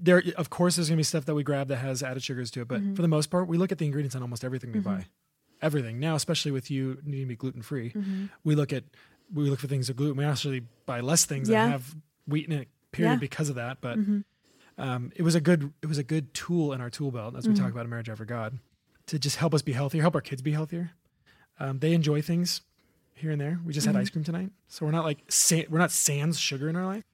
There, 0.00 0.22
of 0.36 0.48
course, 0.48 0.76
there's 0.76 0.88
gonna 0.88 0.96
be 0.96 1.02
stuff 1.02 1.24
that 1.26 1.34
we 1.34 1.42
grab 1.42 1.66
that 1.68 1.78
has 1.78 2.00
added 2.02 2.22
sugars 2.22 2.52
to 2.52 2.60
it, 2.62 2.68
Mm-hmm. 2.68 2.90
but 2.90 2.96
for 2.96 3.02
the 3.02 3.08
most 3.08 3.26
part, 3.30 3.48
we 3.48 3.58
look 3.58 3.72
at 3.72 3.78
the 3.78 3.84
ingredients 3.84 4.14
on 4.14 4.22
almost 4.22 4.44
everything 4.44 4.70
we 4.72 4.78
buy. 4.78 5.06
Everything 5.60 5.98
now, 5.98 6.14
especially 6.14 6.52
with 6.52 6.70
you 6.70 6.98
needing 7.04 7.26
to 7.26 7.28
be 7.30 7.36
gluten 7.36 7.62
free, 7.62 7.90
Mm-hmm. 7.90 8.26
we 8.44 8.54
look 8.54 8.72
at 8.72 8.84
we 9.32 9.48
look 9.50 9.58
for 9.60 9.66
things 9.66 9.88
of 9.90 9.96
gluten. 9.96 10.16
We 10.16 10.24
actually 10.24 10.60
buy 10.86 11.00
less 11.00 11.24
things 11.24 11.48
Yeah. 11.48 11.66
that 11.66 11.70
have 11.72 11.94
wheat 12.26 12.46
in 12.46 12.52
it. 12.52 12.68
Period, 12.92 13.12
Yeah. 13.12 13.16
because 13.18 13.48
of 13.48 13.56
that. 13.56 13.80
But 13.80 13.98
Mm-hmm. 13.98 14.20
um, 14.78 15.12
it 15.16 15.22
was 15.22 15.34
a 15.34 15.40
good 15.40 15.72
it 15.82 15.86
was 15.86 15.98
a 15.98 16.02
good 16.04 16.32
tool 16.34 16.72
in 16.72 16.80
our 16.80 16.90
tool 16.90 17.10
belt 17.10 17.36
as 17.36 17.46
we 17.46 17.52
Mm-hmm. 17.54 17.62
talk 17.64 17.72
about 17.72 17.86
a 17.86 17.88
marriage 17.88 18.08
after 18.08 18.24
God 18.24 18.58
to 19.06 19.18
just 19.18 19.36
help 19.36 19.54
us 19.54 19.62
be 19.62 19.72
healthier, 19.72 20.02
help 20.02 20.14
our 20.14 20.20
kids 20.20 20.42
be 20.42 20.52
healthier. 20.52 20.92
Um, 21.58 21.78
they 21.78 21.92
enjoy 21.92 22.22
things 22.22 22.62
here 23.14 23.30
and 23.30 23.40
there. 23.40 23.60
We 23.64 23.72
just 23.72 23.86
Mm-hmm. 23.86 23.96
had 23.96 24.00
ice 24.02 24.10
cream 24.10 24.24
tonight, 24.24 24.50
so 24.68 24.84
we're 24.86 24.92
not 24.92 25.04
like 25.04 25.24
sa- 25.28 25.62
we're 25.68 25.78
not 25.78 25.90
sans 25.90 26.38
sugar 26.38 26.68
in 26.68 26.76
our 26.76 26.86
life. 26.86 27.04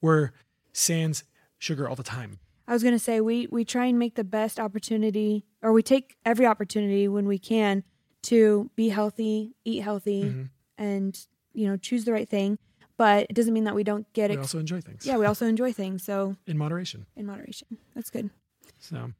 We're 0.00 0.30
sans 0.72 1.24
sugar 1.58 1.88
all 1.88 1.96
the 1.96 2.02
time. 2.02 2.38
I 2.66 2.72
was 2.72 2.82
going 2.82 2.94
to 2.94 2.98
say 2.98 3.20
we 3.20 3.46
we 3.50 3.64
try 3.64 3.86
and 3.86 3.98
make 3.98 4.14
the 4.14 4.24
best 4.24 4.58
opportunity, 4.58 5.44
or 5.62 5.72
we 5.72 5.82
take 5.82 6.16
every 6.24 6.46
opportunity 6.46 7.08
when 7.08 7.26
we 7.26 7.38
can 7.38 7.84
to 8.22 8.70
be 8.74 8.88
healthy, 8.88 9.54
eat 9.64 9.82
healthy, 9.82 10.24
Mm-hmm. 10.24 10.42
and 10.78 11.26
you 11.54 11.66
know 11.66 11.76
choose 11.76 12.04
the 12.04 12.12
right 12.12 12.28
thing. 12.28 12.58
But 12.96 13.26
it 13.28 13.34
doesn't 13.34 13.52
mean 13.52 13.64
that 13.64 13.74
we 13.74 13.82
don't 13.82 14.10
get 14.12 14.30
it. 14.30 14.34
We 14.34 14.42
also 14.42 14.60
enjoy 14.60 14.80
things. 14.80 15.04
yeah, 15.04 15.16
we 15.16 15.26
also 15.26 15.46
enjoy 15.46 15.72
things. 15.72 16.04
So 16.04 16.36
in 16.46 16.56
moderation. 16.56 17.06
in 17.16 17.26
moderation, 17.26 17.78
that's 17.94 18.10
good. 18.10 18.30
So 18.78 19.12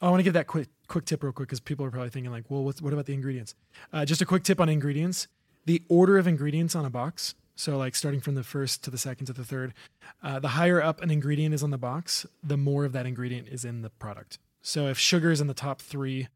I 0.00 0.10
want 0.10 0.18
to 0.18 0.24
give 0.24 0.34
that 0.34 0.46
quick 0.46 0.68
quick 0.88 1.04
tip 1.04 1.22
real 1.22 1.32
quick 1.32 1.48
because 1.48 1.60
people 1.60 1.86
are 1.86 1.90
probably 1.90 2.10
thinking 2.10 2.32
like, 2.32 2.44
well, 2.48 2.64
what 2.64 2.92
about 2.92 3.06
the 3.06 3.14
ingredients? 3.14 3.54
Uh, 3.92 4.04
just 4.04 4.20
a 4.20 4.26
quick 4.26 4.42
tip 4.42 4.60
on 4.60 4.68
ingredients: 4.68 5.28
the 5.64 5.82
order 5.88 6.18
of 6.18 6.26
ingredients 6.26 6.74
on 6.74 6.84
a 6.84 6.90
box. 6.90 7.34
So 7.56 7.78
like 7.78 7.94
starting 7.94 8.20
from 8.20 8.34
the 8.34 8.42
first 8.42 8.82
to 8.82 8.90
the 8.90 8.98
second 8.98 9.26
to 9.26 9.32
the 9.32 9.44
third, 9.44 9.74
uh, 10.22 10.40
the 10.40 10.48
higher 10.48 10.82
up 10.82 11.00
an 11.00 11.10
ingredient 11.10 11.54
is 11.54 11.62
on 11.62 11.70
the 11.70 11.78
box, 11.78 12.26
the 12.42 12.56
more 12.56 12.84
of 12.84 12.92
that 12.92 13.06
ingredient 13.06 13.46
is 13.46 13.64
in 13.64 13.82
the 13.82 13.90
product. 13.90 14.38
So 14.60 14.88
if 14.88 14.98
sugar 14.98 15.30
is 15.30 15.40
in 15.40 15.46
the 15.46 15.54
top 15.54 15.80
three 15.80 16.26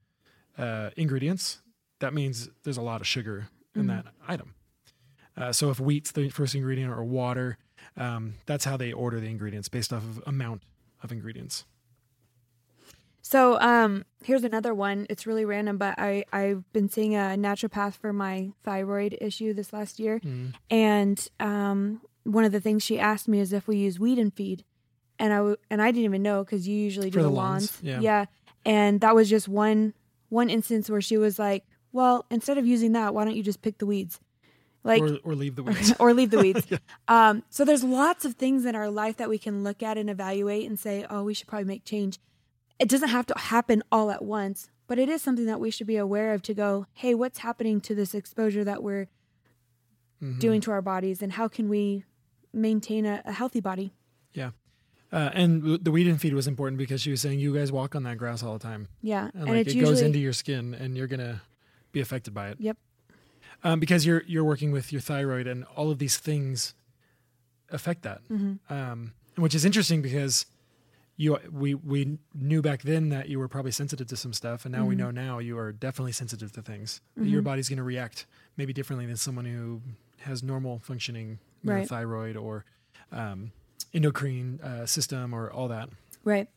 uh, 0.57 0.91
ingredients, 0.97 1.61
that 1.99 2.15
means 2.15 2.51
there's 2.63 2.77
a 2.77 2.83
lot 2.83 3.01
of 3.01 3.07
sugar 3.07 3.49
in 3.75 3.89
that 3.89 4.07
item. 4.29 4.55
Uh, 5.39 5.53
so 5.53 5.71
if 5.71 5.79
wheat's 5.79 6.11
the 6.13 6.29
first 6.31 6.55
ingredient 6.55 6.93
or 6.93 7.05
water, 7.05 7.57
um, 7.97 8.35
that's 8.47 8.65
how 8.65 8.77
they 8.77 8.93
order 8.93 9.21
the 9.21 9.29
ingredients 9.29 9.69
based 9.69 9.93
off 9.93 10.03
of 10.03 10.23
amount 10.27 10.63
of 11.03 11.13
ingredients. 11.13 11.65
So 13.23 13.61
um, 13.61 14.05
here's 14.25 14.43
another 14.45 14.75
one. 14.75 15.07
It's 15.11 15.27
really 15.27 15.45
random, 15.45 15.77
but 15.77 15.95
I 15.99 16.25
I've 16.33 16.71
been 16.73 16.89
seeing 16.89 17.15
a 17.15 17.37
naturopath 17.39 17.95
for 17.95 18.13
my 18.13 18.53
thyroid 18.65 19.17
issue 19.21 19.53
this 19.53 19.73
last 19.73 19.99
year, 19.99 20.19
Mm. 20.21 20.55
and 20.71 21.29
um, 21.39 22.01
one 22.25 22.45
of 22.45 22.53
the 22.53 22.61
things 22.61 22.83
she 22.83 22.99
asked 22.99 23.29
me 23.29 23.39
is 23.41 23.53
if 23.53 23.69
we 23.69 23.77
use 23.77 24.01
weed 24.01 24.19
and 24.19 24.33
feed, 24.33 24.65
and 25.19 25.33
I 25.33 25.37
w- 25.37 25.57
and 25.71 25.83
I 25.83 25.91
didn't 25.91 26.05
even 26.07 26.23
know 26.23 26.43
because 26.43 26.67
you 26.67 26.75
usually 26.77 27.11
do 27.11 27.19
For 27.19 27.23
the 27.23 27.29
lawns, 27.31 27.83
lawns, 27.83 28.03
yeah. 28.03 28.25
and 28.65 29.01
that 29.03 29.15
was 29.15 29.29
just 29.29 29.47
one 29.47 29.93
one 30.31 30.49
instance 30.49 30.89
where 30.89 31.03
she 31.03 31.19
was 31.19 31.39
like, 31.39 31.65
"Well, 31.93 32.25
instead 32.31 32.57
of 32.57 32.67
using 32.67 32.93
that, 32.93 33.15
why 33.15 33.25
don't 33.27 33.37
you 33.37 33.43
just 33.43 33.61
pick 33.61 33.77
the 33.79 33.87
weeds?" 33.87 34.21
Like 34.89 35.03
or, 35.03 35.19
or 35.23 35.35
leave 35.37 35.55
the 35.55 35.63
weeds. 35.69 35.93
or 36.01 36.13
leave 36.15 36.31
the 36.31 36.39
weeds. 36.39 36.67
um, 37.09 37.45
so 37.51 37.65
there's 37.65 37.85
lots 37.85 38.25
of 38.25 38.35
things 38.35 38.65
in 38.65 38.75
our 38.75 38.91
life 38.91 39.17
that 39.19 39.29
we 39.29 39.39
can 39.39 39.63
look 39.63 39.83
at 39.83 39.97
and 39.99 40.09
evaluate 40.11 40.67
and 40.69 40.79
say, 40.79 41.07
oh, 41.09 41.23
we 41.23 41.35
should 41.35 41.47
probably 41.47 41.67
make 41.67 41.85
change. 41.85 42.19
It 42.81 42.89
doesn't 42.89 43.11
have 43.11 43.27
to 43.27 43.39
happen 43.39 43.83
all 43.93 44.11
at 44.11 44.25
once, 44.25 44.71
but 44.87 44.99
it 44.99 45.09
is 45.09 45.21
something 45.23 45.47
that 45.47 45.61
we 45.61 45.71
should 45.71 45.87
be 45.87 45.97
aware 45.97 46.33
of 46.33 46.43
to 46.43 46.55
go, 46.55 46.87
hey, 46.95 47.15
what's 47.15 47.39
happening 47.41 47.81
to 47.83 47.95
this 47.95 48.15
exposure 48.15 48.65
that 48.65 48.83
we're 48.83 49.09
Mhm. 50.23 50.41
doing 50.41 50.61
to 50.63 50.73
our 50.73 50.83
bodies, 50.83 51.23
and 51.23 51.33
how 51.33 51.47
can 51.47 51.69
we 51.69 52.05
maintain 52.53 53.07
a, 53.07 53.23
a 53.25 53.31
healthy 53.33 53.61
body? 53.61 53.93
Yeah. 54.33 54.51
Uh, 55.13 55.31
and 55.33 55.85
the 55.85 55.91
weed 55.93 56.07
and 56.09 56.21
feed 56.21 56.35
was 56.35 56.47
important 56.49 56.77
because 56.79 57.01
she 57.01 57.11
was 57.13 57.21
saying 57.21 57.39
you 57.39 57.55
guys 57.55 57.71
walk 57.71 57.95
on 57.95 58.03
that 58.03 58.19
grass 58.19 58.43
all 58.43 58.53
the 58.55 58.59
time, 58.59 58.89
Yeah, 59.01 59.31
and, 59.35 59.45
like 59.47 59.67
it 59.69 59.75
usually 59.75 59.85
goes 59.85 60.01
into 60.03 60.19
your 60.19 60.33
skin, 60.33 60.75
and 60.75 60.97
you're 60.97 61.07
gonna 61.07 61.41
be 61.93 62.01
affected 62.01 62.35
by 62.35 62.49
it. 62.49 62.57
Yep. 62.61 62.77
Um, 63.65 63.81
because 63.81 64.07
you're 64.07 64.23
you're 64.27 64.45
working 64.45 64.71
with 64.73 64.93
your 64.93 65.01
thyroid, 65.01 65.47
and 65.47 65.65
all 65.77 65.91
of 65.91 65.99
these 65.99 66.17
things 66.17 66.75
affect 67.71 68.03
that. 68.03 68.21
Mm-hmm. 68.31 68.73
Um, 68.73 69.13
which 69.37 69.55
is 69.55 69.65
interesting 69.65 70.03
because 70.03 70.47
you 71.17 71.37
we 71.51 71.75
we 71.75 72.19
knew 72.35 72.63
back 72.63 72.83
then 72.83 73.09
that 73.09 73.29
you 73.29 73.39
were 73.39 73.49
probably 73.49 73.73
sensitive 73.73 74.07
to 74.09 74.17
some 74.17 74.33
stuff, 74.33 74.65
and 74.65 74.73
now 74.73 74.85
we 74.87 74.95
Mhm. 74.95 74.99
know 74.99 75.11
now 75.11 75.39
you 75.39 75.59
are 75.59 75.73
definitely 75.73 76.13
sensitive 76.13 76.53
to 76.53 76.63
things. 76.63 77.01
That 77.17 77.27
Your 77.27 77.43
body's 77.43 77.69
going 77.69 77.79
to 77.79 77.83
react 77.83 78.27
maybe 78.57 78.73
differently 78.73 79.07
than 79.07 79.17
someone 79.17 79.45
who 79.45 79.83
has 80.19 80.43
normal 80.43 80.79
functioning 80.81 81.39
know, 81.65 81.75
Right. 81.75 81.89
thyroid 81.89 82.37
or 82.37 82.65
um, 83.11 83.51
endocrine 83.93 84.61
uh, 84.63 84.87
system 84.87 85.35
or 85.35 85.51
all 85.51 85.67
that. 85.69 85.89
Right. 86.25 86.49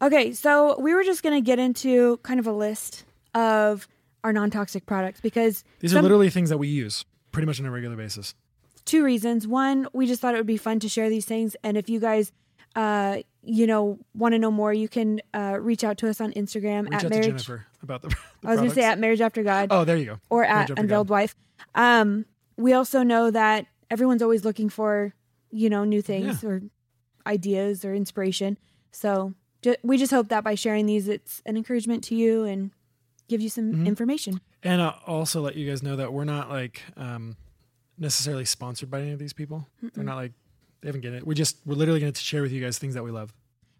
Okay, 0.00 0.32
so 0.32 0.78
we 0.78 0.94
were 0.94 1.02
just 1.04 1.22
going 1.22 1.34
to 1.34 1.44
get 1.44 1.58
into 1.58 2.18
kind 2.18 2.38
of 2.38 2.46
a 2.46 2.52
list 2.52 3.04
of 3.34 3.88
our 4.24 4.32
non 4.32 4.50
toxic 4.50 4.86
products 4.86 5.20
because 5.20 5.64
These 5.80 5.94
are 5.94 6.02
literally 6.02 6.30
things 6.30 6.48
that 6.50 6.58
we 6.58 6.68
use 6.68 7.04
pretty 7.32 7.46
much 7.46 7.58
on 7.60 7.66
a 7.66 7.70
regular 7.70 7.96
basis. 7.96 8.34
two 8.84 9.04
reasons. 9.04 9.46
One, 9.46 9.88
we 9.92 10.06
just 10.06 10.20
thought 10.20 10.34
it 10.34 10.38
would 10.38 10.46
be 10.46 10.56
fun 10.56 10.80
to 10.80 10.88
share 10.88 11.08
these 11.08 11.24
things. 11.24 11.56
And 11.62 11.76
if 11.76 11.88
you 11.88 11.98
guys, 12.00 12.32
uh, 12.76 13.18
you 13.42 13.66
know, 13.66 13.98
want 14.14 14.32
to 14.34 14.38
know 14.38 14.50
more, 14.50 14.72
you 14.72 14.88
can 14.88 15.20
uh, 15.34 15.58
reach 15.60 15.82
out 15.84 15.98
to 15.98 16.08
us 16.08 16.20
on 16.20 16.32
Instagram 16.32 16.88
Reach 16.90 17.04
at 17.04 17.10
marriage. 17.10 17.26
Jennifer 17.26 17.66
about 17.82 18.02
the. 18.02 18.08
the 18.40 18.48
I 18.48 18.50
was 18.50 18.58
going 18.58 18.70
to 18.70 18.74
say 18.74 18.84
at 18.84 18.98
Marriage 18.98 19.20
After 19.20 19.42
God 19.42 19.68
Oh, 19.70 19.84
there 19.84 19.96
you 19.96 20.04
go. 20.06 20.18
or 20.30 20.42
Marriage 20.42 20.70
at 20.70 20.78
Unveiled 20.78 21.08
God. 21.08 21.12
Wife. 21.14 21.34
Um, 21.74 22.26
we 22.56 22.72
also 22.72 23.02
know 23.02 23.30
that 23.30 23.66
everyone's 23.90 24.22
always 24.22 24.44
looking 24.44 24.68
for, 24.68 25.14
you 25.50 25.68
know, 25.70 25.84
new 25.84 26.02
things 26.02 26.44
or 26.44 26.62
ideas 27.26 27.84
or 27.84 27.94
inspiration. 27.94 28.58
So 28.90 29.34
ju- 29.62 29.76
we 29.82 29.96
just 29.98 30.12
hope 30.12 30.28
that 30.28 30.44
by 30.44 30.54
sharing 30.54 30.86
these, 30.86 31.08
it's 31.08 31.42
an 31.46 31.56
encouragement 31.56 32.04
to 32.04 32.14
you 32.14 32.44
and 32.44 32.70
give 33.32 33.40
you 33.40 33.48
some 33.48 33.72
Mhm. 33.72 33.86
information. 33.86 34.40
And 34.62 34.80
I'll 34.82 35.00
also 35.06 35.40
let 35.40 35.54
you 35.56 35.64
guys 35.68 35.82
know 35.82 35.96
that 35.96 36.12
we're 36.12 36.24
not 36.36 36.48
like 36.50 36.82
um, 36.96 37.36
necessarily 37.98 38.44
sponsored 38.44 38.90
by 38.90 39.00
any 39.00 39.12
of 39.12 39.18
these 39.18 39.32
people. 39.32 39.66
They're 39.94 40.04
not 40.04 40.16
like 40.16 40.32
they 40.80 40.88
haven't 40.88 41.00
get 41.02 41.14
it. 41.14 41.26
We're 41.26 41.34
just 41.44 41.56
we're 41.66 41.74
literally 41.82 42.00
going 42.00 42.12
to 42.12 42.20
share 42.20 42.42
with 42.42 42.52
you 42.52 42.60
guys 42.64 42.78
things 42.78 42.94
that 42.94 43.04
we 43.04 43.10
love. 43.10 43.32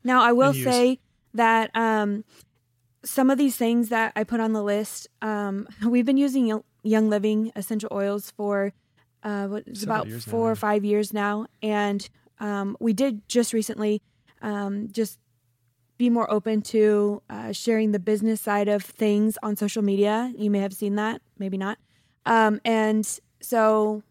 Now, 0.04 0.22
I 0.22 0.32
will 0.32 0.54
say 0.54 0.98
that 1.34 1.70
um, 1.76 2.24
some 3.04 3.30
of 3.30 3.38
these 3.38 3.56
things 3.56 3.88
that 3.90 4.12
I 4.16 4.24
put 4.24 4.40
on 4.40 4.52
the 4.52 4.62
list, 4.62 5.08
um, 5.20 5.66
we've 5.86 6.06
been 6.06 6.16
using 6.16 6.46
Young- 6.84 7.08
Living 7.10 7.52
essential 7.54 7.88
oils 7.92 8.32
for 8.36 8.72
uh, 9.22 9.46
what 9.46 9.62
is 9.68 9.82
about 9.84 10.08
years 10.08 10.26
now, 10.26 10.30
four 10.32 10.46
or 10.48 10.50
yeah. 10.50 10.66
five 10.68 10.84
years 10.84 11.12
now, 11.12 11.46
and 11.62 12.08
um, 12.40 12.76
we 12.80 12.92
did 12.92 13.22
just 13.28 13.52
recently 13.52 14.02
um, 14.40 14.88
just 14.90 15.18
be 16.02 16.10
more 16.10 16.28
open 16.32 16.60
to 16.60 17.22
uh, 17.30 17.52
sharing 17.52 17.92
the 17.92 17.98
business 18.00 18.40
side 18.40 18.66
of 18.66 18.82
things 18.82 19.38
on 19.40 19.54
social 19.54 19.82
media. 19.82 20.32
You 20.36 20.50
may 20.50 20.58
have 20.58 20.72
seen 20.74 20.96
that, 20.96 21.22
maybe 21.38 21.56
not. 21.56 21.78
Um, 22.26 22.60
and 22.64 23.06
so 23.40 24.02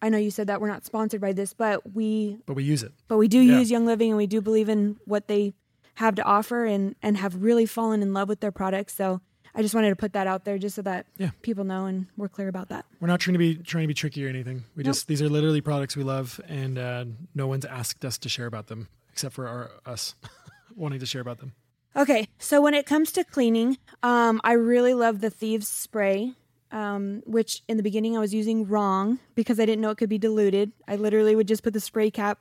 I 0.00 0.08
know 0.08 0.16
you 0.16 0.30
said 0.30 0.46
that 0.46 0.62
we're 0.62 0.68
not 0.70 0.86
sponsored 0.86 1.20
by 1.20 1.34
this, 1.34 1.52
but 1.52 1.92
we 1.94 2.38
But 2.46 2.54
we 2.56 2.64
use 2.64 2.82
it. 2.82 2.92
but 3.06 3.18
we 3.18 3.28
do 3.28 3.38
Yeah. 3.38 3.58
use 3.58 3.70
Young 3.70 3.84
Living 3.84 4.08
and 4.08 4.16
we 4.16 4.26
do 4.26 4.40
believe 4.40 4.70
in 4.70 4.96
what 5.04 5.28
they 5.28 5.52
have 5.96 6.14
to 6.14 6.22
offer 6.22 6.64
and 6.64 6.94
and 7.02 7.18
have 7.18 7.42
really 7.42 7.66
fallen 7.66 8.00
in 8.00 8.14
love 8.14 8.30
with 8.30 8.40
their 8.40 8.52
products. 8.52 8.94
So 8.94 9.20
I 9.54 9.60
just 9.60 9.74
wanted 9.74 9.90
to 9.90 9.96
put 9.96 10.14
that 10.14 10.26
out 10.26 10.46
there 10.46 10.56
just 10.56 10.74
so 10.76 10.82
that 10.82 11.04
Yeah. 11.18 11.32
people 11.42 11.64
know 11.64 11.84
and 11.84 12.06
we're 12.16 12.28
clear 12.30 12.48
about 12.48 12.70
that. 12.70 12.86
We're 13.00 13.08
not 13.08 13.20
trying 13.20 13.34
to 13.34 13.38
be 13.38 13.56
trying 13.56 13.84
to 13.84 13.88
be 13.88 13.94
tricky 14.02 14.24
or 14.24 14.30
anything. 14.30 14.64
We 14.74 14.84
Nope. 14.84 14.94
just 14.94 15.06
these 15.06 15.20
are 15.20 15.28
literally 15.28 15.60
products 15.60 15.96
we 15.98 16.02
love, 16.02 16.40
and 16.48 16.78
uh, 16.78 17.04
no 17.34 17.46
one's 17.46 17.66
asked 17.66 18.06
us 18.06 18.16
to 18.24 18.28
share 18.30 18.46
about 18.46 18.68
them 18.68 18.88
except 19.12 19.34
for 19.34 19.46
our 19.48 19.70
us 19.86 20.14
wanting 20.76 21.00
to 21.00 21.06
share 21.06 21.20
about 21.20 21.38
them. 21.38 21.52
Okay, 21.96 22.28
so 22.38 22.60
when 22.60 22.74
it 22.74 22.84
comes 22.84 23.10
to 23.12 23.24
cleaning, 23.24 23.78
um, 24.02 24.40
I 24.44 24.52
really 24.52 24.92
love 24.92 25.20
the 25.22 25.30
Thieves 25.30 25.66
spray, 25.66 26.34
um, 26.70 27.22
which 27.24 27.62
in 27.68 27.78
the 27.78 27.82
beginning 27.82 28.16
I 28.16 28.20
was 28.20 28.34
using 28.34 28.66
wrong 28.68 29.18
because 29.34 29.58
I 29.58 29.64
didn't 29.64 29.80
know 29.80 29.90
it 29.90 29.96
could 29.98 30.10
be 30.10 30.18
diluted. 30.18 30.72
I 30.86 30.96
literally 30.96 31.34
would 31.34 31.48
just 31.48 31.62
put 31.62 31.72
the 31.72 31.80
spray 31.80 32.10
cap, 32.10 32.38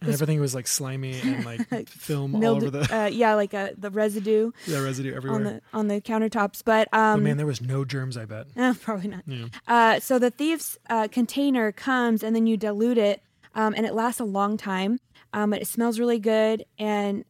And 0.00 0.12
everything 0.12 0.40
was 0.40 0.54
like 0.54 0.68
slimy 0.68 1.18
and 1.20 1.44
like 1.44 1.88
film 1.88 2.36
all 2.36 2.44
over 2.46 2.70
the, 2.70 2.96
uh, 2.96 3.06
yeah, 3.06 3.34
like 3.34 3.54
uh, 3.54 3.70
the 3.76 3.90
residue 3.90 4.52
the 4.68 4.80
residue 4.82 5.14
everywhere. 5.16 5.36
on 5.36 5.44
the 5.44 5.62
on 5.72 5.88
the 5.88 6.00
countertops. 6.00 6.62
But 6.64 6.88
but 6.92 6.96
um, 6.98 7.24
man, 7.24 7.38
there 7.38 7.46
was 7.46 7.60
no 7.60 7.84
germs. 7.84 8.16
I 8.16 8.24
bet. 8.24 8.46
eh, 8.56 8.72
probably 8.82 9.08
not. 9.08 9.22
Yeah. 9.26 9.46
Uh, 9.66 9.98
so 9.98 10.20
the 10.20 10.30
Thieves 10.30 10.78
uh, 10.88 11.08
container 11.10 11.72
comes 11.72 12.22
and 12.22 12.36
then 12.36 12.46
you 12.46 12.56
dilute 12.56 12.98
it, 12.98 13.20
um, 13.56 13.74
and 13.76 13.84
it 13.84 13.94
lasts 13.94 14.20
a 14.20 14.24
long 14.24 14.56
time. 14.56 15.00
Um, 15.32 15.50
but 15.50 15.60
it 15.62 15.66
smells 15.66 15.98
really 15.98 16.18
good, 16.20 16.66
and 16.78 17.24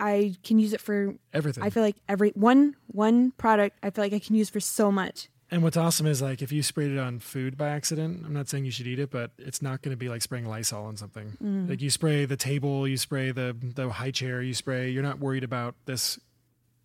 I 0.00 0.34
can 0.44 0.58
use 0.58 0.72
it 0.72 0.80
for. 0.80 1.14
Everything. 1.32 1.62
I 1.64 1.70
feel 1.70 1.82
like 1.82 1.96
every 2.08 2.30
one 2.30 2.76
one 2.86 3.32
product 3.32 3.78
I 3.82 3.90
feel 3.90 4.04
like 4.04 4.12
I 4.12 4.18
can 4.18 4.34
use 4.36 4.50
for 4.50 4.60
so 4.60 4.90
much. 4.92 5.28
And 5.50 5.62
what's 5.62 5.78
awesome 5.78 6.06
is 6.06 6.20
like 6.20 6.42
if 6.42 6.52
you 6.52 6.62
sprayed 6.62 6.90
it 6.90 6.98
on 6.98 7.20
food 7.20 7.56
by 7.56 7.68
accident, 7.70 8.22
I'm 8.26 8.34
not 8.34 8.48
saying 8.48 8.66
you 8.66 8.70
should 8.70 8.86
eat 8.86 8.98
it, 8.98 9.10
but 9.10 9.30
it's 9.38 9.62
not 9.62 9.80
going 9.80 9.92
to 9.92 9.96
be 9.96 10.08
like 10.10 10.20
spraying 10.20 10.46
Lysol 10.46 10.84
on 10.84 10.96
something. 10.98 11.36
Mm. 11.42 11.70
Like 11.70 11.80
you 11.80 11.88
spray 11.90 12.26
the 12.26 12.36
table, 12.36 12.86
you 12.86 12.98
spray 12.98 13.30
the 13.32 13.56
the 13.60 13.88
high 13.88 14.10
chair, 14.10 14.42
you 14.42 14.52
spray. 14.54 14.90
You're 14.90 15.02
not 15.02 15.18
worried 15.20 15.44
about 15.44 15.74
this, 15.86 16.18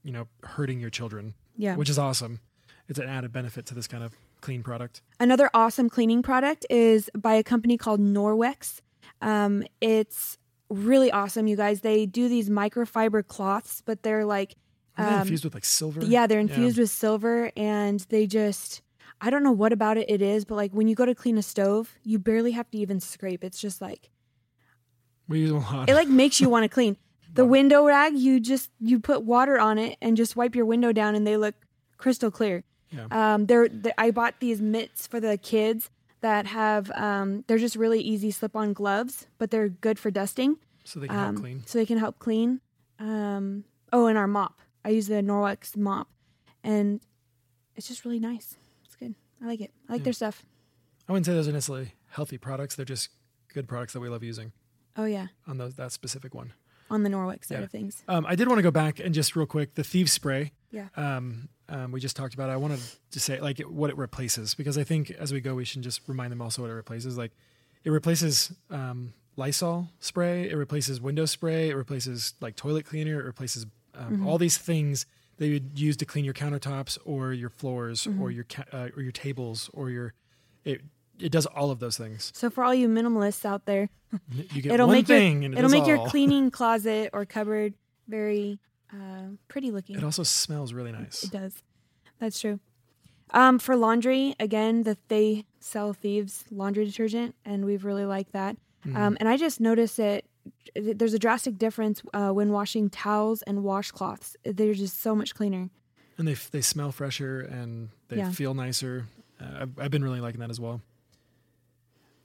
you 0.04 0.12
know, 0.14 0.28
hurting 0.44 0.80
your 0.80 0.90
children, 0.90 1.34
Yeah. 1.58 1.76
which 1.76 1.90
is 1.90 2.00
awesome. 2.00 2.40
It's 2.88 3.00
an 3.00 3.08
added 3.08 3.32
benefit 3.34 3.66
to 3.68 3.76
this 3.76 3.88
kind 3.88 4.04
of 4.04 4.14
clean 4.42 4.64
product. 4.64 5.02
Another 5.20 5.50
awesome 5.54 5.90
cleaning 5.90 6.22
product 6.22 6.66
is 6.70 7.10
by 7.18 7.34
a 7.34 7.44
company 7.44 7.78
called 7.78 8.00
Norwex. 8.02 8.80
Um, 9.22 9.64
it's 9.82 10.38
really 10.70 11.12
awesome, 11.12 11.48
you 11.48 11.56
guys. 11.56 11.82
They 11.82 12.06
do 12.06 12.28
these 12.30 12.50
microfiber 12.50 13.26
cloths, 13.26 13.82
but 13.86 14.04
they're 14.04 14.26
like, 14.26 14.56
Are 14.98 15.06
they 15.06 15.12
Um, 15.16 15.22
infused 15.22 15.44
with 15.44 15.54
like 15.54 15.66
silver? 15.66 16.04
yeah, 16.06 16.28
they're 16.28 16.40
infused 16.40 16.78
with 16.78 16.90
silver, 16.90 17.52
and 17.58 18.00
they 18.10 18.28
just, 18.28 18.82
I 19.22 19.30
don't 19.30 19.44
know 19.44 19.52
what 19.52 19.74
about 19.74 19.98
it 19.98 20.10
it 20.10 20.22
is, 20.22 20.46
but 20.46 20.56
like 20.56 20.72
when 20.72 20.88
you 20.88 20.96
go 20.96 21.06
to 21.06 21.16
clean 21.16 21.38
a 21.38 21.44
stove, 21.44 21.96
you 22.04 22.20
barely 22.20 22.52
have 22.52 22.70
to 22.72 22.78
even 22.78 23.00
scrape. 23.00 23.44
It's 23.44 23.60
just 23.60 23.82
like 23.82 24.10
We 25.28 25.40
use 25.42 25.52
a 25.52 25.56
lot. 25.56 25.90
it 25.90 25.96
like 25.96 26.08
makes 26.08 26.40
you 26.42 26.50
want 26.50 26.64
to 26.64 26.70
clean. 26.70 26.98
The 27.36 27.46
window 27.46 27.84
rag, 27.84 28.16
you 28.16 28.40
just 28.40 28.70
you 28.80 29.00
put 29.00 29.24
water 29.24 29.60
on 29.60 29.80
it 29.80 29.98
and 30.04 30.16
just 30.16 30.36
wipe 30.36 30.54
your 30.54 30.66
window 30.68 30.92
down, 30.92 31.16
and 31.16 31.26
they 31.26 31.36
look 31.36 31.56
crystal 31.98 32.30
clear. 32.30 32.64
Yeah. 32.92 33.08
Um, 33.10 33.48
they're, 33.48 33.68
they 33.68 33.92
I 33.98 34.12
bought 34.12 34.36
these 34.40 34.62
mitts 34.62 35.08
for 35.08 35.20
the 35.20 35.36
kids 35.40 35.90
that 36.24 36.48
have 36.48 36.90
um, 36.96 37.44
they're 37.48 37.58
just 37.60 37.76
really 37.76 38.00
easy 38.02 38.32
slip-on 38.32 38.74
gloves, 38.74 39.28
but 39.38 39.52
they're 39.52 39.70
good 39.70 40.00
for 40.00 40.10
dusting. 40.10 40.58
so 40.86 41.00
they 41.00 41.08
can 41.08 41.16
Um, 41.18 41.24
help 41.36 41.38
clean. 41.44 41.64
So 41.66 41.78
they 41.78 41.86
can 41.86 41.98
help 41.98 42.18
clean. 42.20 42.60
Um, 43.00 43.64
oh, 43.94 44.08
and 44.08 44.18
our 44.18 44.28
mop. 44.28 44.60
I 44.84 44.90
use 44.90 45.08
the 45.08 45.22
Norwex 45.22 45.78
mop, 45.78 46.10
and 46.64 47.00
it's 47.76 47.88
just 47.88 48.04
really 48.06 48.20
nice. 48.20 48.58
It's 48.86 48.96
good. 48.98 49.16
I 49.42 49.46
like 49.46 49.62
it. 49.62 49.72
I 49.88 49.94
like 49.94 50.00
Yeah. 50.00 50.04
their 50.06 50.14
stuff. 50.14 50.46
I 51.08 51.12
wouldn't 51.14 51.26
say 51.26 51.34
those 51.34 51.48
are 51.48 51.54
necessarily 51.54 51.94
healthy 52.08 52.38
products. 52.38 52.76
They're 52.76 52.86
just 52.86 53.10
good 53.54 53.68
products 53.68 53.94
that 53.94 54.00
we 54.02 54.10
love 54.10 54.24
using 54.24 54.52
Oh 54.98 55.06
yeah, 55.06 55.28
on 55.48 55.58
those 55.58 55.76
that 55.76 55.92
specific 55.92 56.34
one. 56.34 56.54
on 56.90 57.04
the 57.04 57.10
Norwex 57.10 57.46
side 57.46 57.60
Yeah. 57.60 57.64
of 57.66 57.72
things. 57.72 58.04
Um, 58.08 58.26
I 58.28 58.36
did 58.36 58.48
want 58.48 58.60
to 58.60 58.64
go 58.64 58.72
back 58.72 59.00
and 59.00 59.14
just 59.16 59.36
real 59.36 59.46
quick 59.48 59.76
the 59.76 59.84
thieves 59.84 60.12
spray. 60.12 60.52
Yeah. 60.72 60.90
Um, 60.96 61.50
um, 61.70 61.92
we 61.92 62.00
just 62.00 62.16
talked 62.16 62.34
about. 62.34 62.50
it. 62.50 62.54
I 62.54 62.58
wanted 62.58 62.80
to 63.12 63.20
say 63.20 63.40
like 63.40 63.60
what 63.62 63.90
it 63.90 63.98
replaces 63.98 64.54
because 64.56 64.78
I 64.78 64.84
think 64.84 65.12
as 65.12 65.32
we 65.34 65.40
go 65.42 65.56
we 65.56 65.66
should 65.66 65.82
just 65.82 66.02
remind 66.08 66.32
them 66.32 66.42
also 66.42 66.62
what 66.62 66.72
it 66.72 66.74
replaces. 66.76 67.18
Like 67.18 67.32
it 67.84 67.90
replaces 67.90 68.52
um, 68.70 69.14
Lysol 69.36 69.90
spray. 70.00 70.50
It 70.50 70.56
replaces 70.56 71.02
window 71.02 71.26
spray. 71.26 71.70
It 71.70 71.76
replaces 71.76 72.34
like 72.42 72.56
toilet 72.56 72.86
cleaner. 72.86 73.20
It 73.20 73.26
replaces 73.26 73.66
um, 73.96 74.18
Mhm. 74.18 74.26
all 74.26 74.38
these 74.38 74.58
things 74.58 75.06
that 75.38 75.48
you 75.48 75.54
would 75.54 75.78
use 75.80 75.96
to 75.98 76.06
clean 76.06 76.26
your 76.26 76.34
countertops 76.34 76.98
or 77.06 77.32
your 77.34 77.50
floors 77.50 78.06
or 78.08 78.10
Mhm. 78.30 78.36
your 78.36 78.44
ca- 78.46 78.66
uh, 78.72 78.90
or 78.96 79.02
your 79.04 79.12
tables 79.12 79.70
or 79.74 79.90
your 79.90 80.14
it 80.66 80.82
it 81.20 81.32
does 81.32 81.46
all 81.46 81.70
of 81.70 81.80
those 81.80 81.96
things. 81.98 82.32
So 82.36 82.50
for 82.50 82.64
all 82.64 82.74
you 82.74 82.88
minimalists 82.90 83.46
out 83.46 83.66
there, 83.66 83.90
You 84.52 84.62
get 84.64 84.74
it'll 84.74 84.88
one 84.88 84.98
make 84.98 85.08
thing 85.08 85.44
your 85.44 85.52
it 85.54 85.58
it'll 85.60 85.70
make 85.70 85.86
your 85.88 86.08
cleaning 86.08 86.50
closet 86.60 87.12
or 87.14 87.26
cupboard 87.26 87.76
very 88.08 88.60
uh, 88.94 89.30
pretty 89.48 89.72
looking. 89.72 89.96
It 89.98 90.04
also 90.04 90.24
smells 90.24 90.74
really 90.74 90.92
nice. 90.92 91.24
It 91.24 91.32
does. 91.32 91.64
That's 92.20 92.40
true. 92.40 92.60
Um, 93.32 93.58
for 93.58 93.76
laundry, 93.76 94.36
again, 94.40 94.84
that 94.84 95.00
they 95.10 95.46
sell 95.60 95.92
Thieves 95.94 96.46
laundry 96.52 96.86
detergent, 96.86 97.36
and 97.46 97.66
we've 97.66 97.84
really 97.84 98.06
liked 98.06 98.32
that. 98.34 98.56
Mhm. 98.86 98.96
Um, 98.96 99.18
and 99.20 99.28
I 99.28 99.38
just 99.38 99.60
noticed 99.60 99.98
it. 99.98 100.26
There's 100.76 101.14
a 101.14 101.20
drastic 101.20 101.58
difference 101.58 102.02
uh, 102.14 102.30
when 102.32 102.52
washing 102.52 102.90
towels 102.90 103.42
and 103.44 103.60
washcloths. 103.60 104.36
They're 104.44 104.74
just 104.74 105.02
so 105.02 105.16
much 105.16 105.34
cleaner. 105.36 105.70
and 106.18 106.28
they 106.28 106.36
they 106.52 106.62
smell 106.62 106.92
fresher 106.92 107.40
and 107.42 107.90
they 108.10 108.18
Yeah. 108.18 108.30
feel 108.30 108.54
nicer. 108.54 109.06
Uh, 109.42 109.62
I've, 109.62 109.80
I've 109.80 109.92
been 109.92 110.04
really 110.04 110.20
liking 110.20 110.42
that 110.42 110.52
as 110.52 110.60
well. 110.60 110.82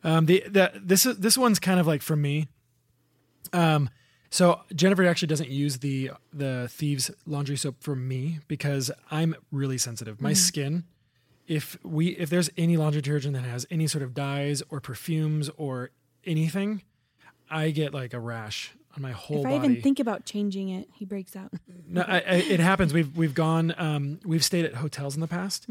Um, 0.05 0.27
the 0.27 0.45
the 0.49 0.73
this 0.77 1.07
is 1.07 1.17
this 1.19 1.39
one's 1.39 1.59
kind 1.59 1.81
of 1.81 1.87
like 1.87 2.03
for 2.03 2.17
me. 2.17 2.49
Um, 3.53 3.89
so 4.31 4.61
Jennifer 4.75 5.05
actually 5.07 5.29
doesn't 5.29 5.49
use 5.51 5.79
the 5.79 6.11
the 6.33 6.69
thieves 6.71 7.11
laundry 7.27 7.57
soap 7.57 7.77
for 7.81 7.95
me 7.97 8.41
because 8.49 8.91
I'm 9.11 9.35
really 9.51 9.79
sensitive. 9.79 10.21
My 10.21 10.33
Mhm. 10.33 10.37
skin, 10.37 10.85
if 11.47 11.79
we 11.85 12.09
if 12.11 12.29
there's 12.31 12.51
any 12.57 12.77
laundry 12.77 13.01
detergent 13.01 13.35
that 13.35 13.45
has 13.45 13.67
any 13.71 13.87
sort 13.87 14.03
of 14.03 14.15
dyes 14.15 14.63
or 14.71 14.81
perfumes 14.81 15.49
or 15.57 15.91
anything, 16.25 16.83
I 17.51 17.71
get 17.71 17.95
like 17.95 18.13
a 18.13 18.21
rash 18.21 18.73
on 18.97 19.03
my 19.03 19.13
whole 19.13 19.43
body. 19.43 19.55
if 19.55 19.59
I 19.59 19.63
body. 19.63 19.73
even 19.73 19.83
think 19.83 20.01
about 20.01 20.25
changing 20.27 20.69
it, 20.71 20.89
he 20.95 21.05
breaks 21.05 21.35
out. 21.37 21.53
No, 21.87 22.03
I, 22.03 22.17
I, 22.19 22.21
it 22.35 22.61
happens. 22.61 22.93
We've 22.93 23.17
we've 23.17 23.35
gone. 23.35 23.75
Um, 23.79 24.21
we've 24.27 24.45
stayed 24.45 24.65
at 24.67 24.75
hotels 24.75 25.15
in 25.15 25.21
the 25.21 25.29
past, 25.29 25.67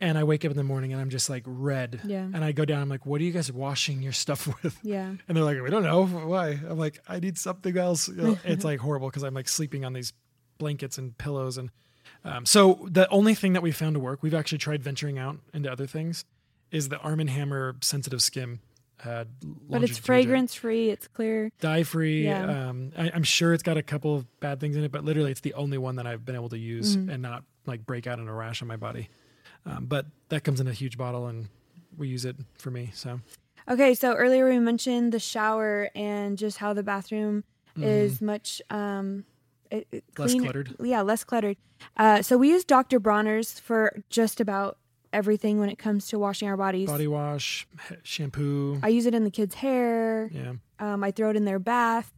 and 0.00 0.18
I 0.18 0.24
wake 0.24 0.44
up 0.44 0.50
in 0.50 0.56
the 0.56 0.64
morning 0.64 0.92
and 0.92 1.00
I'm 1.00 1.10
just 1.10 1.30
like 1.30 1.42
red. 1.46 2.00
Yeah. 2.04 2.22
And 2.22 2.44
I 2.44 2.52
go 2.52 2.64
down. 2.64 2.82
I'm 2.82 2.88
like, 2.88 3.06
"What 3.06 3.20
are 3.20 3.24
you 3.24 3.32
guys 3.32 3.50
washing 3.52 4.02
your 4.02 4.12
stuff 4.12 4.46
with?" 4.62 4.78
Yeah. 4.82 5.14
And 5.28 5.36
they're 5.36 5.44
like, 5.44 5.60
"We 5.62 5.70
don't 5.70 5.82
know 5.84 6.04
why." 6.06 6.58
I'm 6.68 6.78
like, 6.78 7.00
"I 7.08 7.20
need 7.20 7.38
something 7.38 7.76
else." 7.76 8.08
You 8.08 8.14
know, 8.14 8.38
it's 8.44 8.64
like 8.64 8.80
horrible 8.80 9.08
because 9.08 9.22
I'm 9.22 9.34
like 9.34 9.48
sleeping 9.48 9.84
on 9.84 9.92
these 9.92 10.12
blankets 10.58 10.98
and 10.98 11.16
pillows 11.18 11.58
and. 11.58 11.70
Um, 12.26 12.46
so 12.46 12.86
the 12.90 13.06
only 13.10 13.34
thing 13.34 13.52
that 13.52 13.62
we 13.62 13.70
found 13.70 13.94
to 13.96 14.00
work, 14.00 14.22
we've 14.22 14.32
actually 14.32 14.56
tried 14.58 14.82
venturing 14.82 15.18
out 15.18 15.36
into 15.52 15.70
other 15.70 15.86
things, 15.86 16.24
is 16.70 16.88
the 16.88 16.98
Arm 17.00 17.20
and 17.20 17.28
Hammer 17.28 17.76
Sensitive 17.82 18.22
Skin. 18.22 18.60
Uh, 19.04 19.24
But 19.68 19.82
it's 19.82 19.98
fragrance 19.98 20.54
free. 20.54 20.88
It's 20.88 21.06
clear. 21.08 21.50
dye 21.60 21.82
free. 21.82 22.24
Yeah. 22.24 22.68
Um, 22.70 22.92
I, 22.96 23.10
I'm 23.14 23.24
sure 23.24 23.52
it's 23.52 23.62
got 23.62 23.76
a 23.76 23.82
couple 23.82 24.16
of 24.16 24.40
bad 24.40 24.58
things 24.58 24.74
in 24.74 24.84
it, 24.84 24.90
but 24.92 25.04
literally, 25.04 25.32
it's 25.32 25.40
the 25.42 25.52
only 25.52 25.76
one 25.76 25.96
that 25.96 26.06
I've 26.06 26.24
been 26.24 26.34
able 26.34 26.48
to 26.50 26.58
use 26.58 26.96
Mhm. 26.96 27.12
and 27.12 27.22
not 27.22 27.44
like 27.66 27.84
break 27.84 28.06
out 28.06 28.18
in 28.18 28.26
a 28.26 28.32
rash 28.32 28.62
on 28.62 28.68
my 28.68 28.76
body. 28.76 29.10
Um, 29.66 29.86
but 29.86 30.06
that 30.28 30.44
comes 30.44 30.60
in 30.60 30.68
a 30.68 30.72
huge 30.72 30.98
bottle, 30.98 31.26
and 31.26 31.48
we 31.96 32.08
use 32.08 32.24
it 32.24 32.36
for 32.58 32.70
me. 32.70 32.90
So 32.94 33.20
Okay, 33.68 33.94
so 33.94 34.12
earlier 34.14 34.48
we 34.48 34.58
mentioned 34.58 35.12
the 35.12 35.18
shower 35.18 35.88
and 35.94 36.36
just 36.36 36.58
how 36.58 36.74
the 36.74 36.82
bathroom 36.82 37.44
is 37.80 38.20
much 38.20 38.60
um, 38.70 39.24
it, 39.70 39.86
it 39.90 40.04
Mm-hmm. 40.14 40.22
Less 40.22 40.34
cluttered. 40.40 40.76
Yeah, 40.80 41.00
less 41.02 41.24
cluttered. 41.24 41.56
Uh, 41.96 42.22
so 42.22 42.36
we 42.38 42.50
use 42.50 42.64
Dr. 42.64 43.00
Bronner's 43.00 43.58
for 43.58 44.02
just 44.10 44.40
about 44.40 44.78
everything 45.12 45.58
when 45.60 45.70
it 45.70 45.78
comes 45.78 46.06
to 46.08 46.18
washing 46.18 46.46
our 46.48 46.56
bodies. 46.56 46.88
body 46.88 47.06
wash, 47.06 47.66
shampoo. 48.02 48.78
I 48.82 48.88
use 48.88 49.06
it 49.06 49.14
in 49.14 49.24
the 49.24 49.30
kids' 49.30 49.54
hair. 49.54 50.28
yeah, 50.32 50.52
Um, 50.78 51.02
I 51.02 51.10
throw 51.10 51.30
it 51.30 51.36
in 51.36 51.44
their 51.46 51.58
bath. 51.58 52.12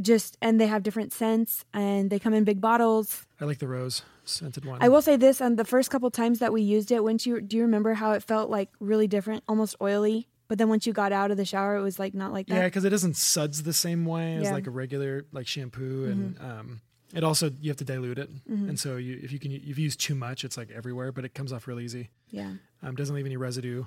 Just 0.00 0.36
and 0.40 0.60
they 0.60 0.66
have 0.68 0.82
different 0.82 1.12
scents 1.12 1.64
and 1.74 2.10
they 2.10 2.18
come 2.18 2.32
in 2.34 2.44
big 2.44 2.60
bottles. 2.60 3.26
I 3.40 3.44
like 3.44 3.58
the 3.58 3.66
rose 3.68 4.02
scented 4.24 4.64
one. 4.64 4.78
I 4.80 4.88
will 4.88 5.02
say 5.02 5.16
this: 5.16 5.40
on 5.40 5.56
the 5.56 5.64
first 5.64 5.90
couple 5.90 6.10
times 6.10 6.38
that 6.38 6.52
we 6.52 6.62
used 6.62 6.92
it, 6.92 7.02
once 7.02 7.26
you 7.26 7.40
do 7.40 7.56
you 7.56 7.62
remember 7.62 7.94
how 7.94 8.12
it 8.12 8.22
felt 8.22 8.50
like 8.50 8.68
really 8.78 9.08
different, 9.08 9.42
almost 9.48 9.74
oily? 9.82 10.28
But 10.46 10.58
then 10.58 10.68
once 10.68 10.86
you 10.86 10.92
got 10.92 11.12
out 11.12 11.30
of 11.30 11.36
the 11.36 11.44
shower, 11.44 11.76
it 11.76 11.82
was 11.82 11.98
like 11.98 12.14
not 12.14 12.32
like 12.32 12.46
that. 12.48 12.54
Yeah, 12.54 12.64
because 12.64 12.84
it 12.84 12.90
doesn't 12.90 13.16
suds 13.16 13.62
the 13.64 13.72
same 13.72 14.04
way 14.04 14.36
as 14.36 14.44
Yeah. 14.44 14.52
like 14.52 14.66
a 14.66 14.70
regular 14.70 15.24
like 15.32 15.46
shampoo, 15.48 16.04
and 16.06 16.38
um, 16.40 16.80
it 17.14 17.24
also 17.24 17.50
you 17.60 17.70
have 17.70 17.76
to 17.78 17.84
dilute 17.84 18.18
it, 18.18 18.30
Mhm. 18.48 18.68
and 18.68 18.78
so 18.78 18.96
you, 18.96 19.18
if 19.22 19.32
you 19.32 19.38
can 19.40 19.50
if 19.52 19.76
you 19.78 19.84
use 19.84 19.96
too 19.96 20.14
much, 20.14 20.44
it's 20.44 20.56
like 20.56 20.70
everywhere, 20.70 21.10
but 21.12 21.24
it 21.24 21.34
comes 21.34 21.52
off 21.52 21.66
real 21.66 21.80
easy. 21.80 22.10
Yeah. 22.30 22.52
um, 22.82 22.94
doesn't 22.94 23.14
leave 23.14 23.26
any 23.26 23.36
residue. 23.36 23.84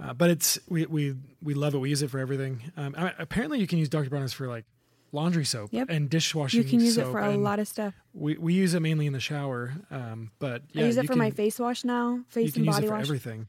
Uh, 0.00 0.14
but 0.14 0.30
it's 0.30 0.58
we, 0.68 0.86
we 0.86 1.14
we 1.42 1.54
love 1.54 1.74
it. 1.74 1.78
We 1.78 1.90
use 1.90 2.02
it 2.02 2.10
for 2.10 2.18
everything. 2.18 2.72
Um, 2.76 2.94
I, 2.96 3.12
apparently, 3.18 3.58
you 3.60 3.66
can 3.66 3.78
use 3.78 3.88
Dr. 3.88 4.08
Bronner's 4.08 4.32
for 4.32 4.48
like 4.48 4.64
laundry 5.12 5.44
soap 5.44 5.70
Yep. 5.72 5.88
and 5.90 6.08
dishwashing. 6.10 6.62
You 6.62 6.68
can 6.68 6.80
use 6.80 6.96
it 6.98 7.04
for 7.06 7.20
a 7.20 7.36
lot 7.36 7.58
of 7.58 7.68
stuff. 7.68 7.94
We 8.14 8.36
we 8.36 8.54
use 8.54 8.74
it 8.74 8.80
mainly 8.80 9.06
in 9.06 9.12
the 9.12 9.20
shower. 9.20 9.74
Um, 9.90 10.30
but 10.38 10.62
yeah, 10.72 10.82
I 10.82 10.86
use 10.86 10.96
it 10.96 11.02
you 11.02 11.06
for 11.06 11.12
can, 11.12 11.18
my 11.18 11.30
face 11.30 11.58
wash 11.58 11.84
now, 11.84 12.14
You 12.14 12.24
face 12.28 12.52
can 12.52 12.60
and 12.60 12.66
use 12.66 12.74
body 12.76 12.86
it 12.86 12.88
for 12.88 12.94
wash. 12.96 13.04
everything. 13.04 13.46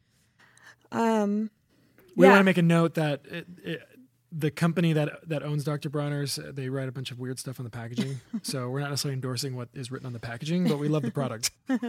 Um, 0.92 1.50
We 2.16 2.26
yeah. 2.26 2.32
want 2.34 2.40
to 2.42 2.44
make 2.46 2.58
a 2.58 2.62
note 2.62 2.94
that 2.96 3.22
it, 3.26 3.48
it, 3.64 3.82
the 4.32 4.52
company 4.52 4.94
that 4.94 5.28
that 5.30 5.44
owns 5.44 5.64
Dr. 5.64 5.90
Bronner's 5.90 6.38
they 6.52 6.70
write 6.70 6.90
a 6.90 6.92
bunch 6.92 7.12
of 7.12 7.20
weird 7.20 7.40
stuff 7.40 7.60
on 7.60 7.64
the 7.64 7.70
packaging. 7.72 8.20
so 8.44 8.70
we're 8.70 8.80
not 8.82 8.90
necessarily 8.90 9.14
endorsing 9.14 9.56
what 9.56 9.70
is 9.74 9.90
written 9.92 10.06
on 10.08 10.14
the 10.14 10.20
packaging, 10.20 10.68
but 10.68 10.80
we 10.80 10.88
love 10.88 11.04
the 11.04 11.12
product. 11.12 11.52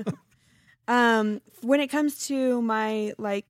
Um, 0.87 1.41
when 1.63 1.81
it 1.81 1.87
comes 1.89 2.27
to 2.27 2.61
my 2.61 3.15
like 3.17 3.47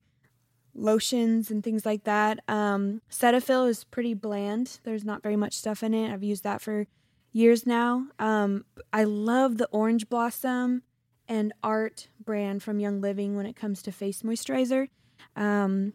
lotions 0.75 1.51
and 1.51 1.62
things 1.62 1.85
like 1.87 2.05
that, 2.05 2.41
um, 2.49 3.01
Cetaphil 3.11 3.68
is 3.68 3.85
pretty 3.85 4.14
bland. 4.14 4.79
There's 4.85 5.05
not 5.05 5.22
very 5.22 5.37
much 5.37 5.55
stuff 5.55 5.83
in 5.83 5.95
it. 5.95 6.12
I've 6.12 6.22
used 6.25 6.45
that 6.45 6.61
for 6.61 6.87
years 7.33 7.66
now. 7.66 8.07
Um, 8.18 8.64
I 8.93 9.05
love 9.05 9.59
the 9.59 9.68
Orange 9.72 10.09
Blossom 10.09 10.83
and 11.29 11.53
Art 11.62 12.09
brand 12.22 12.62
from 12.62 12.81
Young 12.81 13.01
Living 13.01 13.37
when 13.37 13.47
it 13.47 13.57
comes 13.57 13.83
to 13.83 13.93
face 13.93 14.22
moisturizer. 14.22 14.89
Um, 15.37 15.93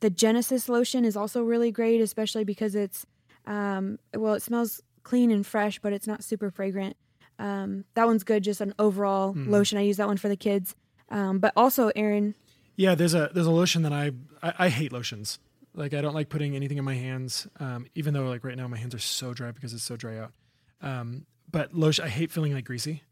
the 0.00 0.10
Genesis 0.10 0.68
lotion 0.68 1.04
is 1.04 1.16
also 1.16 1.42
really 1.42 1.70
great, 1.70 2.00
especially 2.00 2.44
because 2.44 2.74
it's 2.74 3.06
um, 3.46 3.98
well, 4.14 4.34
it 4.34 4.42
smells 4.42 4.82
clean 5.04 5.30
and 5.30 5.46
fresh, 5.46 5.78
but 5.78 5.92
it's 5.92 6.06
not 6.06 6.24
super 6.24 6.50
fragrant. 6.50 6.96
Um, 7.38 7.84
that 7.94 8.06
one's 8.06 8.24
good, 8.24 8.42
just 8.42 8.60
an 8.60 8.74
overall 8.78 9.34
Mm. 9.34 9.48
lotion. 9.48 9.78
I 9.78 9.82
use 9.82 9.98
that 9.98 10.08
one 10.08 10.16
for 10.16 10.28
the 10.28 10.36
kids. 10.36 10.74
Um, 11.10 11.38
but 11.38 11.52
also, 11.56 11.92
Aaron, 11.94 12.34
Yeah, 12.76 12.94
there's 12.94 13.14
a 13.14 13.30
there's 13.34 13.46
a 13.46 13.50
lotion 13.50 13.82
that 13.82 13.92
I 13.92 14.12
I, 14.42 14.52
I 14.58 14.68
hate 14.68 14.92
lotions. 14.92 15.38
Like 15.74 15.92
I 15.94 16.00
don't 16.00 16.14
like 16.14 16.28
putting 16.28 16.54
anything 16.56 16.78
in 16.78 16.84
my 16.84 16.94
hands, 16.94 17.46
um, 17.60 17.86
even 17.94 18.14
though 18.14 18.28
like 18.28 18.44
right 18.44 18.56
now 18.56 18.66
my 18.68 18.76
hands 18.78 18.94
are 18.94 18.98
so 18.98 19.34
dry 19.34 19.50
because 19.50 19.72
it's 19.74 19.82
so 19.82 19.96
dry 19.96 20.18
out. 20.18 20.32
Um, 20.80 21.26
but 21.50 21.74
lotion, 21.74 22.04
I 22.04 22.08
hate 22.08 22.30
feeling 22.30 22.52
like 22.54 22.64
greasy. 22.64 23.02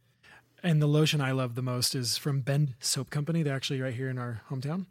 And 0.63 0.81
the 0.81 0.87
lotion 0.87 1.21
I 1.21 1.33
love 1.33 1.57
the 1.57 1.63
most 1.63 1.95
is 1.95 2.17
from 2.17 2.41
Bend 2.41 2.75
Soap 2.81 3.11
Company. 3.11 3.43
They're 3.43 3.55
actually 3.55 3.83
right 3.83 3.93
here 3.93 4.09
in 4.09 4.17
our 4.17 4.41
hometown, 4.51 4.87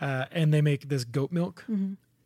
uh, 0.00 0.24
and 0.32 0.52
they 0.52 0.60
make 0.60 0.88
this 0.88 1.04
goat 1.04 1.30
milk 1.30 1.64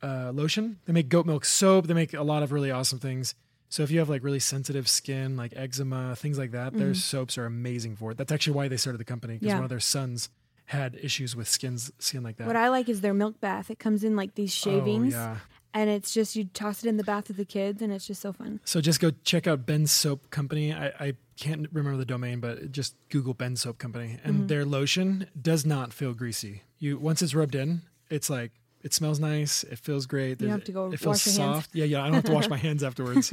uh, 0.03 0.31
lotion. 0.33 0.79
They 0.87 0.95
make 0.95 1.11
goat 1.11 1.27
milk 1.27 1.45
soap. 1.45 1.89
They 1.89 1.95
make 1.95 2.15
a 2.15 2.23
lot 2.23 2.43
of 2.43 2.53
really 2.53 2.71
awesome 2.71 2.99
things. 2.99 3.35
So 3.69 3.83
if 3.83 3.91
you 3.91 3.99
have 3.99 4.09
like 4.09 4.23
really 4.25 4.39
sensitive 4.39 4.89
skin, 4.89 5.37
like 5.37 5.53
eczema, 5.57 6.17
things 6.17 6.39
like 6.39 6.53
that, 6.53 6.73
their 6.75 6.95
soaps 6.95 7.37
are 7.37 7.45
amazing 7.45 7.97
for 7.97 8.13
it. 8.13 8.17
That's 8.17 8.33
actually 8.33 8.55
why 8.55 8.69
they 8.69 8.77
started 8.79 8.99
the 8.99 9.05
company 9.05 9.35
because 9.35 9.49
Yeah. 9.49 9.55
one 9.57 9.65
of 9.65 9.71
their 9.71 9.81
sons 9.81 10.31
had 10.67 10.97
issues 11.01 11.35
with 11.37 11.49
skins 11.49 11.91
skin 11.99 12.23
like 12.23 12.37
that. 12.37 12.47
what 12.47 12.57
I 12.57 12.69
like 12.69 12.89
is 12.89 13.01
their 13.01 13.15
milk 13.15 13.41
bath. 13.41 13.71
It 13.71 13.79
comes 13.79 14.05
in 14.05 14.17
like 14.17 14.35
these 14.35 14.53
shavings, 14.53 15.15
Oh, 15.15 15.19
yeah. 15.19 15.37
and 15.75 15.89
it's 15.91 16.13
just 16.13 16.37
you 16.37 16.45
toss 16.53 16.85
it 16.85 16.89
in 16.89 16.97
the 16.97 17.05
bath 17.05 17.29
with 17.29 17.37
the 17.37 17.45
kids, 17.45 17.81
and 17.83 17.93
it's 17.93 18.07
just 18.07 18.21
so 18.21 18.33
fun. 18.33 18.61
So 18.65 18.81
just 18.81 19.01
go 19.01 19.11
check 19.25 19.47
out 19.47 19.65
Bend's 19.67 19.93
Soap 19.93 20.31
Company. 20.31 20.73
I, 20.73 20.87
I 20.99 21.15
can't 21.37 21.69
remember 21.73 21.97
the 21.99 22.05
domain, 22.07 22.41
but 22.41 22.73
just 22.73 22.95
Google 23.11 23.35
Bend's 23.35 23.61
Soap 23.63 23.79
Company, 23.79 24.19
and 24.25 24.35
Mm-hmm. 24.37 24.47
their 24.49 24.65
lotion 24.65 25.27
does 25.41 25.65
not 25.67 25.93
feel 25.93 26.15
greasy. 26.15 26.63
You 26.79 26.99
once 26.99 27.23
it's 27.23 27.35
rubbed 27.35 27.55
in, 27.55 27.83
it's 28.11 28.29
like 28.29 28.53
it 28.83 28.93
smells 28.95 29.19
nice. 29.21 29.63
It 29.65 29.79
feels 29.79 30.07
great. 30.07 30.41
You 30.41 30.47
don't 30.49 30.51
have 30.51 30.65
to 30.65 30.73
go 30.73 30.93
It 30.93 30.99
feels 31.01 31.25
your 31.27 31.45
hands. 31.45 31.57
soft. 31.65 31.75
Yeah, 31.75 31.85
yeah. 31.87 32.03
I 32.03 32.07
don't 32.07 32.15
have 32.15 32.25
to 32.25 32.33
wash 32.33 32.49
my 32.49 32.57
hands 32.57 32.83
afterwards. 32.89 33.33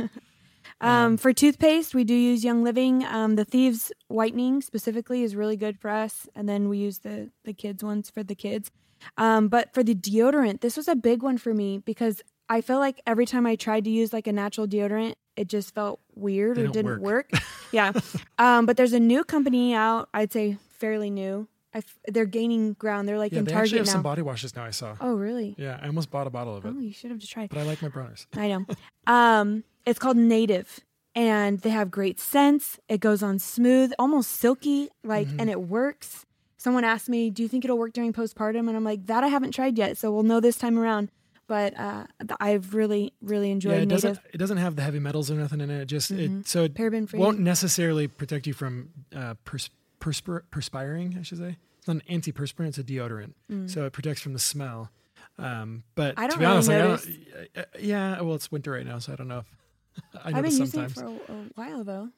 Um, 0.82 1.18
for 1.18 1.34
toothpaste, 1.34 1.96
we 1.96 2.04
do 2.04 2.14
use 2.14 2.44
Young 2.44 2.64
Living. 2.64 3.04
Um, 3.06 3.36
the 3.36 3.46
Thieves 3.46 3.92
Whitening 4.08 4.62
specifically 4.62 5.24
is 5.24 5.36
really 5.36 5.58
good 5.58 5.80
for 5.80 5.90
us, 5.90 6.28
and 6.36 6.48
then 6.48 6.70
we 6.70 6.78
use 6.78 7.00
the 7.00 7.30
the 7.44 7.54
kids 7.54 7.84
ones 7.84 8.10
for 8.10 8.24
the 8.24 8.36
kids. 8.36 8.72
Um, 9.18 9.48
but 9.48 9.74
for 9.74 9.84
the 9.84 9.96
deodorant, 9.96 10.62
this 10.62 10.78
was 10.78 10.88
a 10.88 10.96
big 10.96 11.24
one 11.24 11.38
for 11.38 11.54
me 11.54 11.78
because 11.80 12.22
I 12.50 12.62
felt 12.62 12.80
like 12.80 13.02
every 13.06 13.26
time 13.26 13.46
I 13.46 13.56
tried 13.56 13.84
to 13.86 13.90
use 13.90 14.14
like 14.14 14.28
a 14.28 14.34
natural 14.34 14.68
deodorant, 14.68 15.16
it 15.36 15.48
just 15.48 15.74
felt 15.74 16.00
weird 16.16 16.58
or 16.58 16.68
didn't 16.68 17.02
work. 17.02 17.30
work. 17.32 17.44
yeah. 17.72 17.92
Um, 18.38 18.66
but 18.66 18.78
there's 18.78 18.94
a 18.94 19.00
new 19.00 19.24
company 19.24 19.74
out. 19.74 20.10
I'd 20.14 20.32
say 20.32 20.58
fairly 20.70 21.10
new. 21.10 21.48
I 21.74 21.80
f- 21.80 21.98
they're 22.08 22.26
gaining 22.26 22.74
ground. 22.74 23.08
They're 23.08 23.18
like 23.18 23.32
yeah, 23.32 23.40
in 23.40 23.46
they 23.46 23.52
actually 23.54 23.70
Target 23.72 23.78
have 23.80 23.86
now. 23.88 23.92
some 23.94 24.04
body 24.04 24.22
washes 24.22 24.56
now. 24.56 24.64
I 24.64 24.72
saw. 24.72 24.96
oh, 25.02 25.14
really? 25.16 25.56
Yeah, 25.58 25.80
I 25.82 25.88
almost 25.88 26.12
bought 26.12 26.28
a 26.28 26.30
bottle 26.30 26.56
of 26.56 26.66
it, 26.66 26.74
Oh, 26.76 26.80
you 26.80 26.94
should 26.94 27.10
have 27.12 27.20
just 27.20 27.32
tried. 27.32 27.50
but 27.50 27.58
I 27.60 27.64
like 27.64 27.82
my 27.82 27.88
Bronner's. 27.90 28.28
I 28.36 28.48
know. 28.50 28.66
Um, 29.08 29.64
it's 29.86 30.00
called 30.00 30.18
Native, 30.18 30.80
and 31.16 31.60
they 31.62 31.70
have 31.72 31.92
great 31.92 32.20
scents. 32.20 32.80
It 32.88 33.00
goes 33.00 33.22
on 33.24 33.40
smooth, 33.40 33.92
almost 34.00 34.32
silky, 34.32 34.90
like, 35.04 35.28
Mm-hmm. 35.28 35.40
and 35.40 35.50
it 35.50 35.62
works. 35.62 36.26
Someone 36.58 36.84
asked 36.86 37.10
me, 37.10 37.30
"Do 37.30 37.44
you 37.44 37.50
think 37.50 37.66
it'll 37.66 37.78
work 37.78 37.92
during 37.94 38.14
postpartum?" 38.14 38.68
And 38.70 38.76
I'm 38.78 38.86
like, 38.86 39.08
"That 39.08 39.24
I 39.24 39.28
haven't 39.28 39.52
tried 39.52 39.78
yet, 39.78 39.98
so 39.98 40.12
we'll 40.14 40.24
know 40.24 40.40
this 40.40 40.58
time 40.58 40.80
around." 40.80 41.10
But 41.46 41.78
uh, 41.78 42.06
I've 42.40 42.74
really, 42.74 43.12
really 43.22 43.52
enjoyed 43.52 43.72
Yeah, 43.74 43.78
it 43.80 43.86
Native. 43.88 44.02
doesn't. 44.02 44.20
It 44.34 44.38
doesn't 44.38 44.58
have 44.58 44.78
the 44.78 44.82
heavy 44.82 45.00
metals 45.00 45.30
or 45.30 45.36
nothing 45.36 45.60
in 45.60 45.70
it. 45.70 45.82
It 45.82 45.86
just 45.88 46.10
it 46.12 46.48
so 46.48 46.64
it 46.64 46.74
Paraben 46.74 47.10
free. 47.10 47.20
won't 47.20 47.40
necessarily 47.40 48.08
protect 48.08 48.48
you 48.48 48.54
from 48.54 48.92
uh, 49.14 49.34
pers- 49.44 49.70
perspir- 50.04 50.44
perspiring. 50.52 51.18
I 51.20 51.24
should 51.24 51.38
say 51.40 51.58
it's 51.80 51.88
not 51.88 51.98
an 51.98 52.22
antiperspirant; 52.22 52.68
it's 52.70 52.78
a 52.78 52.84
deodorant, 52.84 53.34
so 53.70 53.86
it 53.86 53.94
protects 53.94 54.22
from 54.22 54.34
the 54.34 54.40
smell. 54.40 54.92
Um, 55.40 55.84
but 55.96 56.16
Mm. 56.16 56.20
I 56.20 56.22
don't 56.28 56.32
to 56.32 56.38
be 56.38 56.46
really 56.46 56.54
honest, 56.54 56.68
like, 56.70 56.78
I 56.78 56.82
don't, 56.82 57.58
uh, 57.58 57.80
yeah, 57.80 58.22
well, 58.22 58.36
it's 58.36 58.52
winter 58.52 58.72
right 58.72 58.86
now, 58.86 59.00
so 59.00 59.14
I 59.14 59.16
don't 59.16 59.28
know. 59.28 59.40
If, 59.40 60.04
I 60.24 60.28
I've 60.30 60.36
notice 60.36 60.54
been 60.54 60.62
using 60.62 60.66
sometimes, 60.90 60.98
it 61.22 61.26
for 61.26 61.32
a, 61.34 61.36
a 61.36 61.44
while 61.56 61.84
though. 61.84 62.10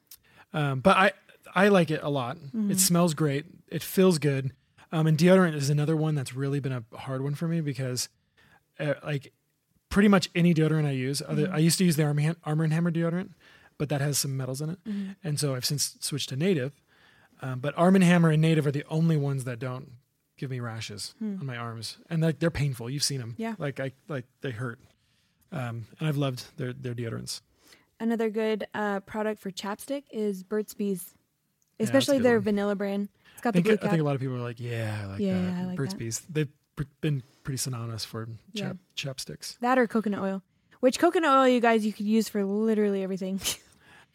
um, 0.52 0.80
but 0.80 0.96
I 0.96 1.12
I 1.54 1.68
like 1.68 1.90
it 1.90 2.00
a 2.02 2.10
lot. 2.10 2.36
Mm-hmm. 2.36 2.72
It 2.72 2.80
smells 2.80 3.14
great. 3.14 3.46
It 3.68 3.82
feels 3.82 4.18
good. 4.18 4.52
Um, 4.92 5.06
and 5.06 5.16
deodorant 5.18 5.54
is 5.54 5.70
another 5.70 5.96
one 5.96 6.14
that's 6.14 6.34
really 6.34 6.60
been 6.60 6.72
a 6.72 6.84
hard 6.96 7.22
one 7.22 7.34
for 7.34 7.48
me 7.48 7.60
because, 7.60 8.08
uh, 8.78 8.94
like, 9.04 9.32
pretty 9.88 10.08
much 10.08 10.28
any 10.34 10.52
deodorant 10.54 10.86
I 10.86 10.90
use, 10.92 11.20
other, 11.26 11.46
Mm-hmm. 11.46 11.54
I 11.54 11.58
used 11.58 11.78
to 11.78 11.84
use 11.84 11.96
the 11.96 12.04
Arm, 12.04 12.20
Armor 12.44 12.64
and 12.64 12.72
Hammer 12.72 12.90
deodorant, 12.92 13.30
but 13.78 13.88
that 13.88 14.00
has 14.00 14.16
some 14.18 14.36
metals 14.36 14.60
in 14.60 14.70
it, 14.70 14.78
Mm-hmm. 14.84 15.10
and 15.24 15.40
so 15.40 15.54
I've 15.54 15.64
since 15.64 15.96
switched 16.00 16.28
to 16.30 16.36
Native. 16.36 16.72
Um, 17.42 17.60
but 17.60 17.74
Arm 17.76 17.94
and 17.94 18.04
Hammer 18.04 18.30
and 18.30 18.40
Native 18.42 18.66
are 18.66 18.70
the 18.72 18.84
only 18.88 19.16
ones 19.16 19.44
that 19.44 19.58
don't 19.58 19.92
give 20.38 20.50
me 20.50 20.60
rashes 20.60 21.14
on 21.20 21.44
my 21.46 21.56
arms, 21.56 21.98
and 22.10 22.22
like 22.22 22.38
they're 22.38 22.50
painful. 22.50 22.88
You've 22.90 23.02
seen 23.02 23.20
them, 23.20 23.30
Hmm. 23.36 23.42
Yeah. 23.42 23.54
Like 23.58 23.80
I 23.80 23.92
like 24.08 24.24
they 24.40 24.50
hurt. 24.50 24.78
Um, 25.52 25.86
and 25.98 26.08
I've 26.08 26.16
loved 26.16 26.44
their 26.56 26.72
their 26.72 26.94
deodorants. 26.94 27.40
Another 28.00 28.28
good 28.30 28.66
uh, 28.74 29.00
product 29.00 29.40
for 29.40 29.50
chapstick 29.50 30.02
is 30.10 30.42
Burt's 30.42 30.74
Bees, 30.74 31.14
especially 31.80 32.18
good 32.18 32.24
their 32.26 32.36
one. 32.36 32.44
vanilla 32.44 32.74
brand. 32.74 33.08
It's 33.32 33.40
got 33.42 33.50
I 33.50 33.52
think, 33.52 33.66
the 33.66 33.76
blue 33.76 33.86
I 33.86 33.90
think 33.90 34.00
a 34.00 34.04
lot 34.04 34.14
of 34.14 34.20
people 34.20 34.36
are 34.36 34.40
like, 34.40 34.60
yeah, 34.60 34.98
I 35.02 35.06
like 35.06 35.20
Yeah, 35.20 35.40
that. 35.40 35.54
I 35.54 35.64
like 35.66 35.76
Burt's 35.76 35.92
that. 35.94 35.98
Bees. 35.98 36.20
They've 36.28 36.48
pr- 36.74 36.82
been 37.00 37.22
pretty 37.42 37.56
synonymous 37.58 38.04
for 38.04 38.28
Yeah. 38.52 38.72
chap- 38.96 39.16
chapsticks. 39.16 39.58
that 39.60 39.78
or 39.78 39.86
coconut 39.86 40.20
oil. 40.20 40.42
Which 40.80 40.98
coconut 40.98 41.30
oil, 41.38 41.48
you 41.48 41.60
guys, 41.60 41.86
you 41.86 41.92
could 41.92 42.06
use 42.06 42.28
for 42.28 42.44
literally 42.44 43.02
everything. 43.02 43.40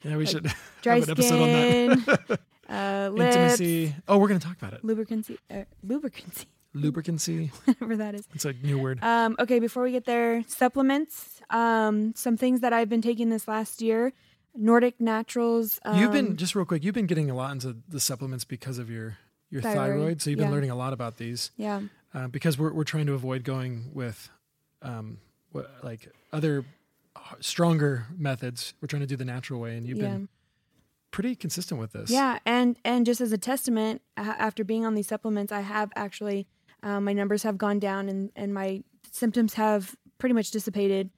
Yeah, 0.04 0.18
we 0.18 0.26
should 0.28 0.52
Dry 0.84 0.96
have 0.96 1.04
an 1.06 1.10
episode 1.12 1.42
on 1.42 1.48
that. 1.48 2.40
uh, 2.72 3.10
lips, 3.12 3.36
Intimacy. 3.36 3.96
Oh, 4.08 4.18
we're 4.18 4.28
going 4.28 4.40
to 4.40 4.46
talk 4.46 4.58
about 4.58 4.74
it. 4.74 4.84
lubricancy, 4.84 5.38
uh, 5.50 5.64
lubricancy, 5.84 6.46
Lubricancy. 6.74 7.52
whatever 7.66 7.98
that 7.98 8.16
is. 8.16 8.28
It's 8.34 8.46
a 8.46 8.54
new 8.54 8.80
word. 8.80 9.04
Um, 9.04 9.36
okay, 9.40 9.60
before 9.60 9.84
we 9.84 9.92
get 9.92 10.06
there, 10.06 10.44
supplements. 10.48 11.42
Um, 11.50 12.14
some 12.16 12.38
things 12.38 12.62
that 12.62 12.72
I've 12.72 12.90
been 12.90 13.02
taking 13.02 13.30
this 13.30 13.48
last 13.48 13.82
year. 13.82 14.14
Nordic 14.56 15.00
Naturals. 15.00 15.80
Um, 15.84 16.00
you've 16.00 16.12
been 16.12 16.38
just 16.38 16.56
real 16.56 16.66
quick. 16.66 16.84
You've 16.84 16.96
been 16.96 17.08
getting 17.08 17.30
a 17.30 17.36
lot 17.36 17.52
into 17.52 17.78
the 17.88 18.00
supplements 18.00 18.46
because 18.46 18.78
of 18.78 18.90
your 18.90 19.18
your 19.50 19.62
thyroid. 19.62 19.78
Thyroid, 19.78 20.22
so 20.22 20.30
you've 20.30 20.40
been 20.40 20.48
yeah. 20.48 20.54
learning 20.54 20.72
a 20.72 20.76
lot 20.76 20.94
about 20.94 21.18
these 21.18 21.52
yeah. 21.58 21.82
uh, 22.14 22.28
because 22.28 22.58
we're 22.58 22.74
we're 22.74 22.84
trying 22.84 23.06
to 23.08 23.14
avoid 23.14 23.44
going 23.44 23.92
with 23.94 24.30
um 24.82 25.20
what, 25.52 25.70
like 25.84 26.10
other 26.34 26.66
stronger 27.40 28.08
methods. 28.18 28.74
We're 28.82 28.88
trying 28.88 29.02
to 29.02 29.08
do 29.08 29.16
the 29.16 29.26
natural 29.26 29.60
way, 29.60 29.78
and 29.78 29.86
you've 29.86 29.98
yeah. 29.98 30.10
been 30.10 30.30
pretty 31.12 31.36
consistent 31.36 31.80
with 31.80 31.92
this. 31.94 32.10
Yeah, 32.10 32.40
and 32.46 32.78
and 32.84 33.06
just 33.06 33.22
as 33.22 33.32
a 33.32 33.38
testament, 33.38 34.02
after 34.18 34.64
being 34.64 34.86
on 34.86 34.96
these 34.96 35.08
supplements, 35.08 35.52
I 35.52 35.62
have 35.62 35.92
actually 35.96 36.48
um, 36.84 37.04
my 37.06 37.14
numbers 37.14 37.44
have 37.44 37.58
gone 37.58 37.80
down 37.80 38.10
and 38.10 38.32
and 38.36 38.54
my 38.54 38.84
symptoms 39.12 39.54
have 39.56 39.96
pretty 40.18 40.34
much 40.34 40.52
dissipated. 40.52 41.10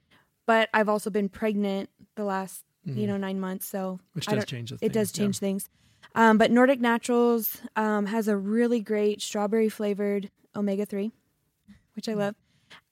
But 0.46 0.68
I've 0.74 0.88
also 0.90 1.08
been 1.10 1.28
pregnant 1.28 1.88
the 2.16 2.24
last 2.24 2.64
you 2.84 3.06
know 3.06 3.16
nine 3.16 3.40
months, 3.40 3.66
so 3.66 3.78
Mm-hmm. 3.94 4.08
which 4.14 4.26
does 4.26 4.44
change 4.44 4.70
the 4.70 4.78
it 4.82 4.92
does 4.92 5.10
things, 5.10 5.18
yeah. 5.18 5.24
change 5.24 5.38
things. 5.38 5.68
Um, 6.14 6.38
but 6.38 6.50
Nordic 6.50 6.80
Naturals 6.80 7.56
um, 7.76 8.06
has 8.06 8.28
a 8.28 8.36
really 8.36 8.80
great 8.80 9.22
strawberry 9.22 9.68
flavored 9.68 10.30
omega 10.54 10.84
three, 10.86 11.12
which 11.96 12.08
I 12.08 12.14
love. 12.14 12.34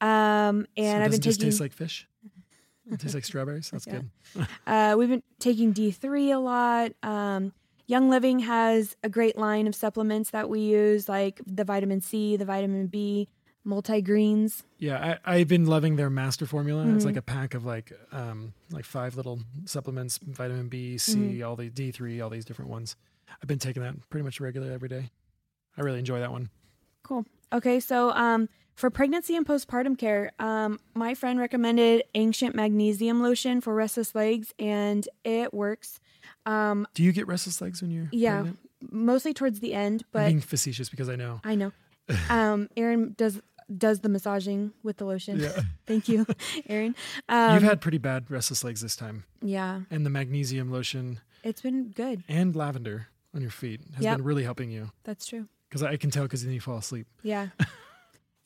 Um, 0.01 0.67
and 0.77 1.03
it 1.03 1.05
I've 1.05 1.11
been 1.11 1.21
taking 1.21 1.43
taste 1.43 1.61
like 1.61 1.73
fish. 1.73 2.09
It 2.91 2.99
tastes 3.01 3.14
like 3.14 3.24
strawberries. 3.24 3.70
That's 3.70 3.87
Yeah. 3.87 4.01
good. 4.35 4.47
Uh, 4.66 4.97
we've 4.99 5.09
been 5.09 5.22
taking 5.39 5.72
D3 5.72 6.30
a 6.35 6.39
lot. 6.39 6.93
Um, 7.03 7.53
Young 7.87 8.09
Living 8.09 8.41
has 8.41 8.97
a 9.03 9.09
great 9.09 9.37
line 9.37 9.66
of 9.66 9.74
supplements 9.74 10.30
that 10.30 10.49
we 10.49 10.61
use, 10.61 11.09
like 11.09 11.41
the 11.47 11.64
vitamin 11.64 12.01
C, 12.01 12.37
the 12.37 12.45
vitamin 12.45 12.87
B, 12.87 13.28
multi 13.64 14.01
greens. 14.03 14.64
Yeah, 14.78 15.18
I, 15.24 15.37
I've 15.37 15.49
been 15.49 15.66
loving 15.66 15.97
their 15.97 16.11
master 16.11 16.47
formula. 16.47 16.83
It's 16.83 16.91
Mm-hmm. 16.99 17.07
like 17.07 17.16
a 17.16 17.22
pack 17.22 17.55
of 17.55 17.64
like 17.64 17.93
um 18.12 18.55
like 18.70 18.85
five 18.85 19.16
little 19.16 19.41
supplements, 19.64 20.18
vitamin 20.22 20.68
B, 20.68 20.99
C, 20.99 21.12
Mm-hmm. 21.18 21.47
all 21.49 21.57
the 21.57 21.68
D 21.70 21.91
three, 21.93 22.20
all 22.20 22.30
these 22.30 22.45
different 22.45 22.70
ones. 22.70 22.97
I've 23.41 23.49
been 23.49 23.59
taking 23.59 23.83
that 23.83 23.95
pretty 24.11 24.24
much 24.24 24.41
regular 24.41 24.72
every 24.72 24.89
day. 24.89 25.11
I 25.76 25.83
really 25.83 25.99
enjoy 26.01 26.18
that 26.20 26.33
one. 26.33 26.51
Cool. 27.03 27.24
Okay, 27.53 27.80
so 27.80 28.11
um, 28.12 28.49
for 28.83 28.91
pregnancy 28.91 29.37
and 29.37 29.47
postpartum 29.47 29.97
care, 29.97 30.33
um, 30.41 30.80
my 30.95 31.14
friend 31.14 31.39
recommended 31.39 32.03
Ancient 32.16 32.57
Magnesium 32.57 33.22
Lotion 33.22 33.61
for 33.61 33.72
restless 33.72 34.12
legs, 34.12 34.53
and 34.59 35.09
it 35.22 35.55
works. 35.55 36.01
Um, 36.47 36.89
Do 36.93 37.05
you 37.05 37.12
get 37.12 37.28
restless 37.28 37.61
legs 37.61 37.80
when 37.80 37.93
you're 37.93 38.09
yeah, 38.11 38.33
pregnant? 38.41 38.59
mostly 38.91 39.33
towards 39.35 39.61
the 39.61 39.72
end, 39.72 40.03
but 40.11 40.22
I'm 40.22 40.26
being 40.30 40.41
facetious 40.41 40.89
because 40.89 41.09
I 41.09 41.14
know. 41.14 41.41
I 41.45 41.55
know. 41.55 41.70
Um, 42.28 42.68
Aaron 42.76 43.14
does 43.16 43.41
does 43.78 44.01
the 44.01 44.09
massaging 44.09 44.72
with 44.83 44.97
the 44.97 45.05
lotion. 45.05 45.39
Yeah. 45.39 45.61
Thank 45.87 46.09
you, 46.09 46.26
Aaron. 46.68 46.97
Um, 47.28 47.55
You've 47.55 47.62
had 47.62 47.80
pretty 47.80 47.99
bad 47.99 48.28
restless 48.33 48.64
legs 48.64 48.80
this 48.80 48.97
time, 48.97 49.22
yeah, 49.41 49.83
and 49.93 50.05
the 50.05 50.11
magnesium 50.11 50.72
lotion 50.72 51.20
it's 51.45 51.61
been 51.61 51.91
good. 51.91 52.24
and 52.28 52.57
lavender 52.57 53.07
on 53.33 53.43
your 53.43 53.53
feet 53.53 53.80
has 53.95 54.03
Yep. 54.05 54.16
been 54.16 54.24
really 54.26 54.43
helping 54.43 54.72
you. 54.72 54.91
That's 55.05 55.24
true. 55.24 55.47
because 55.68 55.85
I 55.85 55.97
can 55.97 56.11
tell 56.11 56.24
because 56.24 56.45
then 56.45 56.53
you 56.53 56.61
fall 56.61 56.78
asleep. 56.78 57.07
Yeah. 57.22 57.51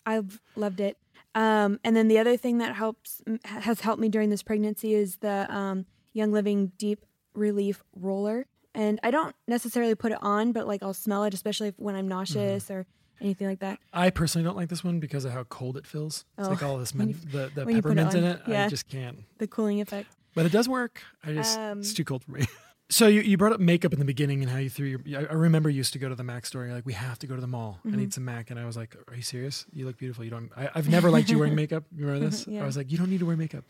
I've 0.07 0.41
loved 0.55 0.81
it. 0.81 0.97
Um, 1.35 1.81
and 1.85 1.95
then 1.95 2.09
the 2.09 2.19
other 2.19 2.37
thing 2.39 2.59
that 2.59 2.75
helps 2.77 3.21
has 3.45 3.81
helped 3.81 4.01
me 4.01 4.09
during 4.09 4.31
this 4.31 4.43
pregnancy 4.43 4.95
is 4.95 5.17
the 5.17 5.47
um, 5.55 5.85
Young 6.15 6.33
Living 6.33 6.73
Deep 6.79 7.05
Relief 7.35 7.83
Roller. 7.95 8.47
And 8.75 8.99
I 9.03 9.11
don't 9.11 9.35
necessarily 9.47 9.95
put 9.95 10.13
it 10.13 10.19
on, 10.23 10.53
but 10.53 10.67
like 10.67 10.83
I'll 10.83 10.95
smell 10.95 11.25
it, 11.25 11.35
especially 11.35 11.75
when 11.77 11.95
I'm 11.95 12.09
nauseous 12.09 12.71
or 12.71 12.87
anything 13.21 13.47
like 13.49 13.61
that. 13.61 13.79
I 13.93 14.11
personally 14.11 14.45
don't 14.47 14.57
like 14.57 14.69
this 14.69 14.85
one 14.85 15.01
because 15.01 15.25
of 15.25 15.33
how 15.33 15.45
cold 15.45 15.77
it 15.77 15.87
feels. 15.87 16.25
It's 16.39 16.47
Oh, 16.47 16.51
like 16.51 16.63
all 16.63 16.79
this 16.79 16.95
men- 16.99 17.19
the, 17.33 17.51
the 17.55 17.61
you 17.71 17.83
put 17.83 17.93
it 17.93 17.97
peppermint 17.97 18.15
in 18.15 18.25
it. 18.25 18.41
I 18.47 18.51
yeah. 18.51 18.69
just 18.69 18.89
can't. 18.89 19.19
The 19.39 19.47
cooling 19.47 19.81
effect. 19.81 20.09
But 20.35 20.47
it 20.47 20.53
does 20.53 20.69
work. 20.69 21.03
I 21.25 21.33
just 21.33 21.59
Um, 21.59 21.81
it's 21.81 21.93
too 21.95 22.05
cold 22.05 22.23
for 22.25 22.33
me. 22.33 22.47
So 22.89 23.09
you, 23.09 23.21
you 23.23 23.37
brought 23.37 23.53
up 23.53 23.59
makeup 23.59 23.93
in 23.93 23.99
the 23.99 24.05
beginning 24.05 24.43
and 24.43 24.51
how 24.51 24.59
you 24.59 24.71
threw 24.71 24.87
your. 24.87 25.01
I 25.21 25.27
I 25.27 25.33
remember 25.35 25.69
you 25.69 25.79
used 25.79 25.93
to 25.95 25.99
go 25.99 26.09
to 26.09 26.15
the 26.15 26.23
Mac 26.23 26.47
store. 26.47 26.65
You're 26.65 26.75
like, 26.75 26.87
we 26.87 26.93
have 26.93 27.19
to 27.19 27.27
go 27.27 27.35
to 27.35 27.41
the 27.41 27.47
mall. 27.49 27.81
I 27.85 27.89
Mm-hmm. 27.89 27.99
need 27.99 28.15
some 28.15 28.25
Mac, 28.25 28.51
and 28.51 28.61
I 28.61 28.65
was 28.65 28.77
like, 28.77 28.95
Are 29.09 29.17
you 29.17 29.23
serious? 29.23 29.67
You 29.73 29.87
look 29.87 29.99
beautiful. 29.99 30.23
You 30.25 30.31
don't. 30.31 30.51
I, 30.57 30.71
I've 30.75 30.89
never 30.89 31.11
liked 31.11 31.29
you 31.29 31.39
wearing 31.39 31.55
makeup. 31.63 31.85
You 31.97 32.07
remember 32.07 32.27
this? 32.31 32.47
Yeah. 32.47 32.63
I 32.63 32.67
was 32.67 32.77
like, 32.77 32.93
you 32.93 32.97
don't 32.99 33.11
need 33.11 33.19
to 33.21 33.27
wear 33.27 33.37
makeup. 33.37 33.65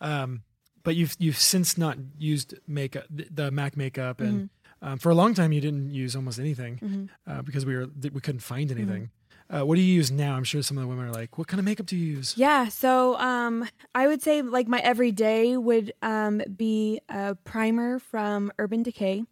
Um, 0.00 0.42
but 0.84 0.96
you've 0.96 1.16
you've 1.18 1.38
since 1.38 1.76
not 1.76 1.98
used 2.18 2.54
makeup, 2.66 3.04
the, 3.10 3.26
the 3.30 3.50
Mac 3.50 3.76
makeup, 3.76 4.20
and 4.20 4.48
Mm-hmm. 4.82 4.88
um, 4.88 4.98
for 4.98 5.10
a 5.10 5.14
long 5.14 5.34
time 5.34 5.52
you 5.52 5.60
didn't 5.60 5.90
use 5.90 6.16
almost 6.16 6.38
anything 6.38 7.10
uh, 7.26 7.42
because 7.42 7.66
we 7.66 7.76
were 7.76 7.88
we 8.12 8.20
couldn't 8.20 8.40
find 8.40 8.70
Mm-hmm. 8.70 8.78
anything. 8.80 9.10
Uh, 9.48 9.62
what 9.64 9.76
do 9.76 9.80
you 9.80 9.94
use 9.94 10.10
now? 10.10 10.34
I'm 10.36 10.44
sure 10.44 10.62
some 10.62 10.76
of 10.76 10.82
the 10.82 10.88
women 10.88 11.06
are 11.06 11.12
like, 11.12 11.38
what 11.38 11.46
kind 11.46 11.60
of 11.60 11.64
makeup 11.64 11.86
do 11.86 11.96
you 11.96 12.16
use? 12.16 12.34
Yeah, 12.36 12.68
so 12.68 13.16
um, 13.18 13.68
I 13.94 14.08
would 14.08 14.22
say 14.22 14.42
like 14.42 14.66
my 14.66 14.80
everyday 14.80 15.56
would 15.56 15.92
um, 16.02 16.42
be 16.56 17.00
a 17.08 17.36
primer 17.36 17.98
from 17.98 18.52
Urban 18.58 18.82
Decay, 18.82 19.24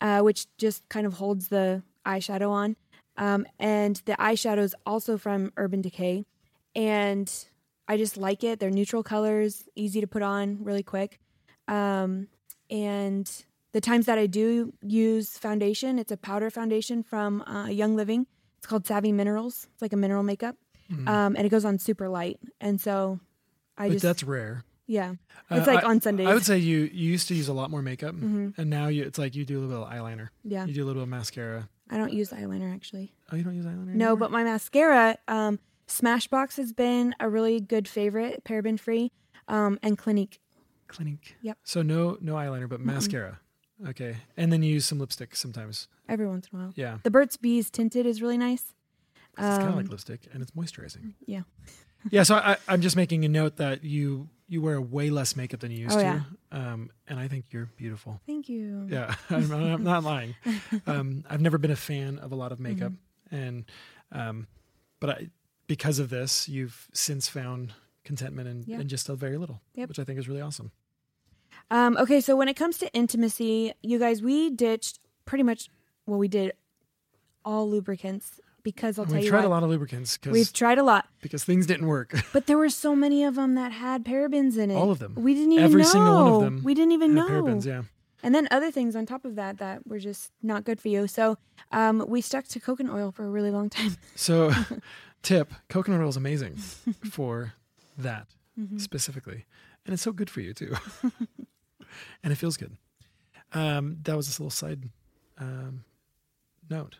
uh, 0.00 0.20
which 0.20 0.46
just 0.58 0.86
kind 0.88 1.06
of 1.06 1.14
holds 1.14 1.48
the 1.48 1.82
eyeshadow 2.04 2.50
on, 2.50 2.76
um, 3.16 3.46
and 3.58 4.02
the 4.04 4.12
eyeshadow 4.12 4.58
is 4.58 4.74
also 4.84 5.16
from 5.16 5.52
Urban 5.56 5.80
Decay, 5.80 6.26
and 6.74 7.32
I 7.86 7.96
just 7.96 8.18
like 8.18 8.44
it. 8.44 8.60
They're 8.60 8.70
neutral 8.70 9.02
colors, 9.02 9.64
easy 9.74 10.02
to 10.02 10.06
put 10.06 10.22
on 10.22 10.62
really 10.62 10.82
quick, 10.82 11.20
um, 11.68 12.28
and 12.68 13.30
the 13.72 13.80
times 13.80 14.06
that 14.06 14.18
I 14.18 14.26
do 14.26 14.74
use 14.82 15.38
foundation, 15.38 15.98
it's 15.98 16.12
a 16.12 16.16
powder 16.16 16.50
foundation 16.50 17.02
from 17.02 17.42
uh, 17.42 17.68
Young 17.68 17.96
Living. 17.96 18.26
It's 18.58 18.66
called 18.66 18.86
Savvy 18.86 19.12
Minerals. 19.12 19.66
It's 19.72 19.82
like 19.82 19.92
a 19.92 19.96
mineral 19.96 20.22
makeup 20.22 20.56
um, 21.06 21.36
and 21.36 21.40
it 21.46 21.48
goes 21.50 21.64
on 21.64 21.78
super 21.78 22.08
light. 22.08 22.38
And 22.60 22.80
so 22.80 23.20
I 23.76 23.88
but 23.88 23.92
just 23.94 24.02
that's 24.02 24.22
rare. 24.24 24.64
yeah, 24.86 25.14
Uh, 25.50 25.56
it's 25.56 25.66
like 25.66 25.84
I- 25.84 25.88
on 25.88 26.00
Sundays. 26.00 26.24
Mm-hmm. 26.24 26.30
I 26.30 26.34
would 26.34 26.44
say 26.44 26.58
you 26.58 26.78
you 26.92 27.10
used 27.10 27.28
to 27.28 27.34
use 27.34 27.48
a 27.48 27.52
lot 27.52 27.70
more 27.70 27.82
makeup, 27.82 28.14
and 28.14 28.54
now 28.70 28.88
you 28.88 29.04
it's 29.04 29.18
like 29.18 29.34
you 29.36 29.44
do 29.44 29.58
a 29.58 29.60
little 29.60 29.84
bit 29.84 29.86
of 29.88 29.92
eyeliner. 29.94 30.28
yeah, 30.44 30.64
You 30.66 30.74
do 30.74 30.84
a 30.84 30.86
little 30.86 31.00
bit 31.00 31.04
of 31.04 31.08
mascara. 31.10 31.68
I 31.90 31.96
don't 31.96 32.12
use 32.12 32.30
eyeliner 32.30 32.74
actually. 32.74 33.12
Oh, 33.32 33.36
you 33.36 33.44
don't 33.44 33.54
use 33.54 33.64
eyeliner? 33.64 33.94
No, 33.94 34.06
anymore? 34.12 34.16
but 34.16 34.30
my 34.30 34.44
mascara, 34.44 35.16
um, 35.28 35.58
Smashbox 35.86 36.56
has 36.56 36.72
been 36.72 37.14
a 37.20 37.28
really 37.28 37.60
good 37.60 37.86
favorite, 37.88 38.44
paraben 38.44 38.78
free, 38.78 39.10
um, 39.46 39.78
and 39.82 39.96
Clinique. 39.96 40.38
Clinique. 40.88 41.36
Yep. 41.42 41.58
So 41.64 41.82
no 41.82 42.18
no 42.20 42.34
eyeliner, 42.34 42.68
but 42.68 42.80
mascara. 42.80 43.40
Okay, 43.88 44.16
and 44.36 44.52
then 44.52 44.62
you 44.62 44.72
use 44.74 44.84
some 44.86 44.98
lipstick 44.98 45.36
sometimes. 45.36 45.86
Every 46.08 46.26
once 46.26 46.48
in 46.52 46.58
a 46.58 46.62
while, 46.62 46.72
Yeah, 46.76 46.98
the 47.04 47.10
Burt's 47.10 47.36
Bees 47.36 47.70
tinted 47.70 48.06
is 48.06 48.20
really 48.20 48.38
nice. 48.38 48.74
'Cause 49.36 49.46
it's 49.46 49.58
kind 49.58 49.68
of 49.68 49.74
Um, 49.74 49.82
like 49.82 49.88
lipstick, 49.90 50.26
and 50.32 50.42
it's 50.42 50.50
moisturizing. 50.52 51.14
Yeah, 51.26 51.42
Yeah. 52.10 52.24
So 52.24 52.34
I, 52.36 52.56
I'm 52.66 52.80
just 52.80 52.96
making 52.96 53.24
a 53.24 53.28
note 53.28 53.56
that 53.56 53.84
you 53.84 54.28
you 54.50 54.62
wear 54.62 54.80
way 54.80 55.10
less 55.10 55.36
makeup 55.36 55.60
than 55.60 55.70
you 55.70 55.78
used 55.84 55.98
Oh, 55.98 56.00
to, 56.00 56.24
um, 56.52 56.90
and 57.06 57.20
I 57.20 57.28
think 57.28 57.44
you're 57.52 57.66
beautiful. 57.76 58.18
thank 58.26 58.48
you. 58.48 58.86
Yeah, 58.90 59.14
I'm, 59.30 59.52
I'm 59.52 59.84
not 59.84 60.02
lying. 60.02 60.34
Um, 60.86 61.24
I've 61.28 61.42
never 61.42 61.58
been 61.58 61.70
a 61.70 61.76
fan 61.76 62.18
of 62.18 62.32
a 62.32 62.34
lot 62.34 62.50
of 62.50 62.58
makeup, 62.58 62.92
Mm-hmm. 62.92 63.34
and 63.36 63.64
um, 64.10 64.46
but 65.00 65.10
I, 65.10 65.28
because 65.66 65.98
of 65.98 66.08
this, 66.08 66.48
you've 66.48 66.88
since 66.94 67.28
found 67.28 67.74
contentment 68.04 68.48
in, 68.48 68.64
Yeah. 68.66 68.80
in 68.80 68.88
just 68.88 69.08
a 69.10 69.14
very 69.14 69.36
little, 69.36 69.60
Yep. 69.74 69.88
which 69.90 69.98
I 69.98 70.04
think 70.04 70.18
is 70.18 70.26
really 70.28 70.40
awesome. 70.40 70.72
Um, 71.70 71.96
okay, 71.98 72.20
so 72.20 72.34
when 72.36 72.48
it 72.48 72.54
comes 72.54 72.78
to 72.78 72.92
intimacy, 72.94 73.72
you 73.82 73.98
guys, 73.98 74.22
we 74.22 74.50
ditched 74.50 75.00
pretty 75.24 75.44
much. 75.44 75.68
Well, 76.06 76.18
we 76.18 76.28
did 76.28 76.52
all 77.44 77.68
lubricants 77.68 78.40
because 78.62 78.98
I'll 78.98 79.02
And 79.04 79.10
tell 79.10 79.16
we've 79.18 79.24
you 79.24 79.30
tried 79.30 79.40
what, 79.40 79.46
a 79.46 79.50
lot 79.50 79.62
of 79.62 79.68
lubricants 79.70 80.18
we've 80.24 80.32
because 80.32 80.52
tried 80.52 80.78
a 80.78 80.82
lot. 80.82 81.06
because 81.20 81.44
things 81.44 81.66
didn't 81.66 81.86
work. 81.86 82.14
But 82.32 82.46
there 82.46 82.56
were 82.58 82.68
so 82.70 82.94
many 82.96 83.24
of 83.24 83.34
them 83.34 83.54
that 83.54 83.72
had 83.72 84.04
parabens 84.04 84.56
in 84.56 84.70
it. 84.70 84.74
All 84.74 84.90
of 84.90 84.98
them. 84.98 85.14
We 85.16 85.34
didn't 85.34 85.52
even 85.52 85.62
know. 85.62 85.66
Every 85.68 85.82
know. 85.82 85.88
single 85.88 86.14
one 86.14 86.32
of 86.34 86.40
them 86.40 86.64
We 86.64 86.74
didn't 86.74 86.92
even 86.92 87.16
Had 87.16 87.28
know. 87.28 87.42
parabens, 87.42 87.66
yeah. 87.66 87.82
And 88.22 88.34
then 88.34 88.48
other 88.50 88.70
things 88.70 88.96
on 88.96 89.06
top 89.06 89.24
of 89.24 89.36
that 89.36 89.58
that 89.58 89.86
were 89.86 89.98
just 90.00 90.32
not 90.42 90.64
good 90.64 90.80
for 90.80 90.88
you. 90.88 91.06
So 91.06 91.36
um, 91.70 92.04
we 92.08 92.20
stuck 92.20 92.46
to 92.48 92.58
coconut 92.60 92.92
oil 92.94 93.12
for 93.12 93.24
a 93.24 93.30
really 93.30 93.50
long 93.50 93.68
time. 93.70 93.96
So, 94.16 94.52
tip: 95.22 95.52
coconut 95.68 96.00
oil 96.00 96.08
is 96.08 96.16
amazing 96.16 96.56
for 97.10 97.52
that 97.98 98.26
Mm-hmm. 98.58 98.78
specifically, 98.78 99.46
and 99.86 99.92
it's 99.94 100.02
so 100.02 100.10
good 100.10 100.28
for 100.28 100.40
you 100.40 100.52
too, 100.52 100.74
and 102.22 102.32
it 102.32 102.36
feels 102.36 102.56
good. 102.56 102.76
Um, 103.52 103.98
that 104.02 104.16
was 104.16 104.26
this 104.26 104.38
little 104.38 104.50
side 104.50 104.88
um, 105.38 105.84
note 106.68 106.96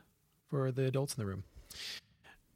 for 0.49 0.70
the 0.72 0.84
adults 0.86 1.14
in 1.14 1.20
the 1.22 1.26
room. 1.26 1.44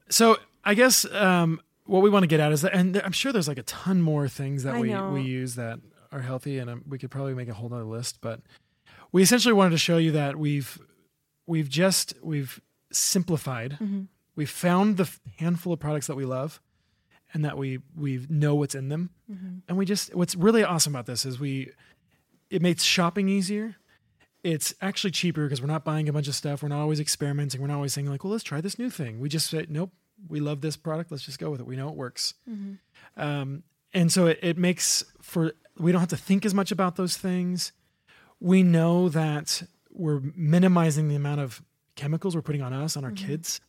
So, 0.08 0.36
I 0.64 0.74
guess 0.74 1.04
um, 1.12 1.60
what 1.84 2.02
we 2.02 2.10
want 2.10 2.22
to 2.22 2.26
get 2.26 2.40
at 2.40 2.52
is 2.52 2.62
that, 2.62 2.72
and 2.74 2.96
I'm 3.04 3.12
sure 3.12 3.32
there's 3.32 3.48
like 3.48 3.58
a 3.58 3.62
ton 3.64 4.00
more 4.00 4.28
things 4.28 4.62
that 4.62 4.74
I 4.76 4.80
we 4.80 4.90
know. 4.90 5.10
we 5.10 5.22
use 5.22 5.54
that 5.56 5.80
are 6.10 6.20
healthy, 6.20 6.58
and 6.58 6.70
um, 6.70 6.82
we 6.88 6.98
could 6.98 7.10
probably 7.10 7.34
make 7.34 7.48
a 7.48 7.54
whole 7.54 7.68
nother 7.68 7.84
list. 7.84 8.18
But 8.20 8.40
we 9.10 9.22
essentially 9.22 9.52
wanted 9.54 9.70
to 9.70 9.78
show 9.78 9.96
you 9.98 10.12
that 10.12 10.36
we've 10.36 10.78
we've 11.46 11.68
just 11.68 12.14
we've 12.22 12.60
simplified 12.92 13.72
Mm-hmm. 13.80 14.02
we 14.36 14.44
found 14.46 14.96
the 14.98 15.10
handful 15.38 15.72
of 15.72 15.80
products 15.80 16.06
that 16.06 16.14
we 16.14 16.24
love 16.26 16.60
and 17.34 17.42
that 17.44 17.56
we 17.56 17.78
we 17.96 18.26
know 18.28 18.54
what's 18.54 18.74
in 18.74 18.88
them 18.90 19.10
Mm-hmm. 19.30 19.58
and 19.66 19.78
we 19.78 19.86
just 19.86 20.14
what's 20.14 20.34
really 20.36 20.62
awesome 20.62 20.94
about 20.94 21.06
this 21.06 21.24
is 21.24 21.40
we 21.40 21.70
it 22.52 22.60
makes 22.60 22.82
shopping 22.84 23.28
easier. 23.28 23.76
It's 24.44 24.74
actually 24.82 25.12
cheaper 25.12 25.44
because 25.44 25.60
we're 25.62 25.68
not 25.68 25.84
buying 25.84 26.08
a 26.08 26.12
bunch 26.12 26.28
of 26.28 26.34
stuff. 26.34 26.62
We're 26.62 26.68
not 26.68 26.80
always 26.80 27.00
experimenting. 27.00 27.60
We're 27.60 27.68
not 27.68 27.76
always 27.76 27.94
saying 27.94 28.08
like 28.08 28.22
well 28.24 28.32
let's 28.32 28.44
try 28.44 28.60
this 28.60 28.78
new 28.78 28.90
thing. 28.90 29.20
We 29.20 29.28
just 29.28 29.48
say 29.48 29.66
nope. 29.68 29.90
We 30.28 30.38
love 30.38 30.60
this 30.60 30.76
product. 30.76 31.10
Let's 31.10 31.24
just 31.24 31.38
go 31.38 31.50
with 31.50 31.60
it. 31.60 31.66
We 31.66 31.76
know 31.76 31.88
it 31.88 31.94
works. 31.96 32.34
Um, 33.16 33.62
and 33.94 34.12
so 34.12 34.26
it, 34.26 34.38
it 34.42 34.58
makes 34.58 35.04
for 35.22 35.52
we 35.78 35.92
don't 35.92 36.00
have 36.00 36.10
to 36.10 36.16
think 36.16 36.44
as 36.44 36.52
much 36.52 36.70
about 36.70 36.96
those 36.96 37.16
things. 37.16 37.72
We 38.38 38.62
know 38.62 39.08
that 39.08 39.62
we're 39.90 40.20
minimizing 40.36 41.08
the 41.08 41.14
amount 41.16 41.40
of 41.40 41.62
chemicals 41.96 42.34
we're 42.34 42.42
putting 42.42 42.62
on 42.62 42.72
us 42.72 42.96
on 42.96 43.04
our 43.04 43.10
kids. 43.12 43.60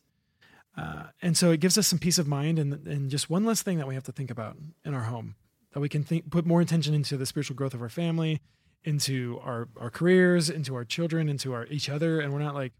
Uh, 0.76 1.04
and 1.22 1.36
so 1.36 1.52
it 1.52 1.60
gives 1.60 1.78
us 1.78 1.86
some 1.86 1.98
peace 2.00 2.18
of 2.18 2.26
mind 2.26 2.58
and, 2.58 2.86
and 2.86 3.08
just 3.08 3.30
one 3.30 3.44
less 3.44 3.62
thing 3.62 3.78
that 3.78 3.86
we 3.86 3.94
have 3.94 4.02
to 4.04 4.12
think 4.12 4.30
about 4.30 4.56
in 4.84 4.92
our 4.92 5.04
home 5.04 5.36
that 5.72 5.80
we 5.80 5.88
can 5.88 6.02
think 6.02 6.30
put 6.30 6.44
more 6.46 6.60
attention 6.60 6.94
into 6.94 7.16
the 7.16 7.26
spiritual 7.26 7.54
growth 7.54 7.74
of 7.74 7.82
our 7.82 7.88
family 7.88 8.40
into 8.84 9.38
our, 9.42 9.68
our 9.80 9.90
careers 9.90 10.50
into 10.50 10.74
our 10.74 10.84
children 10.84 11.28
into 11.28 11.52
our 11.52 11.66
each 11.66 11.88
other 11.88 12.20
and 12.20 12.32
we're 12.32 12.38
not 12.38 12.54
like 12.54 12.72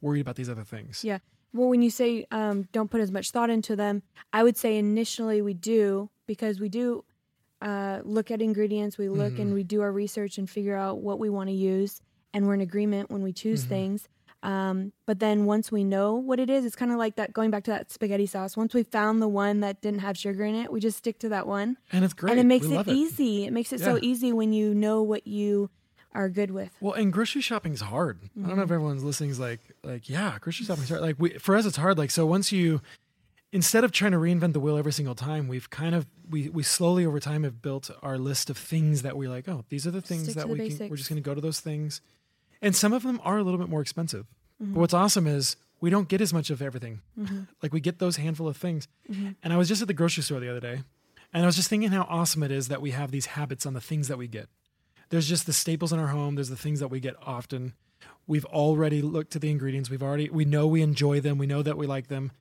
worried 0.00 0.20
about 0.20 0.36
these 0.36 0.48
other 0.50 0.64
things 0.64 1.04
Yeah. 1.04 1.18
Well, 1.54 1.68
when 1.68 1.82
you 1.82 1.90
say 1.90 2.24
um, 2.30 2.66
don't 2.72 2.90
put 2.90 3.00
as 3.02 3.10
much 3.12 3.30
thought 3.30 3.50
into 3.50 3.76
them, 3.76 4.02
I 4.32 4.42
would 4.42 4.56
say 4.56 4.78
initially 4.78 5.42
we 5.42 5.52
do 5.52 6.08
because 6.26 6.58
we 6.60 6.70
do 6.70 7.04
uh, 7.60 8.00
look 8.04 8.30
at 8.30 8.40
ingredients, 8.40 8.96
we 8.96 9.08
look 9.10 9.34
Mm-hmm. 9.34 9.42
and 9.42 9.54
we 9.54 9.62
do 9.62 9.82
our 9.82 9.92
research 9.92 10.38
and 10.38 10.48
figure 10.48 10.74
out 10.74 11.02
what 11.02 11.18
we 11.18 11.28
want 11.28 11.48
to 11.50 11.54
use, 11.54 12.00
and 12.32 12.46
we're 12.46 12.54
in 12.54 12.62
agreement 12.62 13.10
when 13.10 13.22
we 13.22 13.30
Mm-hmm. 13.32 13.36
choose 13.50 13.64
things. 13.64 14.08
Um, 14.42 14.92
but 15.06 15.20
then 15.20 15.44
once 15.44 15.70
we 15.70 15.84
know 15.84 16.14
what 16.14 16.40
it 16.40 16.50
is, 16.50 16.64
it's 16.64 16.74
kind 16.74 16.90
of 16.90 16.98
like 16.98 17.14
that 17.16 17.32
going 17.32 17.50
back 17.50 17.62
to 17.64 17.70
that 17.70 17.92
spaghetti 17.92 18.26
sauce. 18.26 18.56
Once 18.56 18.74
we 18.74 18.82
found 18.82 19.22
the 19.22 19.28
one 19.28 19.60
that 19.60 19.80
didn't 19.80 20.00
have 20.00 20.18
sugar 20.18 20.44
in 20.44 20.54
it, 20.56 20.72
we 20.72 20.80
just 20.80 20.98
stick 20.98 21.18
to 21.20 21.28
that 21.28 21.46
one. 21.46 21.76
and 21.92 22.04
it's 22.04 22.12
great 22.14 22.32
And 22.32 22.40
it 22.40 22.46
makes 22.46 22.66
We 22.66 22.76
it 22.76 22.88
easy. 22.88 23.44
It 23.44 23.52
makes 23.52 23.72
it 23.72 23.80
so 23.80 23.98
easy 24.02 24.32
when 24.32 24.52
you 24.52 24.74
know 24.74 25.02
what 25.02 25.26
you 25.26 25.70
are 26.14 26.28
good 26.28 26.50
with. 26.50 26.70
Well, 26.80 26.92
and 26.94 27.12
grocery 27.12 27.40
shopping's 27.40 27.80
hard. 27.80 28.18
I 28.22 28.26
don't 28.34 28.42
Mm-hmm. 28.48 28.56
know 28.56 28.62
if 28.64 28.70
everyone's 28.70 29.04
listening 29.04 29.30
is 29.30 29.38
like, 29.40 29.60
like, 29.84 30.08
yeah, 30.10 30.36
grocery 30.40 30.66
shopping's 30.66 30.88
hard. 30.88 31.00
Like, 31.02 31.16
we, 31.18 31.30
for 31.38 31.54
us, 31.56 31.64
it's 31.64 31.76
hard. 31.76 31.96
Like, 31.96 32.10
so 32.10 32.26
once 32.26 32.50
you, 32.52 32.82
instead 33.52 33.84
of 33.84 33.92
trying 33.92 34.12
to 34.12 34.18
reinvent 34.18 34.52
the 34.54 34.60
wheel 34.60 34.76
every 34.76 34.92
single 34.92 35.14
time, 35.14 35.46
we've 35.48 35.70
kind 35.70 35.94
of, 35.94 36.06
we, 36.28 36.48
we 36.48 36.62
slowly 36.64 37.06
over 37.06 37.20
time 37.20 37.44
have 37.44 37.62
built 37.62 37.90
our 38.02 38.18
list 38.18 38.50
of 38.50 38.58
things 38.58 39.02
that 39.02 39.16
we're 39.16 39.30
like, 39.30 39.48
oh, 39.48 39.64
these 39.68 39.86
are 39.86 39.90
the 39.90 40.00
things 40.02 40.24
Stick 40.24 40.34
that 40.36 40.48
the 40.48 40.52
we 40.52 40.68
can, 40.76 40.88
we're 40.90 40.96
just 40.96 41.08
going 41.08 41.22
to 41.22 41.24
go 41.24 41.34
to 41.34 41.40
those 41.40 41.60
things. 41.60 42.00
And 42.62 42.74
some 42.74 42.92
of 42.92 43.02
them 43.02 43.20
are 43.24 43.36
a 43.36 43.42
little 43.42 43.58
bit 43.58 43.68
more 43.68 43.82
expensive. 43.82 44.26
Mm-hmm. 44.62 44.74
But 44.74 44.80
what's 44.80 44.94
awesome 44.94 45.26
is 45.26 45.56
we 45.80 45.90
don't 45.90 46.08
get 46.08 46.20
as 46.20 46.32
much 46.32 46.48
of 46.48 46.62
everything. 46.62 47.02
like, 47.62 47.72
we 47.74 47.80
get 47.80 47.98
those 47.98 48.16
handful 48.16 48.48
of 48.48 48.56
things. 48.56 48.88
Mm-hmm. 49.10 49.30
And 49.42 49.52
I 49.52 49.56
was 49.56 49.68
just 49.68 49.82
at 49.82 49.88
the 49.88 49.94
grocery 49.94 50.22
store 50.22 50.40
the 50.40 50.48
other 50.48 50.60
day 50.60 50.82
and 51.32 51.42
I 51.42 51.46
was 51.46 51.56
just 51.56 51.68
thinking 51.68 51.90
how 51.90 52.06
awesome 52.08 52.42
it 52.42 52.50
is 52.50 52.68
that 52.68 52.82
we 52.82 52.90
have 52.90 53.10
these 53.10 53.26
habits 53.26 53.64
on 53.66 53.74
the 53.74 53.80
things 53.80 54.08
that 54.08 54.18
we 54.18 54.28
get 54.28 54.48
there's 55.10 55.28
just 55.28 55.46
the 55.46 55.52
staples 55.52 55.92
in 55.92 55.98
our 55.98 56.08
home 56.08 56.34
there's 56.34 56.48
the 56.48 56.56
things 56.56 56.80
that 56.80 56.88
we 56.88 57.00
get 57.00 57.16
often 57.24 57.74
we've 58.26 58.44
already 58.46 59.02
looked 59.02 59.34
at 59.36 59.42
the 59.42 59.50
ingredients 59.50 59.90
we've 59.90 60.02
already 60.02 60.28
we 60.30 60.44
know 60.44 60.66
we 60.66 60.82
enjoy 60.82 61.20
them 61.20 61.38
we 61.38 61.46
know 61.46 61.62
that 61.62 61.76
we 61.76 61.86
like 61.86 62.08
them 62.08 62.32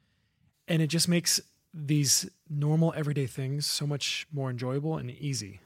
and 0.67 0.82
it 0.82 0.88
just 0.88 1.07
makes 1.07 1.39
these 1.74 2.30
normal 2.49 2.93
everyday 2.95 3.26
things 3.26 3.65
so 3.65 3.88
much 3.88 4.28
more 4.32 4.49
enjoyable 4.49 4.97
and 4.97 5.11
easy 5.11 5.59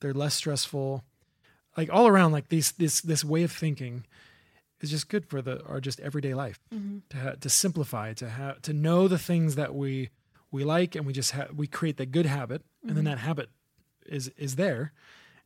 they're 0.00 0.14
less 0.14 0.34
stressful 0.34 1.04
like 1.76 1.90
all 1.92 2.06
around 2.06 2.32
like 2.32 2.48
these 2.48 2.72
this 2.72 3.00
this 3.00 3.24
way 3.24 3.42
of 3.42 3.52
thinking 3.52 4.04
is 4.80 4.90
just 4.90 5.08
good 5.08 5.26
for 5.26 5.40
the 5.42 5.62
our 5.64 5.80
just 5.80 6.00
everyday 6.00 6.34
life. 6.34 6.60
Mm-hmm. 6.72 6.98
To 7.10 7.16
ha- 7.16 7.36
to 7.40 7.48
simplify 7.48 8.12
to 8.14 8.28
have 8.28 8.62
to 8.62 8.72
know 8.72 9.08
the 9.08 9.18
things 9.18 9.54
that 9.56 9.74
we 9.74 10.10
we 10.50 10.64
like 10.64 10.94
and 10.94 11.06
we 11.06 11.12
just 11.12 11.32
ha- 11.32 11.48
we 11.54 11.66
create 11.66 11.96
that 11.96 12.10
good 12.12 12.26
habit 12.26 12.62
and 12.82 12.90
then 12.90 13.04
mm-hmm. 13.04 13.14
that 13.14 13.18
habit 13.18 13.50
is 14.06 14.28
is 14.36 14.56
there. 14.56 14.92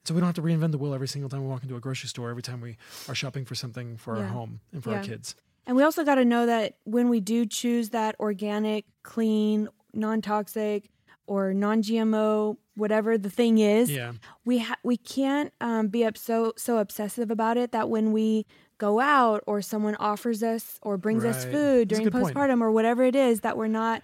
So 0.04 0.14
we 0.14 0.20
don't 0.20 0.28
have 0.28 0.36
to 0.36 0.42
reinvent 0.42 0.70
the 0.72 0.78
wheel 0.78 0.94
every 0.94 1.08
single 1.08 1.28
time 1.28 1.42
we 1.42 1.48
walk 1.48 1.62
into 1.62 1.76
a 1.76 1.80
grocery 1.80 2.08
store 2.08 2.30
every 2.30 2.42
time 2.42 2.60
we 2.60 2.76
are 3.08 3.14
shopping 3.14 3.44
for 3.44 3.54
something 3.54 3.96
for 3.96 4.16
our 4.16 4.24
home 4.24 4.60
and 4.72 4.82
for 4.82 4.90
Yeah. 4.90 4.98
our 4.98 5.02
kids. 5.04 5.34
And 5.66 5.76
we 5.76 5.82
also 5.82 6.02
got 6.02 6.14
to 6.14 6.24
know 6.24 6.46
that 6.46 6.76
when 6.84 7.10
we 7.10 7.20
do 7.20 7.44
choose 7.44 7.90
that 7.90 8.16
organic, 8.18 8.86
clean, 9.02 9.68
non 9.92 10.22
toxic, 10.22 10.88
or 11.26 11.52
non 11.52 11.82
GMO, 11.82 12.56
whatever 12.78 13.18
the 13.18 13.30
thing 13.30 13.58
is, 13.58 13.90
yeah 13.90 14.12
we 14.44 14.58
ha- 14.58 14.78
we 14.82 14.96
can't 14.96 15.52
um, 15.60 15.88
be 15.88 16.04
up 16.04 16.16
so 16.16 16.52
so 16.56 16.78
obsessive 16.78 17.30
about 17.30 17.56
it 17.56 17.72
that 17.72 17.88
when 17.90 18.12
we 18.12 18.46
go 18.78 19.00
out 19.00 19.42
or 19.46 19.60
someone 19.60 19.96
offers 19.96 20.42
us 20.42 20.78
or 20.82 20.96
brings 20.96 21.24
us 21.24 21.44
food 21.44 21.88
during 21.88 22.04
good 22.04 22.12
point. 22.12 22.34
postpartum 22.34 22.60
or 22.60 22.70
whatever 22.70 23.02
it 23.02 23.16
is 23.16 23.40
that 23.40 23.56
we're 23.56 23.66
not 23.66 24.02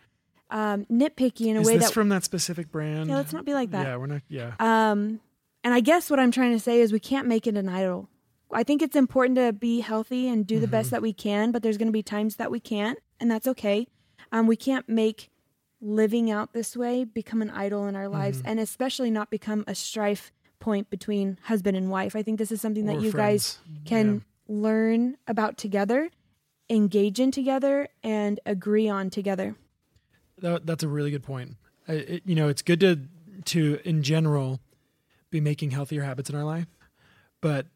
um, 0.50 0.84
nitpicky 0.86 1.46
in 1.46 1.56
a 1.56 1.60
is 1.60 1.66
way 1.66 1.76
this 1.78 1.86
that 1.86 1.94
from 1.94 2.08
that 2.08 2.24
specific 2.24 2.70
brand 2.70 3.08
yeah 3.08 3.16
let's 3.16 3.32
not 3.32 3.44
be 3.44 3.54
like 3.54 3.70
that 3.70 3.86
yeah 3.86 3.96
we're 3.96 4.06
not 4.06 4.22
yeah 4.28 4.52
um, 4.60 5.20
and 5.62 5.72
I 5.72 5.80
guess 5.80 6.10
what 6.10 6.20
I'm 6.20 6.30
trying 6.30 6.52
to 6.52 6.60
say 6.60 6.80
is 6.80 6.92
we 6.92 7.00
can't 7.00 7.26
make 7.26 7.46
it 7.46 7.56
an 7.56 7.68
idol. 7.70 8.10
I 8.52 8.62
think 8.64 8.82
it's 8.82 8.94
important 8.94 9.36
to 9.38 9.52
be 9.52 9.80
healthy 9.80 10.28
and 10.28 10.46
do 10.46 10.60
the 10.60 10.68
best 10.68 10.88
Mm-hmm. 10.88 10.96
that 10.96 11.02
we 11.02 11.12
can, 11.14 11.50
but 11.52 11.62
there's 11.62 11.78
going 11.78 11.88
to 11.88 11.92
be 11.92 12.02
times 12.02 12.36
that 12.36 12.50
we 12.50 12.60
can't, 12.60 12.98
and 13.18 13.30
that's 13.30 13.46
okay. 13.48 13.88
Um, 14.30 14.46
we 14.46 14.56
can't 14.56 14.86
make 14.88 15.30
living 15.80 16.30
out 16.30 16.52
this 16.52 16.76
way 16.76 17.04
become 17.04 17.42
an 17.42 17.50
idol 17.50 17.86
in 17.86 17.96
our 17.96 18.08
lives, 18.08 18.38
Mm-hmm. 18.38 18.48
and 18.48 18.60
especially 18.60 19.10
not 19.10 19.30
become 19.30 19.64
a 19.66 19.74
strife 19.74 20.32
point 20.60 20.88
between 20.90 21.38
husband 21.42 21.76
and 21.76 21.90
wife. 21.90 22.16
I 22.16 22.22
think 22.22 22.38
this 22.38 22.50
is 22.52 22.60
something 22.60 22.86
that 22.86 22.96
Or 22.96 23.00
you 23.00 23.12
guys 23.12 23.58
friends. 23.58 23.84
can 23.84 24.24
learn 24.48 25.16
about 25.26 25.58
together, 25.58 26.10
engage 26.70 27.20
in 27.20 27.30
together, 27.30 27.88
and 28.02 28.40
agree 28.46 28.88
on 28.88 29.10
together. 29.10 29.56
That, 30.38 30.64
that's 30.66 30.82
a 30.82 30.88
really 30.88 31.10
good 31.10 31.22
point. 31.22 31.56
I, 31.86 31.92
it, 31.92 32.22
you 32.24 32.34
know, 32.34 32.48
it's 32.48 32.62
good 32.62 32.80
to 32.80 33.00
to 33.46 33.78
in 33.84 34.02
general 34.02 34.60
be 35.30 35.40
making 35.40 35.72
healthier 35.72 36.02
habits 36.02 36.30
in 36.30 36.36
our 36.36 36.44
life, 36.44 36.68
but 37.42 37.66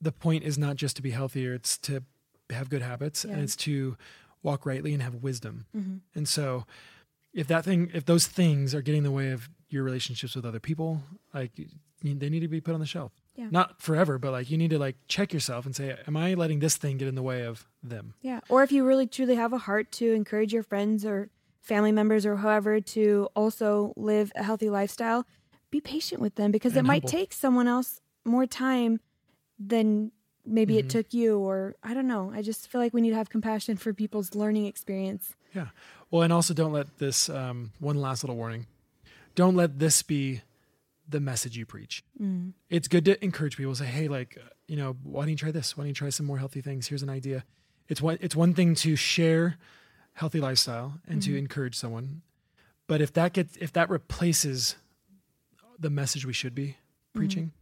the 0.00 0.12
point 0.12 0.44
is 0.44 0.56
not 0.58 0.76
just 0.76 0.94
to 0.96 1.02
be 1.02 1.10
healthier; 1.10 1.54
it's 1.54 1.76
to 1.78 2.04
have 2.50 2.70
good 2.70 2.82
habits, 2.82 3.24
and 3.24 3.40
it's 3.40 3.56
to 3.56 3.96
walk 4.44 4.64
rightly 4.64 4.92
and 4.94 5.02
have 5.02 5.16
wisdom. 5.16 5.66
Mhm. 5.76 6.00
And 6.14 6.28
so, 6.28 6.66
if 7.32 7.46
that 7.48 7.64
thing, 7.64 7.90
if 7.94 8.04
those 8.04 8.26
things 8.26 8.74
are 8.74 8.82
getting 8.82 8.98
in 8.98 9.04
the 9.04 9.10
way 9.10 9.30
of 9.30 9.48
your 9.68 9.82
relationships 9.84 10.34
with 10.34 10.44
other 10.46 10.60
people, 10.60 11.02
like 11.34 11.52
they 12.02 12.28
need 12.30 12.40
to 12.40 12.48
be 12.48 12.60
put 12.60 12.74
on 12.74 12.80
the 12.80 12.86
shelf. 12.86 13.12
Yeah. 13.36 13.48
Not 13.50 13.80
forever, 13.80 14.18
but 14.18 14.32
like 14.32 14.50
you 14.50 14.58
need 14.58 14.70
to 14.70 14.78
like 14.78 14.96
check 15.06 15.32
yourself 15.32 15.64
and 15.66 15.74
say, 15.76 15.96
"Am 16.06 16.16
I 16.16 16.34
letting 16.34 16.58
this 16.58 16.76
thing 16.76 16.96
get 16.96 17.06
in 17.08 17.14
the 17.14 17.22
way 17.22 17.42
of 17.42 17.66
them?" 17.82 18.14
Yeah. 18.22 18.40
Or 18.48 18.62
if 18.62 18.72
you 18.72 18.84
really 18.84 19.06
truly 19.06 19.36
have 19.36 19.52
a 19.52 19.58
heart 19.58 19.92
to 19.92 20.12
encourage 20.12 20.52
your 20.52 20.62
friends 20.64 21.04
or 21.04 21.30
family 21.60 21.92
members 21.92 22.24
or 22.26 22.36
whoever 22.38 22.80
to 22.80 23.28
also 23.36 23.92
live 23.96 24.32
a 24.34 24.42
healthy 24.42 24.70
lifestyle, 24.70 25.26
be 25.70 25.80
patient 25.80 26.20
with 26.20 26.34
them 26.36 26.50
because 26.50 26.74
it 26.74 26.78
And 26.78 26.86
might 26.88 27.06
take 27.06 27.32
someone 27.32 27.68
else 27.68 28.00
more 28.24 28.46
time 28.46 29.00
than 29.58 30.12
maybe 30.46 30.74
Mhm. 30.74 30.78
it 30.78 30.88
took 30.88 31.12
you 31.12 31.38
or 31.38 31.76
I 31.82 31.92
don't 31.94 32.06
know. 32.08 32.30
I 32.32 32.42
just 32.42 32.68
feel 32.68 32.80
like 32.80 32.94
we 32.94 33.02
need 33.02 33.10
to 33.10 33.16
have 33.16 33.28
compassion 33.28 33.76
for 33.76 33.92
people's 33.92 34.34
learning 34.34 34.64
experience. 34.66 35.34
Yeah. 35.54 35.68
Well, 36.10 36.22
and 36.22 36.32
also 36.32 36.54
don't 36.54 36.72
let 36.72 36.98
this 36.98 37.28
um, 37.28 37.72
one 37.78 38.00
last 38.00 38.22
little 38.22 38.36
warning. 38.36 38.66
Don't 39.34 39.56
let 39.56 39.78
this 39.78 40.02
be 40.02 40.42
the 41.08 41.20
message 41.20 41.56
you 41.56 41.64
preach. 41.64 42.02
Mm. 42.20 42.52
It's 42.68 42.88
good 42.88 43.04
to 43.06 43.22
encourage 43.24 43.56
people. 43.56 43.74
Say, 43.74 43.86
hey, 43.86 44.08
like, 44.08 44.38
uh, 44.38 44.48
you 44.66 44.76
know, 44.76 44.96
why 45.02 45.22
don't 45.22 45.30
you 45.30 45.36
try 45.36 45.50
this? 45.50 45.76
Why 45.76 45.82
don't 45.82 45.88
you 45.88 45.94
try 45.94 46.10
some 46.10 46.26
more 46.26 46.38
healthy 46.38 46.60
things? 46.60 46.88
Here's 46.88 47.02
an 47.02 47.10
idea. 47.10 47.44
It's 47.88 48.02
one. 48.02 48.18
It's 48.20 48.36
one 48.36 48.52
thing 48.54 48.74
to 48.76 48.96
share 48.96 49.56
healthy 50.18 50.40
lifestyle 50.40 50.94
and 51.06 51.22
to 51.22 51.36
encourage 51.36 51.76
someone, 51.76 52.22
but 52.88 53.00
if 53.00 53.12
that 53.12 53.32
gets 53.32 53.56
if 53.58 53.72
that 53.72 53.88
replaces 53.88 54.74
the 55.78 55.90
message 55.90 56.26
we 56.26 56.32
should 56.32 56.54
be 56.56 56.76
preaching, 57.14 57.52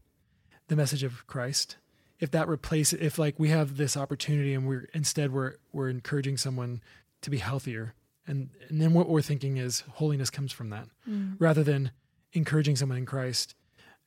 the 0.68 0.76
message 0.76 1.02
of 1.02 1.26
Christ, 1.26 1.76
if 2.18 2.30
that 2.30 2.48
replaces 2.48 2.98
if 2.98 3.18
like 3.18 3.38
we 3.38 3.50
have 3.50 3.76
this 3.76 3.96
opportunity 3.96 4.54
and 4.54 4.66
we're 4.66 4.88
instead 4.94 5.32
we're 5.32 5.56
we're 5.72 5.90
encouraging 5.90 6.38
someone 6.38 6.80
to 7.22 7.30
be 7.30 7.38
healthier 7.38 7.94
and 8.26 8.50
and 8.68 8.80
then 8.80 8.92
what 8.94 9.08
we're 9.08 9.22
thinking 9.22 9.56
is 9.56 9.80
holiness 9.94 10.30
comes 10.30 10.52
from 10.52 10.70
that 10.70 10.88
Mm. 11.08 11.36
rather 11.38 11.62
than 11.62 11.90
encouraging 12.32 12.76
someone 12.76 12.98
in 12.98 13.06
Christ 13.06 13.54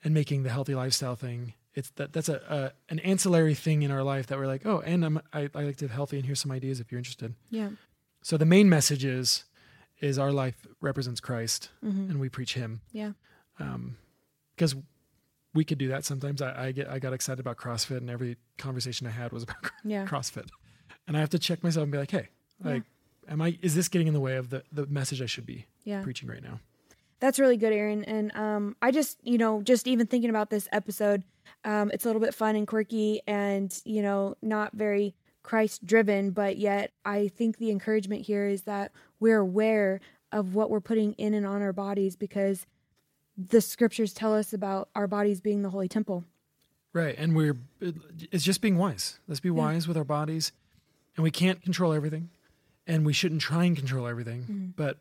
and 0.03 0.14
making 0.14 0.43
the 0.43 0.49
healthy 0.49 0.76
lifestyle 0.76 1.16
thing 1.16 1.53
it's 1.74 1.89
that 1.91 2.12
that's 2.14 2.30
a, 2.30 2.41
a 2.49 2.91
an 2.91 2.99
ancillary 2.99 3.55
thing 3.55 3.84
in 3.84 3.91
our 3.91 4.03
life 4.03 4.28
that 4.28 4.38
we're 4.38 4.47
like 4.47 4.66
oh 4.66 4.80
and 4.82 5.05
I'm, 5.05 5.22
I, 5.34 5.49
I 5.55 5.64
like 5.64 5.78
to 5.78 5.86
live 5.86 5.91
healthy 5.91 6.18
and 6.18 6.26
here's 6.26 6.39
some 6.39 6.51
ideas 6.51 6.80
if 6.80 6.91
you're 6.91 6.99
interested 6.99 7.34
Yeah. 7.49 7.70
so 8.22 8.38
the 8.38 8.45
main 8.45 8.68
message 8.70 9.03
is 9.05 9.45
is 10.01 10.18
our 10.20 10.32
life 10.32 10.68
represents 10.82 11.20
Christ 11.20 11.70
hmm 11.82 12.10
and 12.10 12.20
we 12.20 12.30
preach 12.30 12.53
him 12.53 12.82
Yeah. 12.91 13.12
um 13.60 13.97
because 14.55 14.76
we 15.53 15.64
could 15.64 15.78
do 15.78 15.88
that 15.89 16.05
sometimes 16.05 16.41
I, 16.41 16.68
I 16.68 16.72
get 16.72 16.89
I 16.89 16.99
got 16.99 17.14
excited 17.14 17.39
about 17.39 17.57
CrossFit 17.57 17.97
and 17.97 18.10
every 18.10 18.38
conversation 18.57 19.07
I 19.07 19.12
had 19.12 19.32
was 19.32 19.43
about 19.43 19.57
Yeah. 19.84 20.05
CrossFit 20.05 20.47
and 21.07 21.16
I 21.18 21.20
have 21.22 21.30
to 21.32 21.39
check 21.39 21.64
myself 21.64 21.84
and 21.84 21.91
be 21.91 21.97
like 21.97 22.12
hey 22.12 22.28
like 22.64 22.84
am 23.30 23.42
I 23.42 23.58
is 23.62 23.76
this 23.76 23.88
getting 23.88 24.08
in 24.08 24.14
the 24.14 24.20
way 24.20 24.36
of 24.36 24.50
the 24.50 24.64
the 24.72 24.86
message 24.88 25.22
I 25.22 25.26
should 25.28 25.46
be 25.46 25.66
Yeah. 25.84 26.02
preaching 26.04 26.28
right 26.30 26.44
now 26.44 26.60
That's 27.20 27.38
really 27.40 27.58
good, 27.58 27.74
Aaron. 27.74 28.06
And 28.06 28.34
um, 28.36 28.76
I 28.82 28.92
just, 28.92 29.18
you 29.24 29.38
know, 29.38 29.62
just 29.62 29.88
even 29.88 30.08
thinking 30.08 30.30
about 30.30 30.50
this 30.50 30.70
episode, 30.72 31.24
um, 31.66 31.92
it's 31.94 32.06
a 32.06 32.08
little 32.08 32.22
bit 32.22 32.34
fun 32.34 32.56
and 32.56 32.66
quirky 32.66 33.20
and, 33.28 33.78
you 33.84 34.02
know, 34.02 34.36
not 34.42 34.72
very 34.72 35.16
Christ 35.44 35.86
driven, 35.86 36.32
but 36.32 36.58
yet 36.58 36.94
I 37.04 37.28
think 37.28 37.58
the 37.58 37.72
encouragement 37.72 38.22
here 38.22 38.48
is 38.48 38.62
that 38.64 38.94
we're 39.20 39.40
aware 39.40 40.00
of 40.32 40.56
what 40.56 40.70
we're 40.70 40.80
putting 40.80 41.12
in 41.14 41.34
and 41.34 41.46
on 41.46 41.62
our 41.62 41.74
bodies 41.74 42.16
because 42.16 42.66
the 43.38 43.60
scriptures 43.60 44.14
tell 44.14 44.34
us 44.34 44.54
about 44.54 44.88
our 44.96 45.08
bodies 45.08 45.42
being 45.42 45.62
the 45.62 45.72
holy 45.72 45.90
temple. 45.90 46.24
Right. 46.94 47.16
And 47.18 47.36
we're, 47.36 47.58
it's 48.32 48.46
just 48.46 48.62
being 48.62 48.78
wise. 48.78 49.20
Let's 49.28 49.42
be 49.42 49.50
wise 49.50 49.90
with 49.90 49.98
our 49.98 50.06
bodies. 50.06 50.54
And 51.18 51.24
we 51.26 51.32
can't 51.32 51.62
control 51.62 51.92
everything. 51.92 52.30
And 52.90 53.06
we 53.06 53.14
shouldn't 53.14 53.42
try 53.42 53.64
and 53.64 53.78
control 53.78 54.08
everything. 54.08 54.74
But 54.76 54.98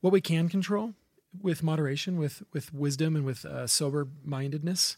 what 0.00 0.12
we 0.12 0.20
can 0.20 0.48
control 0.48 0.94
with 1.40 1.62
moderation, 1.62 2.18
with, 2.18 2.42
with 2.52 2.72
wisdom, 2.72 3.16
and 3.16 3.24
with 3.24 3.44
uh, 3.44 3.66
sober 3.66 4.06
mindedness, 4.24 4.96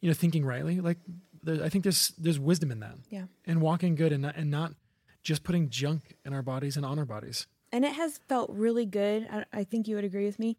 you 0.00 0.08
know, 0.08 0.14
thinking 0.14 0.44
rightly, 0.44 0.80
like 0.80 0.98
there, 1.42 1.62
I 1.64 1.68
think 1.68 1.84
there's, 1.84 2.12
there's 2.16 2.38
wisdom 2.38 2.70
in 2.70 2.80
that. 2.80 2.94
Yeah. 3.10 3.24
And 3.44 3.60
walking 3.60 3.96
good 3.96 4.12
and 4.12 4.22
not, 4.22 4.36
and 4.36 4.50
not 4.50 4.74
just 5.22 5.42
putting 5.42 5.68
junk 5.68 6.16
in 6.24 6.32
our 6.32 6.42
bodies 6.42 6.76
and 6.76 6.86
on 6.86 6.98
our 6.98 7.04
bodies. 7.04 7.46
And 7.72 7.84
it 7.84 7.92
has 7.92 8.18
felt 8.28 8.50
really 8.50 8.86
good. 8.86 9.28
I, 9.30 9.44
I 9.52 9.64
think 9.64 9.88
you 9.88 9.96
would 9.96 10.04
agree 10.04 10.26
with 10.26 10.38
me 10.38 10.56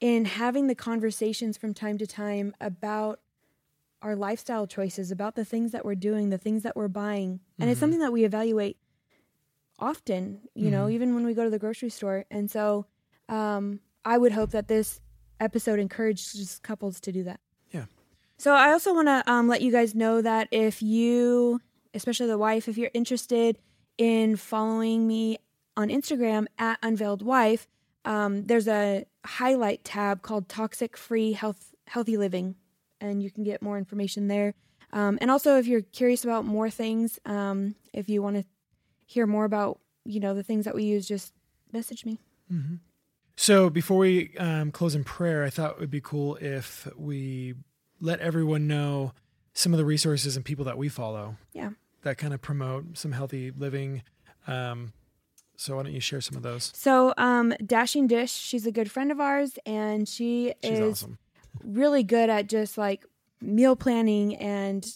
in 0.00 0.24
having 0.24 0.66
the 0.66 0.74
conversations 0.74 1.58
from 1.58 1.74
time 1.74 1.98
to 1.98 2.06
time 2.06 2.54
about 2.60 3.20
our 4.02 4.16
lifestyle 4.16 4.66
choices, 4.66 5.10
about 5.10 5.34
the 5.34 5.44
things 5.44 5.72
that 5.72 5.84
we're 5.84 5.94
doing, 5.94 6.30
the 6.30 6.38
things 6.38 6.62
that 6.62 6.74
we're 6.74 6.88
buying. 6.88 7.40
And 7.58 7.68
it's 7.68 7.78
something 7.78 8.00
that 8.00 8.12
we 8.12 8.24
evaluate 8.24 8.78
often, 9.80 10.40
you 10.54 10.70
know, 10.70 10.88
even 10.88 11.14
when 11.14 11.24
we 11.24 11.34
go 11.34 11.44
to 11.44 11.50
the 11.50 11.58
grocery 11.58 11.90
store. 11.90 12.24
And 12.30 12.50
so 12.50 12.86
um, 13.28 13.80
I 14.04 14.18
would 14.18 14.32
hope 14.32 14.50
that 14.50 14.68
this 14.68 15.00
episode 15.40 15.78
encourages 15.78 16.60
couples 16.62 17.00
to 17.00 17.12
do 17.12 17.24
that. 17.24 17.40
Yeah. 17.70 17.86
So 18.36 18.52
I 18.52 18.72
also 18.72 18.94
want 18.94 19.08
to 19.08 19.22
um, 19.30 19.48
let 19.48 19.62
you 19.62 19.72
guys 19.72 19.94
know 19.94 20.22
that 20.22 20.48
if 20.50 20.82
you, 20.82 21.60
especially 21.94 22.26
the 22.26 22.38
wife, 22.38 22.68
if 22.68 22.78
you're 22.78 22.90
interested 22.94 23.58
in 23.98 24.36
following 24.36 25.06
me 25.06 25.38
on 25.76 25.88
Instagram 25.88 26.46
at 26.58 26.78
Unveiled 26.82 27.22
Wife, 27.22 27.66
um, 28.04 28.44
there's 28.44 28.68
a 28.68 29.04
highlight 29.24 29.84
tab 29.84 30.22
called 30.22 30.48
Toxic 30.48 30.96
Free 30.96 31.32
Health 31.32 31.74
Healthy 31.86 32.16
Living, 32.16 32.54
and 33.00 33.22
you 33.22 33.30
can 33.30 33.44
get 33.44 33.62
more 33.62 33.76
information 33.76 34.28
there. 34.28 34.54
Um, 34.92 35.18
and 35.20 35.30
also, 35.30 35.58
if 35.58 35.66
you're 35.66 35.82
curious 35.82 36.24
about 36.24 36.44
more 36.44 36.70
things, 36.70 37.18
um, 37.24 37.74
if 37.92 38.08
you 38.08 38.22
want 38.22 38.36
to 38.36 38.44
hear 39.10 39.26
more 39.26 39.44
about 39.44 39.80
you 40.04 40.20
know 40.20 40.34
the 40.34 40.42
things 40.42 40.64
that 40.64 40.74
we 40.74 40.84
use, 40.84 41.06
just 41.06 41.32
message 41.72 42.04
me. 42.04 42.18
So 43.36 43.70
before 43.70 43.98
we 43.98 44.36
um, 44.38 44.70
close 44.70 44.94
in 44.94 45.02
prayer, 45.04 45.44
I 45.44 45.50
thought 45.50 45.72
it 45.72 45.80
would 45.80 45.90
be 45.90 46.00
cool 46.00 46.36
if 46.40 46.86
we 46.96 47.54
let 48.00 48.20
everyone 48.20 48.66
know 48.66 49.12
some 49.54 49.72
of 49.72 49.78
the 49.78 49.84
resources 49.84 50.36
and 50.36 50.44
people 50.44 50.64
that 50.66 50.76
we 50.78 50.88
follow 50.88 51.36
Yeah. 51.52 51.70
that 52.02 52.18
kind 52.18 52.34
of 52.34 52.40
promote 52.42 52.98
some 52.98 53.12
healthy 53.12 53.50
living. 53.50 54.02
Um, 54.46 54.92
so 55.56 55.76
why 55.76 55.82
don't 55.84 55.92
you 55.92 56.00
share 56.00 56.20
some 56.20 56.36
of 56.36 56.42
those? 56.42 56.72
So, 56.74 57.12
um, 57.18 57.52
Dashing 57.64 58.06
Dish, 58.06 58.32
she's 58.32 58.66
a 58.66 58.72
good 58.72 58.90
friend 58.90 59.10
of 59.12 59.20
ours, 59.20 59.58
and 59.66 60.08
she 60.08 60.54
She's 60.62 60.78
is 60.78 60.90
awesome. 61.02 61.18
really 61.64 62.02
good 62.02 62.30
at 62.30 62.46
just 62.46 62.76
like 62.78 63.04
meal 63.40 63.76
planning 63.76 64.36
and 64.36 64.86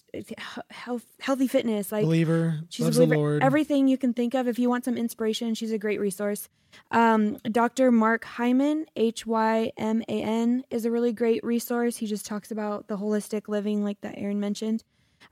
health, 0.70 1.05
healthy 1.20 1.47
fitness. 1.47 1.90
Like 1.90 2.05
Believer, 2.05 2.61
she's 2.68 2.84
loves 2.84 2.99
a 2.99 3.01
believer. 3.01 3.14
the 3.14 3.18
Lord. 3.18 3.42
Everything 3.42 3.88
you 3.88 3.99
can 3.99 4.12
think 4.12 4.34
of. 4.34 4.49
If 4.49 4.59
you 4.59 4.68
want 4.68 4.84
some 4.84 4.97
inspiration, 4.97 5.55
she's 5.55 5.72
a 5.72 5.78
great 5.78 6.01
resource. 6.01 6.49
Um, 6.90 7.36
Dr. 7.51 7.90
Mark 7.92 8.24
Hyman, 8.24 8.86
H 8.97 9.26
Y 9.26 9.72
M 9.76 10.03
A 10.03 10.22
N, 10.22 10.64
is 10.70 10.84
a 10.84 10.90
really 10.90 11.12
great 11.12 11.45
resource. 11.45 11.97
He 11.97 12.07
just 12.07 12.26
talks 12.26 12.51
about 12.51 12.88
the 12.88 12.97
holistic 12.97 13.49
living, 13.49 13.84
like 13.84 14.01
that 14.03 14.14
Aaron 14.18 14.40
mentioned. 14.40 14.84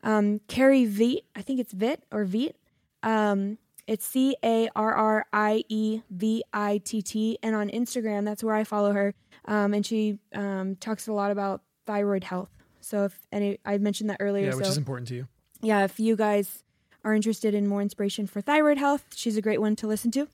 Um, 0.03 0.41
Carrie 0.49 0.87
Veit, 0.87 1.25
I 1.37 1.43
think 1.43 1.61
it's 1.61 1.73
Vit 1.73 2.03
or 2.11 2.25
Veit 2.25 2.55
Um, 3.03 3.59
it's 3.87 4.07
C 4.07 4.37
A 4.45 4.69
R 4.75 4.95
R 4.95 5.27
I 5.33 5.65
E 5.69 6.03
V 6.11 6.45
I 6.53 6.79
T 6.79 7.03
T. 7.03 7.39
And 7.43 7.55
on 7.55 7.69
Instagram, 7.69 8.25
that's 8.25 8.43
where 8.43 8.55
I 8.55 8.65
follow 8.65 8.93
her. 8.93 9.15
Um, 9.45 9.75
and 9.75 9.85
she 9.85 10.19
um, 10.35 10.77
talks 10.77 11.09
a 11.09 11.13
lot 11.13 11.31
about 11.31 11.63
thyroid 11.87 12.25
health. 12.25 12.49
So 12.83 13.05
if 13.05 13.27
any, 13.31 13.59
I 13.65 13.79
mentioned 13.79 14.11
that 14.11 14.19
earlier. 14.21 14.49
Yeah, 14.49 14.55
which 14.55 14.67
so 14.67 14.71
is 14.73 14.79
important 14.79 15.09
to 15.09 15.15
you. 15.15 15.29
yeah, 15.63 15.85
if 15.85 15.99
you 16.01 16.17
guys 16.17 16.65
are 17.05 17.15
interested 17.15 17.55
in 17.55 17.67
more 17.67 17.83
inspiration 17.83 18.27
for 18.27 18.41
thyroid 18.41 18.79
health, 18.79 19.05
she's 19.15 19.37
a 19.37 19.43
great 19.43 19.61
one 19.61 19.77
to 19.77 19.87
listen 19.87 20.11
to 20.13 20.29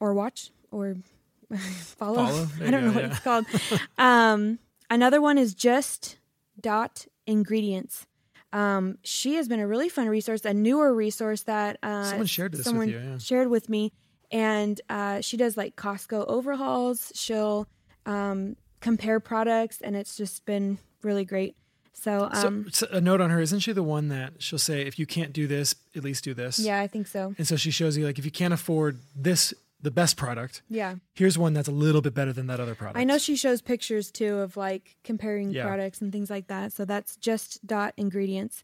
or 0.00 0.14
watch 0.14 0.50
or 0.70 0.96
follow. 1.56 2.26
Follow? 2.26 2.48
I 2.60 2.70
don't 2.70 2.84
know 2.84 2.90
go, 2.90 2.94
what 2.96 3.04
yeah. 3.04 3.10
it's 3.10 3.20
called. 3.20 3.46
um, 3.98 4.58
another 4.90 5.20
one 5.20 5.38
is 5.38 5.54
just 5.54 6.18
dot 6.60 7.06
ingredients. 7.26 8.06
Um, 8.52 8.98
she 9.02 9.34
has 9.34 9.48
been 9.48 9.60
a 9.60 9.66
really 9.66 9.88
fun 9.88 10.08
resource, 10.08 10.44
a 10.44 10.54
newer 10.54 10.94
resource 10.94 11.42
that 11.42 11.78
uh, 11.82 12.04
Someone 12.04 12.26
shared 12.26 12.52
this 12.52 12.70
with 12.70 12.88
you, 12.88 12.98
yeah. 12.98 13.18
shared 13.18 13.48
with 13.48 13.68
me, 13.68 13.92
and 14.30 14.80
uh, 14.88 15.20
she 15.20 15.36
does 15.36 15.56
like 15.56 15.76
Costco 15.76 16.26
overhauls. 16.26 17.12
She'll 17.14 17.68
um, 18.06 18.56
compare 18.80 19.20
products, 19.20 19.80
and 19.80 19.96
it's 19.96 20.16
just 20.16 20.46
been 20.46 20.78
really 21.02 21.24
great. 21.24 21.56
So, 21.98 22.28
So, 22.34 22.46
um, 22.48 22.66
so 22.70 22.86
a 22.90 23.00
note 23.00 23.20
on 23.22 23.30
her, 23.30 23.40
isn't 23.40 23.60
she 23.60 23.72
the 23.72 23.82
one 23.82 24.08
that 24.08 24.34
she'll 24.42 24.58
say, 24.58 24.82
if 24.82 24.98
you 24.98 25.06
can't 25.06 25.32
do 25.32 25.46
this, 25.46 25.74
at 25.96 26.04
least 26.04 26.24
do 26.24 26.34
this? 26.34 26.58
yeah, 26.58 26.80
I 26.80 26.86
think 26.86 27.06
so. 27.06 27.34
And 27.38 27.48
so 27.48 27.56
she 27.56 27.70
shows 27.70 27.96
you, 27.96 28.04
like, 28.04 28.18
if 28.18 28.24
you 28.24 28.30
can't 28.30 28.52
afford 28.52 29.00
this, 29.16 29.54
the 29.80 29.90
best 29.90 30.16
product, 30.16 30.62
Yeah. 30.68 30.96
here's 31.14 31.38
one 31.38 31.54
that's 31.54 31.68
a 31.68 31.72
little 31.72 32.02
bit 32.02 32.12
better 32.14 32.32
than 32.34 32.46
that 32.48 32.60
other 32.60 32.74
product. 32.74 32.98
I 32.98 33.04
know 33.04 33.16
she 33.18 33.34
shows 33.34 33.62
pictures 33.62 34.10
too 34.10 34.38
of 34.38 34.56
like 34.56 34.96
comparing 35.04 35.50
Yeah. 35.50 35.64
products 35.66 36.00
and 36.00 36.12
things 36.12 36.28
like 36.30 36.48
that. 36.48 36.72
So 36.72 36.84
that's 36.84 37.16
just 37.16 37.66
dot 37.66 37.94
ingredients. 37.96 38.62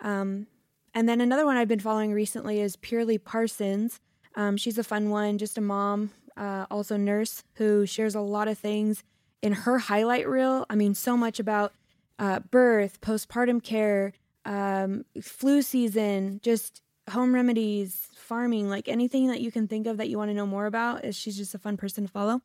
Um, 0.00 0.46
and 0.94 1.08
then 1.08 1.20
another 1.20 1.44
one 1.46 1.56
I've 1.56 1.68
been 1.68 1.80
following 1.80 2.12
recently 2.12 2.60
is 2.60 2.76
Purely 2.76 3.18
Parsons. 3.18 4.00
Um, 4.36 4.56
she's 4.56 4.78
a 4.78 4.84
fun 4.84 5.10
one, 5.10 5.38
just 5.38 5.58
a 5.58 5.60
mom, 5.60 6.10
uh, 6.36 6.66
also 6.70 6.96
nurse, 6.96 7.42
who 7.54 7.84
shares 7.86 8.14
a 8.14 8.20
lot 8.20 8.48
of 8.48 8.58
things 8.58 9.02
in 9.42 9.52
her 9.52 9.78
highlight 9.78 10.28
reel. 10.28 10.66
I 10.70 10.74
mean, 10.76 10.94
so 10.94 11.16
much 11.16 11.38
about 11.40 11.72
uh, 12.20 12.38
birth, 12.50 13.00
postpartum 13.00 13.62
care, 13.62 14.12
um, 14.44 15.04
flu 15.20 15.62
season, 15.62 16.38
just 16.42 16.82
home 17.10 17.34
remedies, 17.34 18.08
farming, 18.14 18.68
like 18.68 18.86
anything 18.88 19.26
that 19.28 19.40
you 19.40 19.50
can 19.50 19.66
think 19.66 19.86
of 19.86 19.96
that 19.96 20.08
you 20.08 20.18
want 20.18 20.30
to 20.30 20.34
know 20.34 20.46
more 20.46 20.66
about. 20.66 21.04
Is 21.04 21.16
she's 21.16 21.36
just 21.36 21.54
a 21.54 21.58
fun 21.58 21.76
person 21.76 22.04
to 22.04 22.10
follow, 22.10 22.42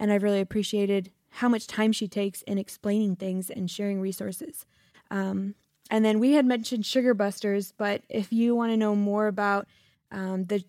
and 0.00 0.10
I've 0.10 0.22
really 0.24 0.40
appreciated 0.40 1.12
how 1.30 1.48
much 1.48 1.66
time 1.66 1.92
she 1.92 2.08
takes 2.08 2.42
in 2.42 2.58
explaining 2.58 3.16
things 3.16 3.50
and 3.50 3.70
sharing 3.70 4.00
resources. 4.00 4.64
Um, 5.10 5.54
and 5.90 6.04
then 6.04 6.18
we 6.18 6.32
had 6.32 6.46
mentioned 6.46 6.86
Sugar 6.86 7.14
Busters, 7.14 7.72
but 7.76 8.02
if 8.08 8.32
you 8.32 8.54
want 8.54 8.72
to 8.72 8.76
know 8.76 8.96
more 8.96 9.26
about 9.26 9.68
um, 10.10 10.46
the 10.46 10.64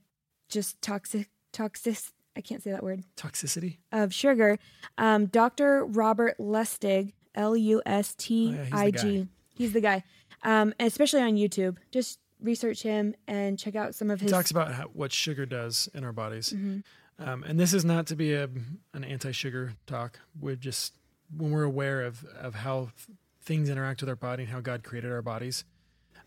just 0.49 0.81
toxic 0.81 1.29
toxic 1.51 1.97
I 2.35 2.41
can't 2.41 2.63
say 2.63 2.71
that 2.71 2.83
word 2.83 3.03
Toxicity? 3.17 3.77
of 3.91 4.13
sugar, 4.13 4.59
um, 4.97 5.25
Dr. 5.25 5.85
Robert 5.85 6.37
Lustig, 6.39 7.13
L 7.35 7.55
U 7.55 7.81
S 7.85 8.15
T 8.15 8.57
I 8.71 8.91
G. 8.91 9.27
He's 9.55 9.73
the 9.73 9.81
guy, 9.81 10.03
um, 10.43 10.73
especially 10.79 11.21
on 11.21 11.33
YouTube. 11.33 11.77
Just 11.91 12.19
research 12.41 12.81
him 12.83 13.13
and 13.27 13.59
check 13.59 13.75
out 13.75 13.93
some 13.95 14.09
of 14.09 14.19
He 14.19 14.25
his. 14.25 14.31
talks 14.31 14.51
about 14.51 14.73
how, 14.73 14.85
what 14.93 15.11
sugar 15.11 15.45
does 15.45 15.89
in 15.93 16.03
our 16.05 16.13
bodies. 16.13 16.53
Mhm. 16.55 16.83
Um, 17.19 17.43
and 17.43 17.59
this 17.59 17.73
is 17.73 17.83
not 17.83 18.07
to 18.07 18.15
be 18.15 18.33
a, 18.33 18.45
an 18.93 19.03
anti-sugar 19.03 19.73
talk. 19.85 20.19
We're 20.39 20.55
just 20.55 20.93
when 21.35 21.51
we're 21.51 21.63
aware 21.63 22.01
of 22.03 22.23
of 22.25 22.55
how 22.55 22.91
th- 23.05 23.17
things 23.41 23.69
interact 23.69 23.99
with 24.01 24.09
our 24.09 24.15
body 24.15 24.43
and 24.43 24.51
how 24.53 24.61
God 24.61 24.83
created 24.83 25.11
our 25.11 25.21
bodies. 25.21 25.65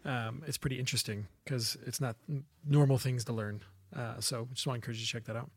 Um, 0.04 0.42
it's 0.46 0.58
pretty 0.58 0.78
interesting 0.78 1.28
because 1.44 1.78
it's 1.86 2.00
not 2.00 2.16
normal 2.66 2.98
things 2.98 3.24
to 3.26 3.32
learn. 3.32 3.60
Uh, 3.96 4.20
so 4.20 4.48
just 4.52 4.66
want 4.66 4.74
to 4.76 4.84
encourage 4.84 4.98
you 4.98 5.06
to 5.06 5.10
check 5.10 5.24
that 5.24 5.36
out. 5.36 5.50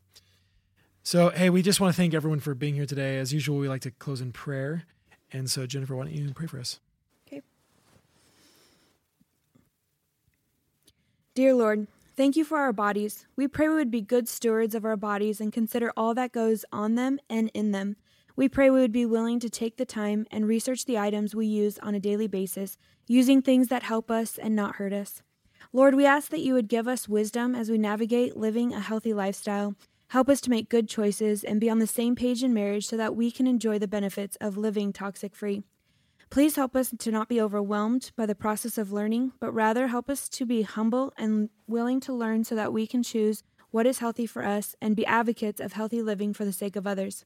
So 1.02 1.30
hey, 1.30 1.50
we 1.50 1.62
just 1.62 1.80
want 1.80 1.94
to 1.94 1.96
thank 1.96 2.14
everyone 2.14 2.40
for 2.40 2.54
being 2.54 2.74
here 2.74 2.86
today. 2.86 3.18
As 3.18 3.32
usual, 3.32 3.58
we 3.58 3.68
like 3.68 3.82
to 3.82 3.90
close 3.90 4.20
in 4.20 4.32
prayer. 4.32 4.84
And 5.36 5.50
so 5.50 5.66
Jennifer, 5.66 5.94
why 5.94 6.04
don't 6.04 6.14
you 6.14 6.32
pray 6.32 6.46
for 6.46 6.58
us? 6.58 6.80
Okay. 7.28 7.42
Dear 11.34 11.54
Lord, 11.54 11.88
thank 12.16 12.36
you 12.36 12.44
for 12.44 12.56
our 12.56 12.72
bodies. 12.72 13.26
We 13.36 13.46
pray 13.46 13.68
we 13.68 13.74
would 13.74 13.90
be 13.90 14.00
good 14.00 14.28
stewards 14.28 14.74
of 14.74 14.86
our 14.86 14.96
bodies 14.96 15.38
and 15.38 15.52
consider 15.52 15.92
all 15.94 16.14
that 16.14 16.32
goes 16.32 16.64
on 16.72 16.94
them 16.94 17.18
and 17.28 17.50
in 17.52 17.72
them. 17.72 17.96
We 18.34 18.48
pray 18.48 18.70
we 18.70 18.80
would 18.80 18.92
be 18.92 19.04
willing 19.04 19.38
to 19.40 19.50
take 19.50 19.76
the 19.76 19.84
time 19.84 20.26
and 20.30 20.48
research 20.48 20.86
the 20.86 20.98
items 20.98 21.34
we 21.34 21.46
use 21.46 21.78
on 21.80 21.94
a 21.94 22.00
daily 22.00 22.28
basis, 22.28 22.78
using 23.06 23.42
things 23.42 23.68
that 23.68 23.82
help 23.82 24.10
us 24.10 24.38
and 24.38 24.56
not 24.56 24.76
hurt 24.76 24.94
us. 24.94 25.22
Lord, 25.70 25.94
we 25.94 26.06
ask 26.06 26.30
that 26.30 26.40
you 26.40 26.54
would 26.54 26.68
give 26.68 26.88
us 26.88 27.10
wisdom 27.10 27.54
as 27.54 27.68
we 27.68 27.76
navigate 27.76 28.38
living 28.38 28.72
a 28.72 28.80
healthy 28.80 29.12
lifestyle. 29.12 29.74
Help 30.08 30.28
us 30.28 30.40
to 30.42 30.50
make 30.50 30.68
good 30.68 30.88
choices 30.88 31.42
and 31.42 31.60
be 31.60 31.68
on 31.68 31.80
the 31.80 31.86
same 31.86 32.14
page 32.14 32.42
in 32.42 32.54
marriage 32.54 32.86
so 32.86 32.96
that 32.96 33.16
we 33.16 33.30
can 33.30 33.46
enjoy 33.46 33.78
the 33.78 33.88
benefits 33.88 34.36
of 34.40 34.56
living 34.56 34.92
toxic 34.92 35.34
free. 35.34 35.62
Please 36.30 36.56
help 36.56 36.74
us 36.74 36.92
to 36.98 37.10
not 37.10 37.28
be 37.28 37.40
overwhelmed 37.40 38.10
by 38.16 38.26
the 38.26 38.34
process 38.34 38.78
of 38.78 38.92
learning, 38.92 39.32
but 39.40 39.52
rather 39.52 39.88
help 39.88 40.08
us 40.08 40.28
to 40.28 40.44
be 40.44 40.62
humble 40.62 41.12
and 41.16 41.50
willing 41.66 42.00
to 42.00 42.12
learn 42.12 42.44
so 42.44 42.54
that 42.54 42.72
we 42.72 42.86
can 42.86 43.02
choose 43.02 43.42
what 43.70 43.86
is 43.86 43.98
healthy 43.98 44.26
for 44.26 44.44
us 44.44 44.74
and 44.80 44.96
be 44.96 45.06
advocates 45.06 45.60
of 45.60 45.72
healthy 45.72 46.02
living 46.02 46.32
for 46.32 46.44
the 46.44 46.52
sake 46.52 46.76
of 46.76 46.86
others. 46.86 47.24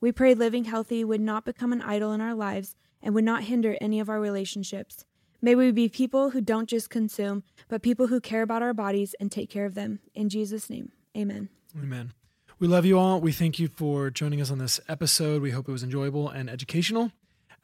We 0.00 0.12
pray 0.12 0.34
living 0.34 0.64
healthy 0.64 1.04
would 1.04 1.20
not 1.20 1.44
become 1.44 1.72
an 1.72 1.82
idol 1.82 2.12
in 2.12 2.20
our 2.20 2.34
lives 2.34 2.76
and 3.02 3.14
would 3.14 3.24
not 3.24 3.44
hinder 3.44 3.76
any 3.80 4.00
of 4.00 4.08
our 4.08 4.20
relationships. 4.20 5.04
May 5.40 5.54
we 5.54 5.70
be 5.70 5.88
people 5.88 6.30
who 6.30 6.40
don't 6.40 6.68
just 6.68 6.90
consume, 6.90 7.42
but 7.68 7.82
people 7.82 8.08
who 8.08 8.20
care 8.20 8.42
about 8.42 8.62
our 8.62 8.74
bodies 8.74 9.14
and 9.20 9.30
take 9.30 9.50
care 9.50 9.66
of 9.66 9.74
them. 9.74 10.00
In 10.14 10.28
Jesus' 10.28 10.68
name, 10.68 10.92
amen. 11.16 11.48
Amen. 11.76 12.12
We 12.60 12.66
love 12.66 12.84
you 12.84 12.98
all. 12.98 13.20
We 13.20 13.30
thank 13.30 13.60
you 13.60 13.68
for 13.68 14.10
joining 14.10 14.40
us 14.40 14.50
on 14.50 14.58
this 14.58 14.80
episode. 14.88 15.42
We 15.42 15.52
hope 15.52 15.68
it 15.68 15.72
was 15.72 15.84
enjoyable 15.84 16.28
and 16.28 16.50
educational. 16.50 17.12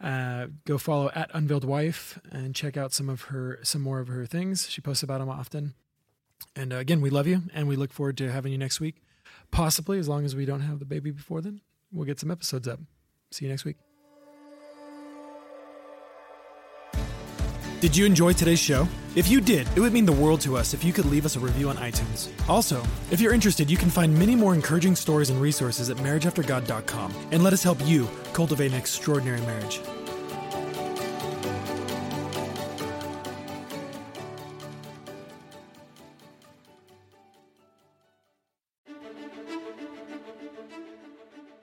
Uh, 0.01 0.47
go 0.65 0.79
follow 0.79 1.11
at 1.17 1.31
Unveiled 1.35 1.65
Wife 1.65 2.21
and 2.31 2.55
check 2.55 2.77
out 2.77 2.93
some 2.93 3.09
of 3.09 3.23
her, 3.23 3.59
some 3.65 3.83
more 3.83 3.99
of 3.99 4.07
her 4.07 4.25
things. 4.25 4.71
She 4.71 4.81
posts 4.81 5.03
about 5.03 5.19
them 5.19 5.29
often. 5.29 5.75
And 6.55 6.73
uh, 6.73 6.77
again, 6.77 7.01
we 7.01 7.11
love 7.11 7.27
you, 7.27 7.43
and 7.53 7.67
we 7.67 7.75
look 7.75 7.93
forward 7.93 8.17
to 8.19 8.31
having 8.31 8.53
you 8.53 8.59
next 8.59 8.79
week. 8.79 9.03
Possibly, 9.51 9.99
as 9.99 10.09
long 10.09 10.25
as 10.25 10.37
we 10.37 10.45
don't 10.45 10.61
have 10.61 10.79
the 10.79 10.85
baby 10.85 11.11
before 11.11 11.41
then, 11.41 11.61
we'll 11.91 12.07
get 12.07 12.21
some 12.21 12.31
episodes 12.31 12.69
up. 12.69 12.79
See 13.33 13.47
you 13.47 13.51
next 13.51 13.65
week. 13.65 13.79
Did 17.85 17.95
you 17.95 18.07
enjoy 18.07 18.33
today's 18.33 18.61
show? 18.61 18.89
If 19.15 19.29
you 19.29 19.43
did, 19.43 19.69
it 19.77 19.81
would 19.81 19.93
mean 19.93 20.07
the 20.07 20.13
world 20.13 20.41
to 20.41 20.57
us 20.57 20.73
if 20.73 20.83
you 20.83 20.91
could 20.91 21.05
leave 21.05 21.27
us 21.27 21.37
a 21.37 21.39
review 21.39 21.69
on 21.69 21.77
iTunes. 21.77 22.31
Also, 22.49 22.83
if 23.11 23.21
you're 23.21 23.35
interested, 23.35 23.71
you 23.71 23.77
can 23.77 23.91
find 23.91 24.19
many 24.19 24.35
more 24.35 24.55
encouraging 24.55 24.97
stories 24.97 25.29
and 25.29 25.39
resources 25.39 25.91
at 25.91 25.99
marriageaftergod.com 25.99 27.15
and 27.31 27.45
let 27.45 27.53
us 27.53 27.63
help 27.63 27.77
you 27.87 28.09
cultivate 28.33 28.73
an 28.73 28.79
extraordinary 28.79 29.43
marriage. 29.43 29.83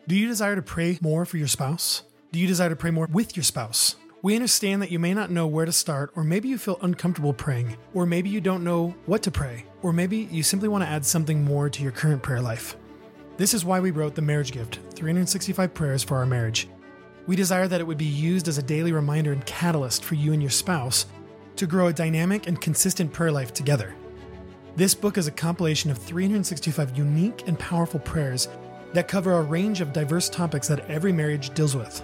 Do 0.08 0.16
you 0.16 0.28
desire 0.28 0.56
to 0.56 0.62
pray 0.62 1.00
more 1.02 1.26
for 1.26 1.38
your 1.38 1.48
spouse? 1.48 2.04
Do 2.32 2.38
you 2.38 2.46
desire 2.46 2.70
to 2.70 2.76
pray 2.76 2.92
more 2.92 3.08
with 3.12 3.36
your 3.36 3.44
spouse? 3.44 3.96
We 4.24 4.36
understand 4.36 4.84
that 4.84 4.92
you 4.92 5.00
may 5.00 5.16
not 5.16 5.32
know 5.32 5.48
where 5.48 5.66
to 5.66 5.72
start, 5.72 6.12
or 6.16 6.24
maybe 6.24 6.48
you 6.48 6.60
feel 6.60 6.78
uncomfortable 6.84 7.34
praying, 7.34 7.76
or 7.96 8.06
maybe 8.06 8.30
you 8.30 8.40
don't 8.40 8.64
know 8.64 8.94
what 9.08 9.24
to 9.24 9.32
pray, 9.32 9.66
or 9.82 9.92
maybe 9.92 10.30
you 10.30 10.44
simply 10.44 10.70
want 10.70 10.84
to 10.84 10.88
add 10.88 11.04
something 11.04 11.44
more 11.44 11.72
to 11.72 11.82
your 11.82 11.92
current 11.92 12.22
prayer 12.22 12.40
life. 12.40 12.78
This 13.38 13.56
is 13.56 13.66
why 13.66 13.80
we 13.80 13.90
wrote 13.90 14.14
The 14.14 14.22
Marriage 14.22 14.52
Gift 14.52 14.78
365 14.94 15.74
Prayers 15.74 16.04
for 16.04 16.18
Our 16.18 16.28
Marriage. 16.28 16.70
We 17.26 17.36
desire 17.36 17.68
that 17.68 17.82
it 17.82 17.88
would 17.88 17.98
be 17.98 18.06
used 18.06 18.48
as 18.48 18.60
a 18.60 18.64
daily 18.64 18.92
reminder 18.92 19.32
and 19.32 19.44
catalyst 19.48 20.06
for 20.06 20.14
you 20.14 20.34
and 20.34 20.42
your 20.42 20.52
spouse 20.52 21.08
to 21.56 21.66
grow 21.66 21.88
a 21.88 21.94
dynamic 21.94 22.46
and 22.46 22.62
consistent 22.62 23.12
prayer 23.12 23.32
life 23.32 23.56
together. 23.56 23.96
This 24.76 24.94
book 24.94 25.18
is 25.18 25.26
a 25.26 25.32
compilation 25.32 25.90
of 25.90 25.98
365 25.98 26.96
unique 26.96 27.48
and 27.48 27.58
powerful 27.58 28.00
prayers 28.00 28.50
that 28.94 29.08
cover 29.08 29.34
a 29.34 29.42
range 29.42 29.82
of 29.82 29.94
diverse 29.94 30.30
topics 30.30 30.68
that 30.68 30.88
every 30.92 31.12
marriage 31.12 31.56
deals 31.56 31.76
with. 31.76 32.04